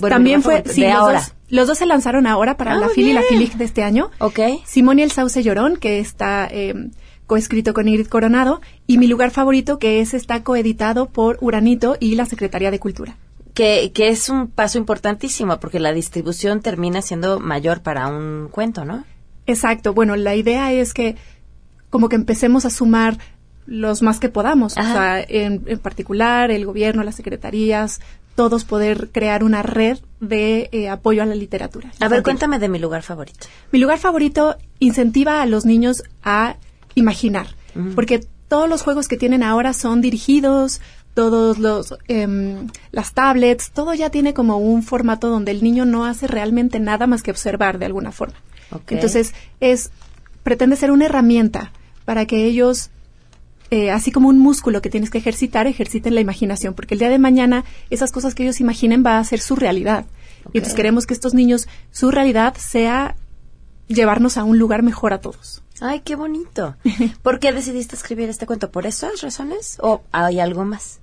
También 0.00 0.42
fue, 0.42 0.62
sí, 0.66 0.82
los 0.82 0.92
ahora. 0.92 1.20
Dos, 1.20 1.34
los 1.48 1.66
dos 1.66 1.78
se 1.78 1.86
lanzaron 1.86 2.26
ahora 2.26 2.56
para 2.56 2.72
ah, 2.72 2.76
la 2.76 2.88
FIL 2.88 3.08
y 3.08 3.12
la 3.12 3.22
FILIC 3.22 3.54
de 3.54 3.64
este 3.64 3.82
año. 3.82 4.10
Ok. 4.18 4.40
Simón 4.64 4.98
y 4.98 5.02
el 5.02 5.10
Sauce 5.10 5.42
Llorón, 5.42 5.76
que 5.76 5.98
está 5.98 6.46
eh, 6.50 6.90
coescrito 7.26 7.74
con 7.74 7.88
Ingrid 7.88 8.06
Coronado, 8.06 8.60
y 8.86 8.98
Mi 8.98 9.08
lugar 9.08 9.30
favorito, 9.30 9.78
que 9.78 10.00
es 10.00 10.14
está 10.14 10.44
coeditado 10.44 11.06
por 11.06 11.38
Uranito 11.40 11.96
y 11.98 12.14
la 12.14 12.24
Secretaría 12.24 12.70
de 12.70 12.78
Cultura 12.78 13.16
que, 13.58 13.90
que 13.92 14.06
es 14.06 14.28
un 14.28 14.46
paso 14.46 14.78
importantísimo 14.78 15.58
porque 15.58 15.80
la 15.80 15.92
distribución 15.92 16.60
termina 16.60 17.02
siendo 17.02 17.40
mayor 17.40 17.82
para 17.82 18.06
un 18.06 18.50
cuento, 18.52 18.84
¿no? 18.84 19.04
Exacto. 19.48 19.92
Bueno, 19.94 20.14
la 20.14 20.36
idea 20.36 20.72
es 20.72 20.94
que 20.94 21.16
como 21.90 22.08
que 22.08 22.14
empecemos 22.14 22.64
a 22.64 22.70
sumar 22.70 23.18
los 23.66 24.00
más 24.00 24.20
que 24.20 24.28
podamos. 24.28 24.76
O 24.76 24.82
sea, 24.82 25.20
en, 25.20 25.64
en, 25.66 25.78
particular 25.80 26.52
el 26.52 26.66
gobierno, 26.66 27.02
las 27.02 27.16
secretarías, 27.16 28.00
todos 28.36 28.62
poder 28.62 29.08
crear 29.10 29.42
una 29.42 29.64
red 29.64 29.98
de 30.20 30.68
eh, 30.70 30.88
apoyo 30.88 31.24
a 31.24 31.26
la 31.26 31.34
literatura. 31.34 31.90
A 31.98 32.06
ver, 32.06 32.22
cuéntame 32.22 32.60
de 32.60 32.68
mi 32.68 32.78
lugar 32.78 33.02
favorito. 33.02 33.48
Mi 33.72 33.80
lugar 33.80 33.98
favorito 33.98 34.56
incentiva 34.78 35.42
a 35.42 35.46
los 35.46 35.64
niños 35.64 36.04
a 36.22 36.54
imaginar, 36.94 37.48
porque 37.96 38.20
todos 38.46 38.68
los 38.68 38.82
juegos 38.82 39.08
que 39.08 39.16
tienen 39.16 39.42
ahora 39.42 39.72
son 39.72 40.00
dirigidos 40.00 40.80
todos 41.14 41.58
los 41.58 41.94
em, 42.06 42.68
las 42.92 43.12
tablets, 43.12 43.70
todo 43.70 43.94
ya 43.94 44.10
tiene 44.10 44.34
como 44.34 44.58
un 44.58 44.82
formato 44.82 45.28
donde 45.28 45.50
el 45.50 45.62
niño 45.62 45.84
no 45.84 46.04
hace 46.04 46.26
realmente 46.26 46.78
nada 46.80 47.06
más 47.06 47.22
que 47.22 47.30
observar 47.30 47.78
de 47.78 47.86
alguna 47.86 48.12
forma. 48.12 48.36
Entonces, 48.88 49.34
es 49.60 49.90
pretende 50.42 50.76
ser 50.76 50.90
una 50.90 51.06
herramienta 51.06 51.72
para 52.04 52.26
que 52.26 52.44
ellos 52.44 52.90
eh, 53.70 53.90
así 53.90 54.12
como 54.12 54.28
un 54.28 54.38
músculo 54.38 54.80
que 54.80 54.88
tienes 54.88 55.10
que 55.10 55.18
ejercitar, 55.18 55.66
ejerciten 55.66 56.14
la 56.14 56.22
imaginación, 56.22 56.72
porque 56.72 56.94
el 56.94 57.00
día 57.00 57.10
de 57.10 57.18
mañana 57.18 57.64
esas 57.90 58.12
cosas 58.12 58.34
que 58.34 58.42
ellos 58.42 58.60
imaginen 58.60 59.04
va 59.04 59.18
a 59.18 59.24
ser 59.24 59.40
su 59.40 59.56
realidad. 59.56 60.06
Y 60.52 60.58
entonces 60.58 60.74
queremos 60.74 61.06
que 61.06 61.12
estos 61.12 61.34
niños, 61.34 61.68
su 61.90 62.10
realidad 62.10 62.54
sea 62.56 63.16
llevarnos 63.88 64.38
a 64.38 64.44
un 64.44 64.58
lugar 64.58 64.82
mejor 64.82 65.12
a 65.12 65.20
todos. 65.20 65.62
Ay, 65.80 66.00
qué 66.00 66.16
bonito. 66.16 66.76
¿Por 67.22 67.38
qué 67.38 67.52
decidiste 67.52 67.96
escribir 67.96 68.28
este 68.28 68.46
cuento? 68.46 68.70
¿Por 68.70 68.86
esas 68.86 69.20
razones 69.20 69.78
o 69.80 70.02
hay 70.12 70.40
algo 70.40 70.64
más? 70.64 71.00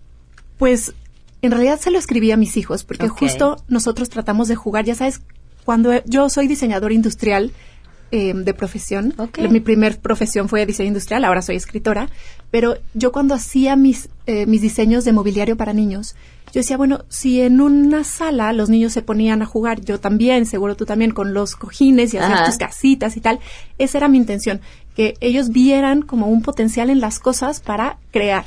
Pues 0.57 0.93
en 1.41 1.51
realidad 1.51 1.80
se 1.80 1.91
lo 1.91 1.99
escribí 1.99 2.32
a 2.32 2.38
mis 2.38 2.57
hijos, 2.57 2.84
porque 2.84 3.07
justo 3.07 3.57
nosotros 3.67 4.09
tratamos 4.09 4.47
de 4.47 4.55
jugar, 4.55 4.86
ya 4.86 4.95
sabes, 4.95 5.21
cuando 5.63 5.91
yo 6.05 6.30
soy 6.30 6.47
diseñador 6.47 6.91
industrial, 6.91 7.51
eh, 8.12 8.34
de 8.36 8.53
profesión. 8.53 9.16
Mi 9.49 9.60
primer 9.60 9.99
profesión 9.99 10.47
fue 10.47 10.66
diseño 10.66 10.89
industrial, 10.89 11.26
ahora 11.26 11.41
soy 11.41 11.56
escritora. 11.56 12.10
Pero 12.51 12.78
yo 12.93 13.12
cuando 13.12 13.36
hacía 13.36 13.76
mis, 13.76 14.10
eh, 14.28 14.45
mis 14.45 14.62
diseños 14.62 15.06
de 15.06 15.12
mobiliario 15.12 15.58
para 15.58 15.74
niños, 15.74 16.16
yo 16.53 16.62
decía, 16.62 16.78
bueno, 16.78 17.03
si 17.10 17.41
en 17.41 17.60
una 17.60 18.03
sala 18.03 18.53
los 18.53 18.70
niños 18.70 18.93
se 18.93 19.01
ponían 19.01 19.41
a 19.41 19.45
jugar, 19.45 19.82
yo 19.82 19.99
también, 19.99 20.45
seguro 20.45 20.76
tú 20.76 20.86
también, 20.86 21.12
con 21.12 21.34
los 21.34 21.56
cojines 21.56 22.14
y 22.14 22.18
hacer 22.18 22.45
tus 22.45 22.58
casitas 22.58 23.18
y 23.18 23.22
tal, 23.22 23.39
esa 23.78 23.97
era 23.97 24.08
mi 24.08 24.18
intención, 24.18 24.62
que 24.95 25.16
ellos 25.20 25.49
vieran 25.49 26.01
como 26.01 26.28
un 26.28 26.41
potencial 26.41 26.89
en 26.89 27.01
las 27.01 27.20
cosas 27.20 27.60
para 27.60 27.97
crear. 28.12 28.45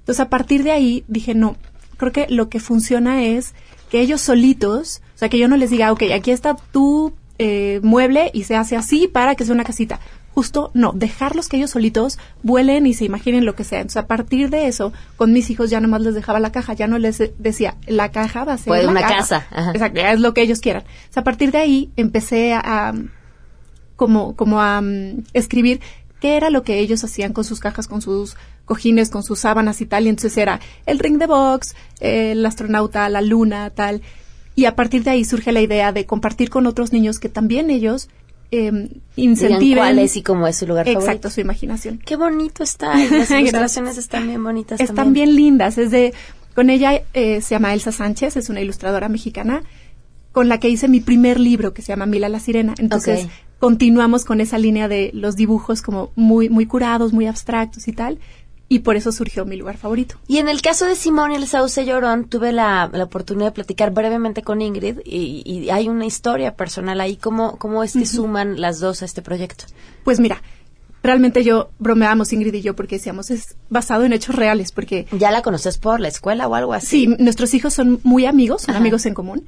Entonces, 0.00 0.20
a 0.20 0.30
partir 0.30 0.64
de 0.64 0.72
ahí 0.72 1.04
dije, 1.06 1.34
no, 1.34 1.56
creo 1.96 2.10
que 2.10 2.26
lo 2.28 2.48
que 2.48 2.58
funciona 2.58 3.22
es 3.22 3.54
que 3.88 4.00
ellos 4.00 4.20
solitos, 4.20 5.02
o 5.14 5.18
sea, 5.18 5.28
que 5.28 5.38
yo 5.38 5.46
no 5.46 5.56
les 5.56 5.70
diga, 5.70 5.92
ok, 5.92 6.02
aquí 6.12 6.30
está 6.32 6.56
tu 6.72 7.12
eh, 7.38 7.80
mueble 7.82 8.30
y 8.32 8.44
se 8.44 8.56
hace 8.56 8.76
así 8.76 9.08
para 9.08 9.34
que 9.34 9.44
sea 9.44 9.54
una 9.54 9.64
casita. 9.64 10.00
Justo 10.34 10.70
no, 10.74 10.92
dejarlos 10.92 11.48
que 11.48 11.56
ellos 11.56 11.70
solitos 11.70 12.18
vuelen 12.42 12.86
y 12.86 12.94
se 12.94 13.04
imaginen 13.04 13.44
lo 13.44 13.54
que 13.54 13.64
sea. 13.64 13.80
Entonces, 13.80 14.02
a 14.02 14.06
partir 14.06 14.50
de 14.50 14.66
eso, 14.66 14.92
con 15.16 15.32
mis 15.32 15.48
hijos 15.50 15.70
ya 15.70 15.80
nomás 15.80 16.00
les 16.02 16.14
dejaba 16.14 16.40
la 16.40 16.50
caja, 16.50 16.74
ya 16.74 16.88
no 16.88 16.98
les 16.98 17.22
decía, 17.38 17.76
la 17.86 18.10
caja 18.10 18.44
va 18.44 18.54
a 18.54 18.58
ser 18.58 18.88
una 18.88 19.02
casa. 19.02 19.46
Exacto, 19.72 20.00
es 20.00 20.20
lo 20.20 20.34
que 20.34 20.42
ellos 20.42 20.60
quieran. 20.60 20.82
a 21.14 21.22
partir 21.22 21.52
de 21.52 21.58
ahí 21.58 21.90
empecé 21.96 22.52
a, 22.52 22.92
como, 23.96 24.34
como 24.34 24.60
a 24.60 24.80
mm, 24.80 25.24
escribir 25.34 25.80
qué 26.20 26.36
era 26.36 26.50
lo 26.50 26.62
que 26.62 26.78
ellos 26.78 27.04
hacían 27.04 27.32
con 27.32 27.44
sus 27.44 27.60
cajas, 27.60 27.86
con 27.86 28.00
sus 28.00 28.36
cojines, 28.64 29.10
con 29.10 29.22
sus 29.22 29.40
sábanas 29.40 29.80
y 29.80 29.86
tal. 29.86 30.06
Y 30.06 30.08
entonces 30.08 30.36
era 30.36 30.58
el 30.86 30.98
ring 30.98 31.18
de 31.18 31.26
box, 31.26 31.76
el 32.00 32.44
astronauta, 32.46 33.08
la 33.08 33.20
luna, 33.20 33.70
tal. 33.70 34.02
Y 34.54 34.66
a 34.66 34.76
partir 34.76 35.02
de 35.02 35.10
ahí 35.10 35.24
surge 35.24 35.52
la 35.52 35.60
idea 35.60 35.92
de 35.92 36.06
compartir 36.06 36.50
con 36.50 36.66
otros 36.66 36.92
niños 36.92 37.18
que 37.18 37.28
también 37.28 37.70
ellos 37.70 38.08
eh, 38.50 38.88
incentiven. 39.16 39.78
cuál 39.78 39.98
es 39.98 40.16
y 40.16 40.22
cómo 40.22 40.46
es 40.46 40.56
su 40.56 40.66
lugar 40.66 40.88
Exacto, 40.88 41.30
su 41.30 41.40
imaginación. 41.40 41.98
Qué 41.98 42.16
bonito 42.16 42.62
está. 42.62 42.96
Las 42.96 43.30
ilustraciones 43.30 43.98
están 43.98 44.26
bien 44.28 44.44
bonitas 44.44 44.80
Están 44.80 45.12
bien 45.12 45.34
lindas. 45.34 45.76
Es 45.78 45.90
de, 45.90 46.14
con 46.54 46.70
ella 46.70 47.02
eh, 47.14 47.40
se 47.40 47.54
llama 47.54 47.74
Elsa 47.74 47.90
Sánchez, 47.90 48.36
es 48.36 48.48
una 48.48 48.60
ilustradora 48.60 49.08
mexicana, 49.08 49.64
con 50.30 50.48
la 50.48 50.58
que 50.60 50.68
hice 50.68 50.88
mi 50.88 51.00
primer 51.00 51.40
libro 51.40 51.74
que 51.74 51.82
se 51.82 51.88
llama 51.88 52.06
Mila 52.06 52.28
la 52.28 52.38
Sirena. 52.38 52.74
Entonces, 52.78 53.26
continuamos 53.58 54.24
con 54.24 54.40
esa 54.40 54.58
línea 54.58 54.86
de 54.86 55.10
los 55.14 55.34
dibujos 55.34 55.82
como 55.82 56.12
muy, 56.14 56.48
muy 56.48 56.66
curados, 56.66 57.12
muy 57.12 57.26
abstractos 57.26 57.88
y 57.88 57.92
tal 57.92 58.20
y 58.68 58.80
por 58.80 58.96
eso 58.96 59.12
surgió 59.12 59.44
mi 59.44 59.56
lugar 59.56 59.76
favorito. 59.76 60.16
Y 60.26 60.38
en 60.38 60.48
el 60.48 60.62
caso 60.62 60.86
de 60.86 60.96
Simón 60.96 61.32
y 61.32 61.36
el 61.36 61.46
Sauce 61.46 61.84
Llorón, 61.84 62.24
tuve 62.28 62.52
la, 62.52 62.90
oportunidad 63.02 63.48
de 63.48 63.52
platicar 63.52 63.92
brevemente 63.92 64.42
con 64.42 64.62
Ingrid 64.62 65.00
y, 65.04 65.68
hay 65.70 65.88
una 65.88 66.06
historia 66.06 66.56
personal 66.56 67.00
ahí. 67.00 67.16
¿Cómo, 67.16 67.56
cómo 67.58 67.82
es 67.82 67.92
que 67.92 68.06
suman 68.06 68.60
las 68.60 68.80
dos 68.80 69.02
a 69.02 69.04
este 69.04 69.22
proyecto? 69.22 69.64
Pues 70.04 70.20
mira, 70.20 70.42
realmente 71.02 71.44
yo 71.44 71.70
bromeamos 71.78 72.32
Ingrid 72.32 72.54
y 72.54 72.62
yo 72.62 72.74
porque 72.74 72.96
decíamos 72.96 73.30
es 73.30 73.56
basado 73.68 74.04
en 74.04 74.12
hechos 74.12 74.34
reales 74.34 74.72
porque 74.72 75.06
ya 75.12 75.30
la 75.30 75.42
conoces 75.42 75.78
por 75.78 76.00
la 76.00 76.08
escuela 76.08 76.48
o 76.48 76.54
algo 76.54 76.72
así 76.72 77.04
sí 77.04 77.06
nuestros 77.18 77.52
hijos 77.52 77.74
son 77.74 78.00
muy 78.04 78.24
amigos 78.24 78.62
son 78.62 78.74
amigos 78.74 79.04
en 79.04 79.12
común 79.12 79.44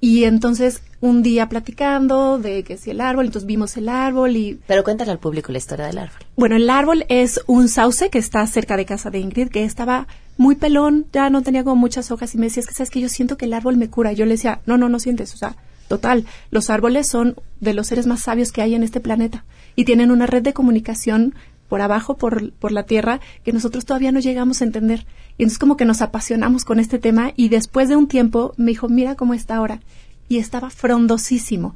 y 0.00 0.24
entonces 0.24 0.82
un 1.00 1.22
día 1.22 1.48
platicando 1.48 2.38
de 2.38 2.64
que 2.64 2.76
si 2.76 2.90
el 2.90 3.00
árbol, 3.00 3.26
entonces 3.26 3.46
vimos 3.46 3.76
el 3.76 3.88
árbol 3.88 4.36
y... 4.36 4.60
Pero 4.66 4.82
cuéntale 4.84 5.10
al 5.10 5.18
público 5.18 5.52
la 5.52 5.58
historia 5.58 5.86
del 5.86 5.98
árbol. 5.98 6.18
Bueno, 6.36 6.56
el 6.56 6.68
árbol 6.70 7.04
es 7.08 7.40
un 7.46 7.68
sauce 7.68 8.10
que 8.10 8.18
está 8.18 8.46
cerca 8.46 8.76
de 8.76 8.84
casa 8.84 9.10
de 9.10 9.18
Ingrid, 9.18 9.48
que 9.48 9.64
estaba 9.64 10.06
muy 10.36 10.54
pelón, 10.54 11.06
ya 11.12 11.30
no 11.30 11.42
tenía 11.42 11.64
como 11.64 11.76
muchas 11.76 12.10
hojas 12.10 12.34
y 12.34 12.38
me 12.38 12.46
decía, 12.46 12.60
es 12.60 12.66
que 12.66 12.74
sabes 12.74 12.90
que 12.90 13.00
yo 13.00 13.08
siento 13.08 13.36
que 13.36 13.46
el 13.46 13.52
árbol 13.52 13.76
me 13.76 13.90
cura. 13.90 14.12
Yo 14.12 14.24
le 14.24 14.32
decía, 14.32 14.60
no, 14.66 14.76
no, 14.76 14.88
no 14.88 14.98
sientes, 15.00 15.34
o 15.34 15.36
sea, 15.36 15.56
total, 15.88 16.26
los 16.50 16.70
árboles 16.70 17.08
son 17.08 17.36
de 17.60 17.74
los 17.74 17.88
seres 17.88 18.06
más 18.06 18.20
sabios 18.20 18.52
que 18.52 18.62
hay 18.62 18.74
en 18.74 18.82
este 18.82 19.00
planeta 19.00 19.44
y 19.74 19.84
tienen 19.84 20.10
una 20.10 20.26
red 20.26 20.42
de 20.42 20.52
comunicación 20.52 21.34
por 21.68 21.80
abajo, 21.80 22.16
por, 22.16 22.52
por 22.52 22.72
la 22.72 22.84
tierra, 22.84 23.20
que 23.44 23.52
nosotros 23.52 23.84
todavía 23.84 24.12
no 24.12 24.20
llegamos 24.20 24.60
a 24.60 24.64
entender. 24.64 25.06
Y 25.38 25.44
entonces 25.44 25.58
como 25.58 25.76
que 25.76 25.84
nos 25.84 26.02
apasionamos 26.02 26.64
con 26.64 26.80
este 26.80 26.98
tema 26.98 27.32
y 27.36 27.48
después 27.48 27.88
de 27.88 27.96
un 27.96 28.08
tiempo 28.08 28.52
me 28.56 28.72
dijo, 28.72 28.88
mira 28.88 29.14
cómo 29.14 29.34
está 29.34 29.56
ahora. 29.56 29.80
Y 30.28 30.38
estaba 30.38 30.68
frondosísimo. 30.68 31.74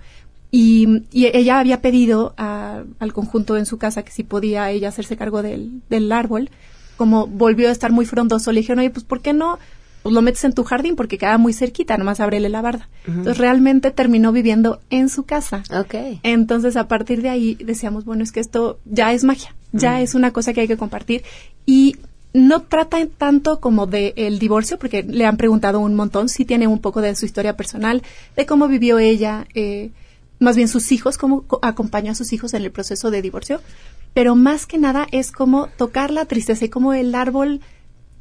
Y, 0.51 1.05
y 1.11 1.27
ella 1.27 1.61
había 1.61 1.81
pedido 1.81 2.35
al 2.37 3.13
conjunto 3.15 3.57
en 3.57 3.65
su 3.65 3.79
casa 3.79 4.03
que 4.03 4.13
si 4.13 4.25
podía 4.25 4.71
ella 4.71 4.89
hacerse 4.89 5.17
cargo 5.17 5.43
del, 5.43 5.81
del 5.89 6.13
árbol. 6.13 6.51
Como 6.99 7.27
volvió 7.27 7.69
a 7.69 7.73
estar 7.73 7.91
muy 7.91 8.05
frondoso, 8.05 8.53
le 8.53 8.61
dijeron, 8.61 8.81
oye, 8.81 8.91
pues 8.91 9.05
¿por 9.05 9.23
qué 9.23 9.33
no? 9.33 9.59
Pues 10.03 10.13
lo 10.13 10.21
metes 10.21 10.45
en 10.45 10.53
tu 10.53 10.65
jardín 10.65 10.97
porque 10.97 11.17
queda 11.17 11.39
muy 11.39 11.53
cerquita, 11.53 11.97
nomás 11.97 12.21
ábrele 12.21 12.49
la 12.49 12.61
barda. 12.61 12.89
Entonces 13.07 13.39
realmente 13.39 13.93
terminó 13.93 14.33
viviendo 14.33 14.81
en 14.91 15.09
su 15.09 15.23
casa. 15.23 15.63
Okay. 15.71 16.19
Entonces 16.25 16.77
a 16.77 16.89
partir 16.89 17.23
de 17.23 17.29
ahí 17.29 17.55
decíamos, 17.55 18.05
bueno, 18.05 18.25
es 18.25 18.33
que 18.33 18.41
esto 18.41 18.79
ya 18.85 19.13
es 19.13 19.23
magia, 19.23 19.55
ya 19.71 20.01
es 20.01 20.15
una 20.15 20.33
cosa 20.33 20.53
que 20.53 20.63
hay 20.63 20.69
que 20.69 20.77
compartir. 20.77 21.23
Y 21.65 21.97
no 22.33 22.63
trata 22.63 22.99
tanto 23.07 23.61
como 23.61 23.87
de 23.87 24.15
el 24.17 24.39
divorcio, 24.39 24.79
porque 24.79 25.03
le 25.03 25.27
han 25.27 25.37
preguntado 25.37 25.81
un 25.81 25.95
montón, 25.95 26.29
sí 26.29 26.45
tiene 26.45 26.67
un 26.67 26.81
poco 26.81 27.01
de 27.01 27.15
su 27.15 27.27
historia 27.27 27.57
personal, 27.57 28.03
de 28.37 28.47
cómo 28.47 28.69
vivió 28.69 28.99
ella, 28.99 29.47
eh, 29.55 29.91
más 30.39 30.57
bien 30.57 30.69
sus 30.69 30.93
hijos, 30.93 31.19
cómo 31.19 31.45
acompañó 31.63 32.13
a 32.13 32.15
sus 32.15 32.33
hijos 32.33 32.55
en 32.55 32.63
el 32.63 32.71
proceso 32.71 33.11
de 33.11 33.23
divorcio, 33.23 33.61
pero 34.15 34.35
más 34.35 34.67
que 34.67 34.79
nada 34.79 35.07
es 35.13 35.31
como 35.31 35.69
tocar 35.69 36.11
la 36.11 36.25
tristeza 36.25 36.65
y 36.65 36.69
como 36.69 36.95
el 36.95 37.15
árbol 37.15 37.61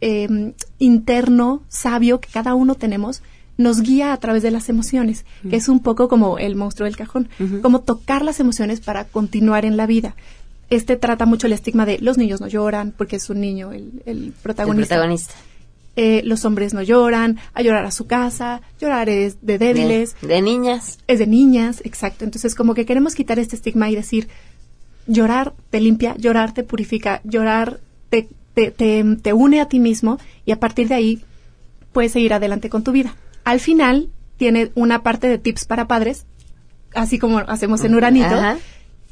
Em, 0.03 0.53
interno, 0.79 1.61
sabio 1.67 2.19
que 2.19 2.29
cada 2.33 2.55
uno 2.55 2.73
tenemos, 2.73 3.21
nos 3.57 3.81
guía 3.81 4.13
a 4.13 4.17
través 4.17 4.41
de 4.41 4.49
las 4.49 4.67
emociones, 4.67 5.25
que 5.47 5.57
es 5.57 5.69
un 5.69 5.79
poco 5.79 6.09
como 6.09 6.39
el 6.39 6.55
monstruo 6.55 6.85
del 6.85 6.97
cajón, 6.97 7.29
como 7.61 7.81
tocar 7.81 8.23
las 8.23 8.39
emociones 8.39 8.81
para 8.81 9.05
continuar 9.05 9.63
en 9.63 9.77
la 9.77 9.85
vida. 9.85 10.15
Este 10.71 10.95
trata 10.95 11.27
mucho 11.27 11.45
el 11.45 11.53
estigma 11.53 11.85
de 11.85 11.99
los 11.99 12.17
niños 12.17 12.41
no 12.41 12.47
lloran, 12.47 12.93
porque 12.97 13.17
es 13.17 13.29
un 13.29 13.39
niño 13.39 13.71
el, 13.71 14.33
protagonista. 14.41 14.95
protagonista. 14.95 15.35
Eh, 15.95 16.21
los 16.23 16.45
hombres 16.45 16.73
no 16.73 16.81
lloran, 16.81 17.37
a 17.53 17.61
llorar 17.61 17.85
a 17.85 17.91
su 17.91 18.07
casa, 18.07 18.61
llorar 18.79 19.09
es 19.09 19.45
de 19.45 19.59
débiles. 19.59 20.15
De, 20.21 20.41
niñas. 20.41 20.97
Es 21.07 21.19
de 21.19 21.27
niñas, 21.27 21.81
exacto. 21.83 22.23
Entonces, 22.23 22.55
como 22.55 22.73
que 22.73 22.85
queremos 22.85 23.13
quitar 23.13 23.37
este 23.37 23.55
estigma 23.55 23.89
y 23.89 23.95
decir, 23.95 24.29
llorar 25.05 25.53
te 25.69 25.79
limpia, 25.79 26.15
llorar 26.17 26.53
te 26.53 26.63
purifica, 26.63 27.21
llorar 27.25 27.81
te 28.09 28.29
te, 28.53 28.71
te, 28.71 29.33
une 29.33 29.61
a 29.61 29.67
ti 29.67 29.79
mismo 29.79 30.17
y 30.45 30.51
a 30.51 30.59
partir 30.59 30.87
de 30.87 30.95
ahí 30.95 31.23
puedes 31.91 32.11
seguir 32.11 32.33
adelante 32.33 32.69
con 32.69 32.83
tu 32.83 32.91
vida. 32.91 33.15
Al 33.43 33.59
final 33.59 34.09
tiene 34.37 34.71
una 34.75 35.03
parte 35.03 35.27
de 35.27 35.37
tips 35.37 35.65
para 35.65 35.87
padres, 35.87 36.25
así 36.93 37.19
como 37.19 37.39
hacemos 37.39 37.83
en 37.83 37.95
Uranito. 37.95 38.35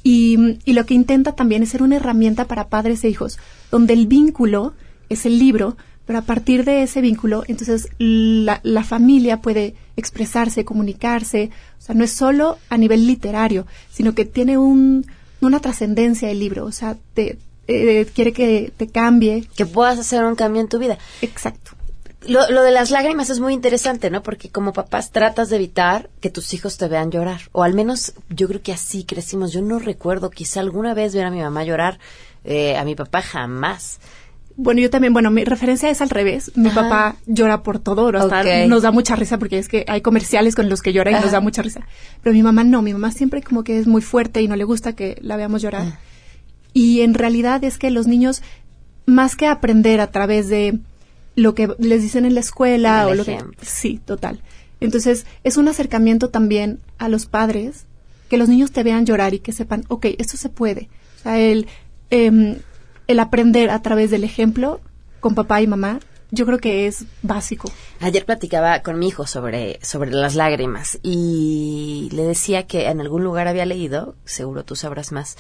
Y, 0.03 0.59
y, 0.65 0.73
lo 0.73 0.85
que 0.85 0.93
intenta 0.93 1.33
también 1.33 1.61
es 1.61 1.69
ser 1.69 1.83
una 1.83 1.97
herramienta 1.97 2.45
para 2.45 2.69
padres 2.69 3.03
e 3.03 3.09
hijos, 3.09 3.37
donde 3.69 3.93
el 3.93 4.07
vínculo 4.07 4.73
es 5.09 5.25
el 5.25 5.37
libro, 5.39 5.75
pero 6.05 6.19
a 6.19 6.23
partir 6.23 6.63
de 6.63 6.83
ese 6.83 7.01
vínculo, 7.01 7.43
entonces 7.47 7.89
la, 7.97 8.61
la 8.63 8.83
familia 8.83 9.41
puede 9.41 9.75
expresarse, 9.97 10.65
comunicarse, 10.65 11.51
o 11.77 11.81
sea, 11.81 11.95
no 11.95 12.03
es 12.03 12.11
solo 12.11 12.57
a 12.69 12.77
nivel 12.77 13.05
literario, 13.05 13.67
sino 13.91 14.15
que 14.15 14.25
tiene 14.25 14.57
un, 14.57 15.05
una 15.41 15.59
trascendencia 15.59 16.31
el 16.31 16.39
libro, 16.39 16.65
o 16.65 16.71
sea, 16.71 16.95
te, 17.13 17.37
eh, 17.69 18.07
quiere 18.15 18.33
que 18.33 18.73
te 18.75 18.87
cambie. 18.87 19.47
Que 19.55 19.65
puedas 19.65 19.99
hacer 19.99 20.23
un 20.25 20.35
cambio 20.35 20.61
en 20.61 20.67
tu 20.67 20.79
vida. 20.79 20.97
Exacto. 21.21 21.71
Lo, 22.27 22.49
lo, 22.49 22.63
de 22.63 22.71
las 22.71 22.91
lágrimas 22.91 23.29
es 23.29 23.39
muy 23.39 23.53
interesante, 23.53 24.09
¿no? 24.09 24.21
Porque 24.23 24.49
como 24.49 24.73
papás 24.73 25.11
tratas 25.11 25.49
de 25.49 25.55
evitar 25.55 26.09
que 26.19 26.29
tus 26.29 26.53
hijos 26.53 26.77
te 26.77 26.87
vean 26.87 27.11
llorar. 27.11 27.41
O 27.53 27.63
al 27.63 27.73
menos 27.73 28.13
yo 28.29 28.47
creo 28.47 28.61
que 28.61 28.73
así 28.73 29.05
crecimos. 29.05 29.53
Yo 29.53 29.61
no 29.61 29.79
recuerdo 29.79 30.29
quizá 30.29 30.59
alguna 30.59 30.93
vez 30.93 31.15
ver 31.15 31.25
a 31.25 31.31
mi 31.31 31.39
mamá 31.39 31.63
llorar. 31.63 31.99
Eh, 32.43 32.77
a 32.77 32.83
mi 32.83 32.95
papá 32.95 33.21
jamás. 33.21 33.99
Bueno, 34.55 34.81
yo 34.81 34.89
también, 34.89 35.13
bueno, 35.13 35.31
mi 35.31 35.45
referencia 35.45 35.89
es 35.89 36.01
al 36.01 36.09
revés. 36.09 36.51
Mi 36.55 36.69
papá 36.69 37.15
llora 37.25 37.63
por 37.63 37.79
todo, 37.79 38.09
hasta 38.09 38.67
nos 38.67 38.81
da 38.81 38.91
mucha 38.91 39.15
risa 39.15 39.37
porque 39.37 39.57
es 39.57 39.69
que 39.69 39.85
hay 39.87 40.01
comerciales 40.01 40.53
con 40.53 40.67
los 40.67 40.81
que 40.81 40.91
llora 40.91 41.11
y 41.11 41.13
nos 41.13 41.31
da 41.31 41.39
mucha 41.39 41.61
risa. 41.61 41.87
Pero 42.21 42.33
mi 42.33 42.43
mamá 42.43 42.65
no, 42.65 42.81
mi 42.81 42.91
mamá 42.91 43.11
siempre 43.11 43.41
como 43.41 43.63
que 43.63 43.79
es 43.79 43.87
muy 43.87 44.01
fuerte 44.01 44.41
y 44.41 44.49
no 44.49 44.57
le 44.57 44.65
gusta 44.65 44.93
que 44.93 45.17
la 45.21 45.37
veamos 45.37 45.61
llorar. 45.61 45.83
Ah. 45.85 45.99
Y 46.73 47.01
en 47.01 47.13
realidad 47.13 47.63
es 47.63 47.77
que 47.77 47.89
los 47.89 48.05
niños, 48.07 48.41
más 49.05 49.37
que 49.37 49.47
aprender 49.47 50.01
a 50.01 50.11
través 50.11 50.49
de 50.49 50.79
lo 51.39 51.55
que 51.55 51.73
les 51.79 52.01
dicen 52.01 52.25
en 52.25 52.33
la 52.33 52.41
escuela 52.41 53.07
o 53.07 53.15
lo 53.15 53.23
que... 53.23 53.39
Sí, 53.61 53.99
total. 54.05 54.41
Entonces, 54.81 55.25
es 55.43 55.57
un 55.57 55.67
acercamiento 55.67 56.29
también 56.29 56.79
a 56.97 57.09
los 57.09 57.25
padres 57.25 57.85
que 58.29 58.37
los 58.37 58.49
niños 58.49 58.71
te 58.71 58.83
vean 58.83 59.05
llorar 59.05 59.33
y 59.33 59.39
que 59.39 59.51
sepan, 59.51 59.83
ok, 59.87 60.07
esto 60.17 60.37
se 60.37 60.49
puede. 60.49 60.89
O 61.19 61.23
sea, 61.23 61.39
el, 61.39 61.67
em, 62.09 62.57
el 63.07 63.19
aprender 63.19 63.69
a 63.69 63.81
través 63.81 64.11
del 64.11 64.23
ejemplo 64.23 64.81
con 65.19 65.33
papá 65.33 65.61
y 65.61 65.67
mamá, 65.67 65.99
yo 66.31 66.45
creo 66.45 66.59
que 66.59 66.87
es 66.87 67.05
básico. 67.23 67.71
Ayer 68.01 68.25
platicaba 68.25 68.81
con 68.81 68.99
mi 68.99 69.07
hijo 69.07 69.25
sobre, 69.25 69.79
sobre 69.81 70.11
las 70.11 70.35
lágrimas 70.35 70.99
y 71.01 72.09
le 72.11 72.23
decía 72.23 72.67
que 72.67 72.87
en 72.87 73.01
algún 73.01 73.23
lugar 73.23 73.47
había 73.47 73.65
leído, 73.65 74.15
seguro 74.25 74.63
tú 74.63 74.75
sabrás 74.75 75.11
más, 75.11 75.37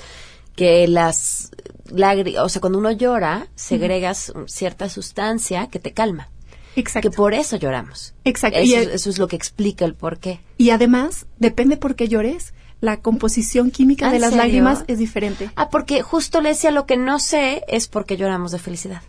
que 0.55 0.87
las 0.87 1.51
lágrimas, 1.91 2.43
o 2.43 2.49
sea, 2.49 2.59
cuando 2.61 2.79
uno 2.79 2.91
llora, 2.91 3.47
segregas 3.55 4.33
cierta 4.47 4.89
sustancia 4.89 5.67
que 5.67 5.79
te 5.79 5.93
calma. 5.93 6.29
Exacto. 6.75 7.09
Que 7.09 7.15
por 7.15 7.33
eso 7.33 7.57
lloramos. 7.57 8.13
Exacto. 8.23 8.59
Eso, 8.59 8.77
el- 8.77 8.89
eso 8.91 9.09
es 9.09 9.17
lo 9.17 9.27
que 9.27 9.35
explica 9.35 9.85
el 9.85 9.95
por 9.95 10.19
qué. 10.19 10.39
Y 10.57 10.69
además, 10.69 11.25
depende 11.37 11.77
por 11.77 11.95
qué 11.95 12.07
llores, 12.07 12.53
la 12.81 12.97
composición 13.01 13.71
química 13.71 14.07
¿Ah, 14.09 14.11
de 14.11 14.19
las 14.19 14.29
serio? 14.29 14.43
lágrimas 14.45 14.83
es 14.87 14.99
diferente. 14.99 15.49
Ah, 15.55 15.69
porque 15.69 16.01
justo 16.01 16.39
le 16.41 16.49
decía 16.49 16.71
lo 16.71 16.85
que 16.85 16.95
no 16.95 17.19
sé 17.19 17.63
es 17.67 17.87
porque 17.87 18.15
lloramos 18.17 18.51
de 18.51 18.59
felicidad. 18.59 19.01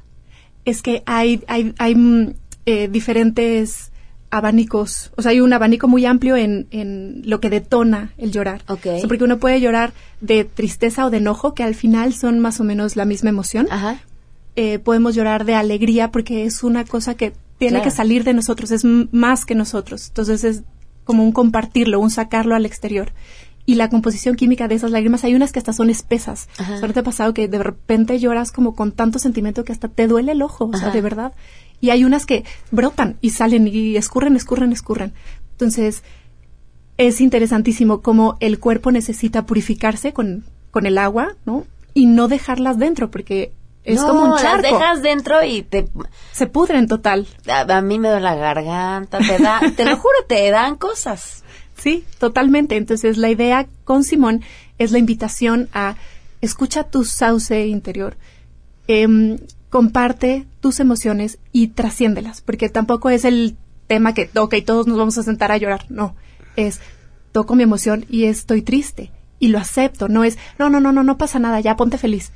Es 0.64 0.82
que 0.82 1.02
hay, 1.06 1.44
hay, 1.46 1.74
hay 1.78 1.94
mm, 1.94 2.34
eh, 2.66 2.88
diferentes 2.88 3.89
abanicos, 4.30 5.12
o 5.16 5.22
sea, 5.22 5.32
hay 5.32 5.40
un 5.40 5.52
abanico 5.52 5.88
muy 5.88 6.04
amplio 6.06 6.36
en, 6.36 6.66
en 6.70 7.22
lo 7.24 7.40
que 7.40 7.50
detona 7.50 8.12
el 8.16 8.30
llorar. 8.32 8.62
Ok. 8.68 8.86
O 8.86 8.98
sea, 8.98 9.08
porque 9.08 9.24
uno 9.24 9.38
puede 9.38 9.60
llorar 9.60 9.92
de 10.20 10.44
tristeza 10.44 11.04
o 11.06 11.10
de 11.10 11.18
enojo, 11.18 11.54
que 11.54 11.62
al 11.64 11.74
final 11.74 12.14
son 12.14 12.38
más 12.38 12.60
o 12.60 12.64
menos 12.64 12.96
la 12.96 13.04
misma 13.04 13.30
emoción. 13.30 13.66
Ajá. 13.70 13.98
Eh, 14.56 14.78
podemos 14.78 15.14
llorar 15.14 15.44
de 15.44 15.54
alegría 15.54 16.10
porque 16.10 16.44
es 16.44 16.62
una 16.62 16.84
cosa 16.84 17.14
que 17.14 17.32
tiene 17.58 17.74
Claro. 17.78 17.84
que 17.84 17.90
salir 17.90 18.24
de 18.24 18.32
nosotros, 18.34 18.70
es 18.70 18.84
más 18.84 19.44
que 19.44 19.54
nosotros. 19.54 20.08
Entonces 20.08 20.44
es 20.44 20.62
como 21.04 21.24
un 21.24 21.32
compartirlo, 21.32 22.00
un 22.00 22.10
sacarlo 22.10 22.54
al 22.54 22.66
exterior. 22.66 23.12
Y 23.66 23.74
la 23.74 23.88
composición 23.90 24.36
química 24.36 24.66
de 24.68 24.74
esas 24.76 24.90
lágrimas, 24.90 25.22
hay 25.22 25.34
unas 25.34 25.52
que 25.52 25.58
hasta 25.58 25.72
son 25.72 25.90
espesas. 25.90 26.48
Ajá. 26.58 26.74
O 26.74 26.78
sea, 26.78 26.88
¿no 26.88 26.94
te 26.94 27.00
ha 27.00 27.04
pasado 27.04 27.34
que 27.34 27.46
de 27.46 27.58
repente 27.62 28.18
lloras 28.18 28.50
como 28.52 28.74
con 28.74 28.90
tanto 28.92 29.18
sentimiento 29.18 29.64
que 29.64 29.72
hasta 29.72 29.88
te 29.88 30.06
duele 30.08 30.32
el 30.32 30.42
ojo? 30.42 30.70
O 30.72 30.76
sea, 30.76 30.90
de 30.90 31.00
verdad. 31.00 31.32
Y 31.80 31.90
hay 31.90 32.04
unas 32.04 32.26
que 32.26 32.44
brotan 32.70 33.16
y 33.20 33.30
salen 33.30 33.66
y 33.68 33.96
escurren, 33.96 34.36
escurren, 34.36 34.72
escurren. 34.72 35.12
Entonces, 35.52 36.02
es 36.96 37.20
interesantísimo 37.20 38.02
cómo 38.02 38.36
el 38.40 38.58
cuerpo 38.58 38.90
necesita 38.92 39.46
purificarse 39.46 40.12
con, 40.12 40.44
con 40.70 40.86
el 40.86 40.98
agua, 40.98 41.36
¿no? 41.46 41.66
Y 41.94 42.06
no 42.06 42.28
dejarlas 42.28 42.78
dentro, 42.78 43.10
porque 43.10 43.52
es 43.84 44.00
no, 44.00 44.08
como 44.08 44.24
un 44.24 44.30
las 44.32 44.42
charco. 44.42 44.62
dejas 44.62 45.02
dentro 45.02 45.42
y 45.42 45.62
te... 45.62 45.88
Se 46.32 46.46
pudren 46.46 46.86
total. 46.86 47.26
A, 47.48 47.60
a 47.60 47.80
mí 47.80 47.98
me 47.98 48.08
duele 48.08 48.24
la 48.24 48.34
garganta, 48.34 49.18
te 49.18 49.38
da, 49.38 49.60
te 49.76 49.84
lo 49.86 49.96
juro, 49.96 50.14
te 50.28 50.50
dan 50.50 50.76
cosas. 50.76 51.42
Sí, 51.78 52.04
totalmente. 52.18 52.76
Entonces, 52.76 53.16
la 53.16 53.30
idea 53.30 53.66
con 53.84 54.04
Simón 54.04 54.42
es 54.78 54.92
la 54.92 54.98
invitación 54.98 55.68
a 55.72 55.96
escucha 56.42 56.84
tu 56.84 57.04
sauce 57.04 57.66
interior, 57.66 58.16
em, 58.86 59.38
comparte 59.70 60.46
tus 60.60 60.80
emociones 60.80 61.38
y 61.52 61.68
trasciéndelas, 61.68 62.40
porque 62.40 62.68
tampoco 62.68 63.08
es 63.08 63.24
el 63.24 63.56
tema 63.86 64.14
que, 64.14 64.28
ok, 64.36 64.56
todos 64.64 64.86
nos 64.86 64.98
vamos 64.98 65.16
a 65.16 65.22
sentar 65.22 65.52
a 65.52 65.56
llorar. 65.56 65.86
No, 65.88 66.14
es 66.56 66.80
toco 67.32 67.54
mi 67.54 67.62
emoción 67.62 68.04
y 68.08 68.24
estoy 68.24 68.62
triste 68.62 69.12
y 69.38 69.48
lo 69.48 69.58
acepto. 69.58 70.08
No 70.08 70.24
es, 70.24 70.38
no, 70.58 70.68
no, 70.68 70.80
no, 70.80 70.92
no, 70.92 71.02
no 71.02 71.18
pasa 71.18 71.38
nada, 71.38 71.60
ya 71.60 71.76
ponte 71.76 71.98
feliz. 71.98 72.32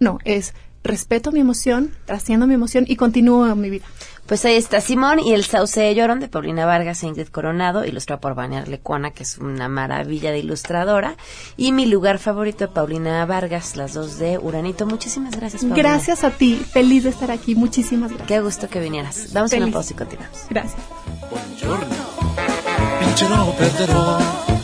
No, 0.00 0.18
es 0.24 0.54
respeto 0.84 1.32
mi 1.32 1.40
emoción, 1.40 1.92
trasciendo 2.04 2.46
mi 2.46 2.54
emoción 2.54 2.84
y 2.86 2.96
continúo 2.96 3.54
mi 3.54 3.70
vida. 3.70 3.86
Pues 4.26 4.44
ahí 4.44 4.56
está 4.56 4.82
Simón 4.82 5.20
y 5.20 5.32
el 5.32 5.44
Sauce 5.44 5.80
de 5.80 5.94
Llorón 5.94 6.20
de 6.20 6.28
Paulina 6.28 6.66
Vargas 6.66 7.02
e 7.02 7.06
Ingrid 7.06 7.28
Coronado, 7.28 7.86
ilustrado 7.86 8.20
por 8.20 8.34
Vania 8.34 8.62
Lecuona, 8.66 9.10
que 9.12 9.22
es 9.22 9.38
una 9.38 9.68
maravilla 9.68 10.30
de 10.30 10.40
ilustradora. 10.40 11.16
Y 11.56 11.72
mi 11.72 11.86
lugar 11.86 12.18
favorito 12.18 12.66
de 12.66 12.68
Paulina 12.68 13.24
Vargas, 13.24 13.76
las 13.76 13.94
dos 13.94 14.18
de 14.18 14.36
Uranito. 14.36 14.84
Muchísimas 14.84 15.34
gracias, 15.34 15.62
Paulina. 15.62 15.88
Gracias 15.88 16.24
a 16.24 16.30
ti, 16.30 16.56
feliz 16.56 17.04
de 17.04 17.10
estar 17.10 17.30
aquí, 17.30 17.54
muchísimas 17.54 18.10
gracias. 18.10 18.28
Qué 18.28 18.40
gusto 18.40 18.68
que 18.68 18.80
vinieras. 18.80 19.32
Damos 19.32 19.50
una 19.52 19.60
Feliz. 19.60 19.74
pausa 19.74 19.92
y 19.94 19.96
continuamos. 19.96 20.38
Gracias. 20.50 20.82
vincerò 23.68 24.57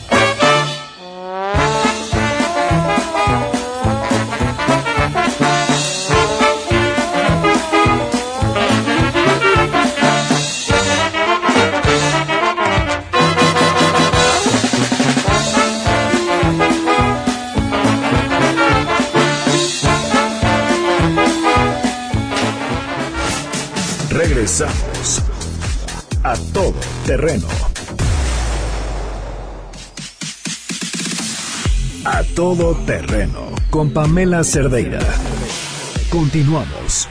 A 24.62 26.36
todo 26.52 26.74
terreno. 27.04 27.48
A 32.04 32.22
todo 32.36 32.76
terreno 32.86 33.50
con 33.70 33.92
Pamela 33.92 34.44
Cerdeira. 34.44 35.00
Continuamos. 36.08 37.08